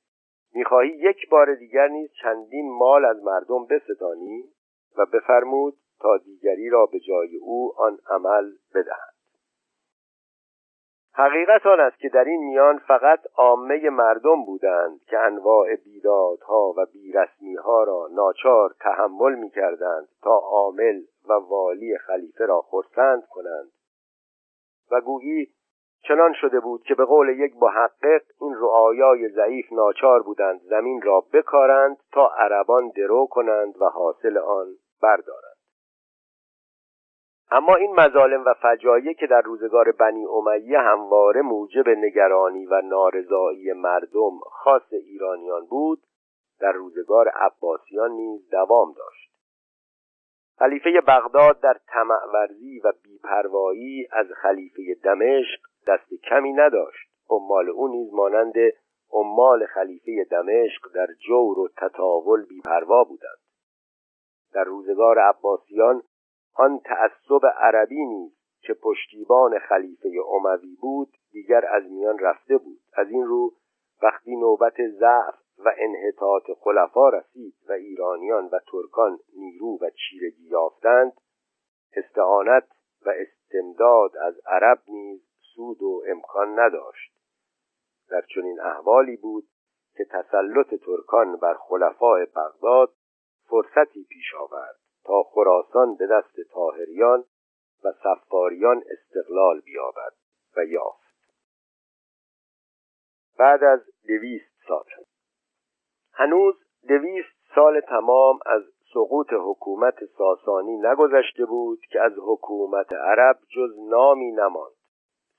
می‌خواهی 0.54 0.90
یک 0.90 1.28
بار 1.30 1.54
دیگر 1.54 1.88
نیز 1.88 2.10
چندین 2.22 2.78
مال 2.78 3.04
از 3.04 3.22
مردم 3.22 3.66
بستانی؟ 3.66 4.51
و 4.96 5.06
بفرمود 5.06 5.74
تا 6.00 6.16
دیگری 6.16 6.70
را 6.70 6.86
به 6.86 7.00
جای 7.00 7.36
او 7.36 7.72
آن 7.76 7.98
عمل 8.06 8.52
بدهند 8.74 9.12
حقیقت 11.14 11.66
آن 11.66 11.80
است 11.80 11.98
که 11.98 12.08
در 12.08 12.24
این 12.24 12.44
میان 12.44 12.78
فقط 12.78 13.20
عامه 13.36 13.90
مردم 13.90 14.44
بودند 14.44 15.00
که 15.04 15.18
انواع 15.18 15.76
بیدادها 15.76 16.74
و 16.76 16.86
بیرسمیها 16.92 17.84
را 17.84 18.08
ناچار 18.12 18.74
تحمل 18.80 19.34
می 19.34 19.50
کردند 19.50 20.08
تا 20.22 20.36
عامل 20.38 21.02
و 21.28 21.32
والی 21.32 21.98
خلیفه 21.98 22.46
را 22.46 22.60
خرسند 22.60 23.26
کنند. 23.30 23.72
و 24.90 25.00
گویی 25.00 25.48
چنان 26.08 26.32
شده 26.32 26.60
بود 26.60 26.82
که 26.82 26.94
به 26.94 27.04
قول 27.04 27.28
یک 27.28 27.52
محقق 27.62 28.22
این 28.40 28.54
رعایای 28.54 29.28
ضعیف 29.28 29.72
ناچار 29.72 30.22
بودند 30.22 30.60
زمین 30.60 31.02
را 31.02 31.24
بکارند 31.32 31.96
تا 32.12 32.30
عربان 32.38 32.88
درو 32.88 33.26
کنند 33.26 33.82
و 33.82 33.84
حاصل 33.84 34.38
آن 34.38 34.66
بردارند. 35.02 35.56
اما 37.50 37.74
این 37.74 37.94
مظالم 37.94 38.44
و 38.44 38.54
فجایع 38.54 39.12
که 39.12 39.26
در 39.26 39.40
روزگار 39.40 39.92
بنی 39.92 40.26
امیه 40.26 40.78
همواره 40.78 41.42
موجب 41.42 41.88
نگرانی 41.88 42.66
و 42.66 42.80
نارضایی 42.80 43.72
مردم 43.72 44.38
خاص 44.50 44.92
ایرانیان 44.92 45.66
بود 45.66 46.02
در 46.60 46.72
روزگار 46.72 47.28
عباسیان 47.28 48.10
نیز 48.10 48.50
دوام 48.50 48.92
داشت. 48.92 49.32
خلیفه 50.58 51.00
بغداد 51.06 51.60
در 51.60 51.76
طمعورزی 51.86 52.80
و 52.84 52.92
بیپروایی 53.02 54.08
از 54.12 54.26
خلیفه 54.42 54.94
دمشق 55.04 55.71
دست 55.86 56.14
کمی 56.14 56.52
نداشت. 56.52 57.08
عمال 57.30 57.68
او 57.68 57.88
نیز 57.88 58.14
مانند 58.14 58.54
عمال 59.12 59.66
خلیفه 59.66 60.26
دمشق 60.30 60.92
در 60.94 61.06
جور 61.26 61.58
و 61.58 61.68
تطاول 61.76 62.44
بیپروا 62.44 63.04
بودند. 63.04 63.38
در 64.52 64.64
روزگار 64.64 65.18
عباسیان 65.18 66.02
آن 66.54 66.78
تعصب 66.78 67.46
عربی 67.46 68.06
نیز 68.06 68.32
که 68.60 68.74
پشتیبان 68.74 69.58
خلیفه 69.58 70.08
عموی 70.24 70.76
بود 70.80 71.08
دیگر 71.32 71.66
از 71.66 71.90
میان 71.90 72.18
رفته 72.18 72.58
بود. 72.58 72.80
از 72.92 73.10
این 73.10 73.24
رو 73.24 73.52
وقتی 74.02 74.36
نوبت 74.36 74.74
ضعف 74.88 75.34
و 75.58 75.72
انحطاط 75.78 76.42
خلفا 76.60 77.08
رسید 77.08 77.54
و 77.68 77.72
ایرانیان 77.72 78.46
و 78.46 78.58
ترکان 78.72 79.18
نیرو 79.36 79.78
و 79.80 79.90
چیرگی 79.90 80.48
یافتند 80.48 81.12
استعانت 81.96 82.68
و 83.06 83.10
استمداد 83.10 84.16
از 84.16 84.40
عرب 84.46 84.78
نیز 84.88 85.31
سود 85.54 85.82
و 85.82 86.02
امکان 86.06 86.60
نداشت. 86.60 87.12
در 88.10 88.22
چنین 88.34 88.60
احوالی 88.60 89.16
بود 89.16 89.44
که 89.96 90.04
تسلط 90.04 90.74
ترکان 90.84 91.36
بر 91.36 91.54
خلفای 91.54 92.26
بغداد 92.26 92.92
فرصتی 93.48 94.04
پیش 94.04 94.34
آورد 94.40 94.76
تا 95.04 95.22
خراسان 95.22 95.96
به 95.96 96.06
دست 96.06 96.40
تاهریان 96.52 97.24
و 97.84 97.92
صفاریان 97.92 98.82
استقلال 98.90 99.60
بیابد 99.60 100.12
و 100.56 100.64
یافت. 100.64 101.02
بعد 103.38 103.64
از 103.64 103.80
دویست 104.08 104.52
سال. 104.68 104.84
هنوز 106.12 106.54
دویست 106.88 107.42
سال 107.54 107.80
تمام 107.80 108.38
از 108.46 108.62
سقوط 108.94 109.26
حکومت 109.32 110.04
ساسانی 110.04 110.76
نگذشته 110.76 111.44
بود 111.44 111.80
که 111.92 112.00
از 112.00 112.12
حکومت 112.26 112.92
عرب 112.92 113.38
جز 113.56 113.78
نامی 113.88 114.32
نماند. 114.32 114.81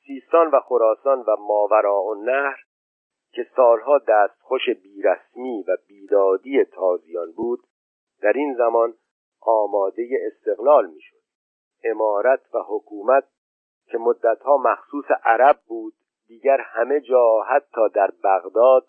سیستان 0.05 0.47
و 0.47 0.59
خراسان 0.59 1.19
و 1.19 1.35
ماوراء 1.39 2.01
و 2.01 2.15
نهر 2.15 2.57
که 3.31 3.47
سالها 3.55 3.97
دستخوش 4.07 4.69
بیرسمی 4.69 5.63
و 5.67 5.77
بیدادی 5.87 6.63
تازیان 6.63 7.31
بود 7.31 7.59
در 8.21 8.33
این 8.35 8.55
زمان 8.57 8.93
آماده 9.41 10.07
استقلال 10.27 10.89
می‌شد. 10.89 11.23
امارت 11.83 12.55
و 12.55 12.57
حکومت 12.67 13.23
که 13.85 13.97
مدتها 13.97 14.57
مخصوص 14.57 15.05
عرب 15.23 15.59
بود 15.67 15.93
دیگر 16.27 16.57
همه 16.61 17.01
جا 17.01 17.41
حتی 17.41 17.89
در 17.93 18.11
بغداد 18.23 18.87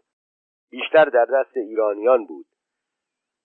بیشتر 0.70 1.04
در 1.04 1.24
دست 1.24 1.56
ایرانیان 1.56 2.26
بود. 2.26 2.46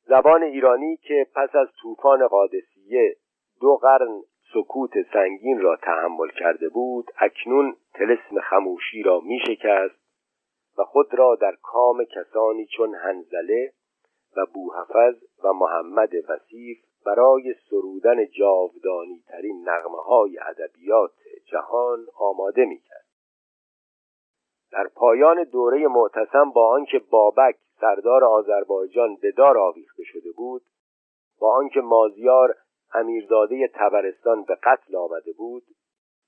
زبان 0.07 0.43
ایرانی 0.43 0.97
که 0.97 1.27
پس 1.35 1.55
از 1.55 1.67
طوفان 1.81 2.27
قادسیه 2.27 3.15
دو 3.61 3.75
قرن 3.75 4.21
سکوت 4.53 4.91
سنگین 5.13 5.61
را 5.61 5.75
تحمل 5.75 6.29
کرده 6.39 6.69
بود 6.69 7.11
اکنون 7.17 7.75
تلسم 7.93 8.39
خموشی 8.41 9.03
را 9.03 9.19
می 9.19 9.39
شکست 9.47 9.99
و 10.77 10.83
خود 10.83 11.13
را 11.13 11.35
در 11.35 11.55
کام 11.61 12.03
کسانی 12.03 12.65
چون 12.65 12.95
هنزله 12.95 13.73
و 14.37 14.45
بوحفظ 14.53 15.15
و 15.43 15.53
محمد 15.53 16.09
وسیف 16.29 16.77
برای 17.05 17.55
سرودن 17.69 18.25
جاودانی 18.25 19.23
ترین 19.27 19.69
نغمه 19.69 19.97
های 19.97 20.39
ادبیات 20.39 21.11
جهان 21.51 22.05
آماده 22.19 22.65
می 22.65 22.79
کرد. 22.79 23.05
در 24.71 24.87
پایان 24.87 25.43
دوره 25.43 25.87
معتصم 25.87 26.51
با 26.51 26.73
آنکه 26.73 26.99
بابک 26.99 27.55
سردار 27.81 28.23
آذربایجان 28.23 29.15
به 29.15 29.31
دار 29.31 29.57
آویخته 29.57 30.03
شده 30.03 30.31
بود 30.31 30.61
با 31.39 31.55
آنکه 31.55 31.81
مازیار 31.81 32.55
امیرزاده 32.93 33.67
تبرستان 33.73 34.43
به 34.43 34.55
قتل 34.55 34.95
آمده 34.95 35.33
بود 35.37 35.63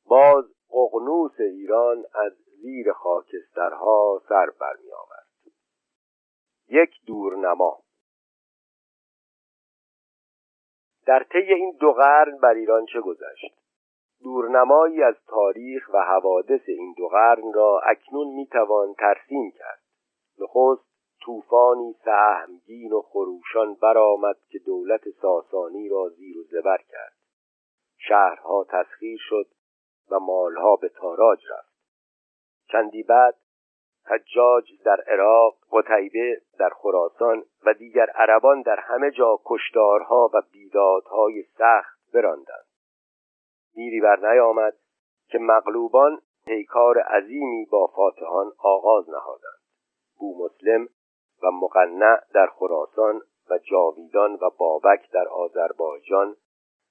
باز 0.06 0.46
ققنوس 0.70 1.40
ایران 1.40 2.06
از 2.14 2.34
زیر 2.62 2.94
خاکسترها 2.94 4.22
سر 4.30 4.50
برمی 4.60 4.92
آورد 4.92 5.28
یک 6.70 6.92
دورنما 7.06 7.84
در 11.06 11.24
طی 11.32 11.54
این 11.54 11.78
دو 11.80 11.92
قرن 11.94 12.38
بر 12.38 12.54
ایران 12.54 12.86
چه 12.86 13.02
گذشت؟ 13.02 13.62
دورنمایی 14.24 15.04
از 15.04 15.16
تاریخ 15.28 15.90
و 15.94 16.02
حوادث 16.02 16.62
این 16.68 16.94
دو 16.98 17.08
قرن 17.08 17.54
را 17.54 17.82
اکنون 17.86 18.28
می‌توان 18.28 18.94
ترسیم 18.94 19.52
کرد. 19.52 19.82
نخست 20.40 20.91
طوفانی 21.26 21.96
سهمگین 22.06 22.94
و 22.94 23.02
خروشان 23.02 23.74
برآمد 23.74 24.38
که 24.50 24.60
دولت 24.60 25.10
ساسانی 25.10 25.90
را 25.90 26.10
زیر 26.10 26.38
و 26.38 26.44
زبر 26.44 26.78
کرد. 26.78 27.14
شهرها 27.98 28.66
تسخیر 28.70 29.20
شد 29.30 29.48
و 30.12 30.20
مالها 30.20 30.76
به 30.76 30.90
تاراج 30.90 31.40
رفت. 31.52 31.72
چندی 32.72 33.04
بعد 33.04 33.36
حجاج 34.06 34.84
در 34.86 35.02
عراق 35.08 35.58
قتیبه 35.72 36.42
در 36.60 36.70
خراسان 36.70 37.44
و 37.66 37.74
دیگر 37.74 38.10
عربان 38.10 38.62
در 38.62 38.80
همه 38.80 39.12
جا 39.12 39.40
کشتارها 39.46 40.30
و 40.34 40.42
بیدادهای 40.52 41.44
سخت 41.58 42.12
براندند. 42.14 42.66
میری 43.76 44.02
بر 44.02 44.32
نیامد 44.32 44.78
که 45.28 45.38
مغلوبان 45.38 46.22
پیکار 46.46 47.00
عظیمی 47.00 47.66
با 47.66 47.88
فاتحان 47.88 48.52
آغاز 48.58 49.10
نهادند. 49.10 49.62
بو 50.20 50.46
مسلم 50.46 50.88
و 51.44 51.52
مقنع 51.52 52.20
در 52.34 52.48
خراسان 52.48 53.22
و 53.50 53.58
جاویدان 53.58 54.34
و 54.34 54.50
بابک 54.58 55.12
در 55.12 55.28
آذربایجان 55.28 56.36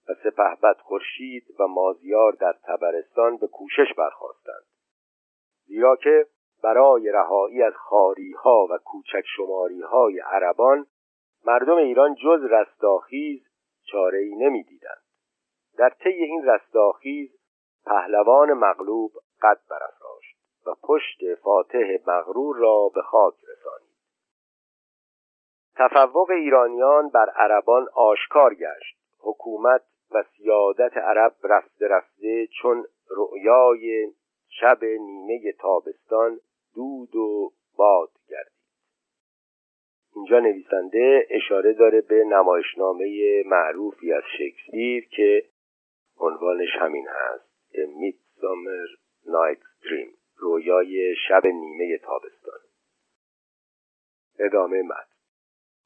و 0.08 0.14
سپهبد 0.24 0.76
خورشید 0.78 1.44
و 1.58 1.66
مازیار 1.66 2.32
در 2.32 2.54
تبرستان 2.64 3.36
به 3.36 3.46
کوشش 3.46 3.94
برخواستند 3.98 4.64
زیرا 5.66 5.96
که 5.96 6.26
برای 6.62 7.12
رهایی 7.12 7.62
از 7.62 7.74
خاریها 7.74 8.66
و 8.70 8.78
کوچک 8.84 9.22
شماریهای 9.36 10.20
عربان 10.20 10.86
مردم 11.44 11.76
ایران 11.76 12.14
جز 12.14 12.44
رستاخیز 12.50 13.42
چاره 13.90 14.18
ای 14.18 14.34
نمی 14.36 14.62
دیدند. 14.62 15.02
در 15.78 15.90
طی 15.90 16.08
این 16.08 16.44
رستاخیز 16.44 17.30
پهلوان 17.86 18.52
مغلوب 18.52 19.12
قد 19.42 19.60
برافراشت 19.70 20.36
و 20.66 20.74
پشت 20.82 21.34
فاتح 21.42 21.98
مغرور 22.06 22.56
را 22.56 22.90
به 22.94 23.02
خاک 23.02 23.34
رسانید 23.34 23.89
تفوق 25.76 26.30
ایرانیان 26.30 27.08
بر 27.08 27.30
عربان 27.30 27.88
آشکار 27.94 28.54
گشت. 28.54 28.96
حکومت 29.18 29.82
و 30.10 30.24
سیادت 30.36 30.96
عرب 30.96 31.34
رفته 31.44 31.88
رفته 31.88 32.46
چون 32.46 32.84
رؤیای 33.10 34.12
شب 34.48 34.84
نیمه 34.84 35.52
تابستان 35.52 36.40
دود 36.74 37.16
و 37.16 37.52
باد 37.76 38.10
گردید. 38.28 38.52
اینجا 40.14 40.38
نویسنده 40.38 41.26
اشاره 41.30 41.72
داره 41.72 42.00
به 42.00 42.24
نمایشنامه 42.24 43.42
معروفی 43.46 44.12
از 44.12 44.22
شکسپیر 44.38 45.08
که 45.08 45.44
عنوانش 46.20 46.68
همین 46.80 47.06
هست. 47.08 47.50
Midsummer 47.74 48.86
Night's 49.26 49.70
Dream 49.84 50.10
رویای 50.36 51.14
شب 51.28 51.46
نیمه 51.46 51.98
تابستان. 51.98 52.60
ادامه 54.38 54.82
مد 54.82 55.08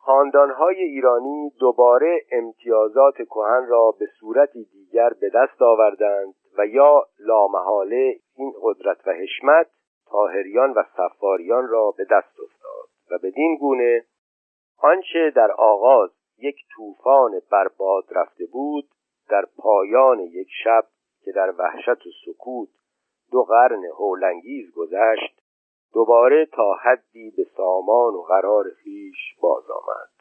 خاندانهای 0.07 0.83
ایرانی 0.83 1.51
دوباره 1.61 2.21
امتیازات 2.33 3.15
کهن 3.15 3.67
را 3.69 3.95
به 3.99 4.07
صورتی 4.21 4.65
دیگر 4.65 5.11
به 5.21 5.31
دست 5.35 5.63
آوردند 5.63 6.35
و 6.59 6.67
یا 6.67 7.07
لامحاله 7.19 8.17
این 8.37 8.53
قدرت 8.63 9.07
و 9.07 9.13
حشمت 9.13 9.67
تاهریان 10.07 10.73
و 10.73 10.83
سفاریان 10.97 11.69
را 11.69 11.95
به 11.97 12.05
دست 12.05 12.41
افتاد 12.41 12.89
و 13.11 13.19
بدین 13.19 13.57
گونه 13.57 14.05
آنچه 14.79 15.33
در 15.37 15.53
آغاز 15.53 16.11
یک 16.39 16.57
طوفان 16.77 17.41
برباد 17.51 18.05
رفته 18.11 18.47
بود 18.53 18.89
در 19.29 19.45
پایان 19.59 20.21
یک 20.21 20.49
شب 20.65 20.85
که 21.25 21.33
در 21.33 21.55
وحشت 21.59 22.07
و 22.07 22.11
سکوت 22.27 22.69
دو 23.33 23.43
قرن 23.43 23.85
هولنگیز 23.85 24.75
گذشت 24.75 25.44
دوباره 25.95 26.47
تا 26.47 26.75
حدی 26.75 27.31
به 27.37 27.47
سامان 27.57 28.15
و 28.15 28.23
قرار 28.23 28.65
خیش 28.85 29.37
باز 29.41 29.65
آمد. 29.71 30.14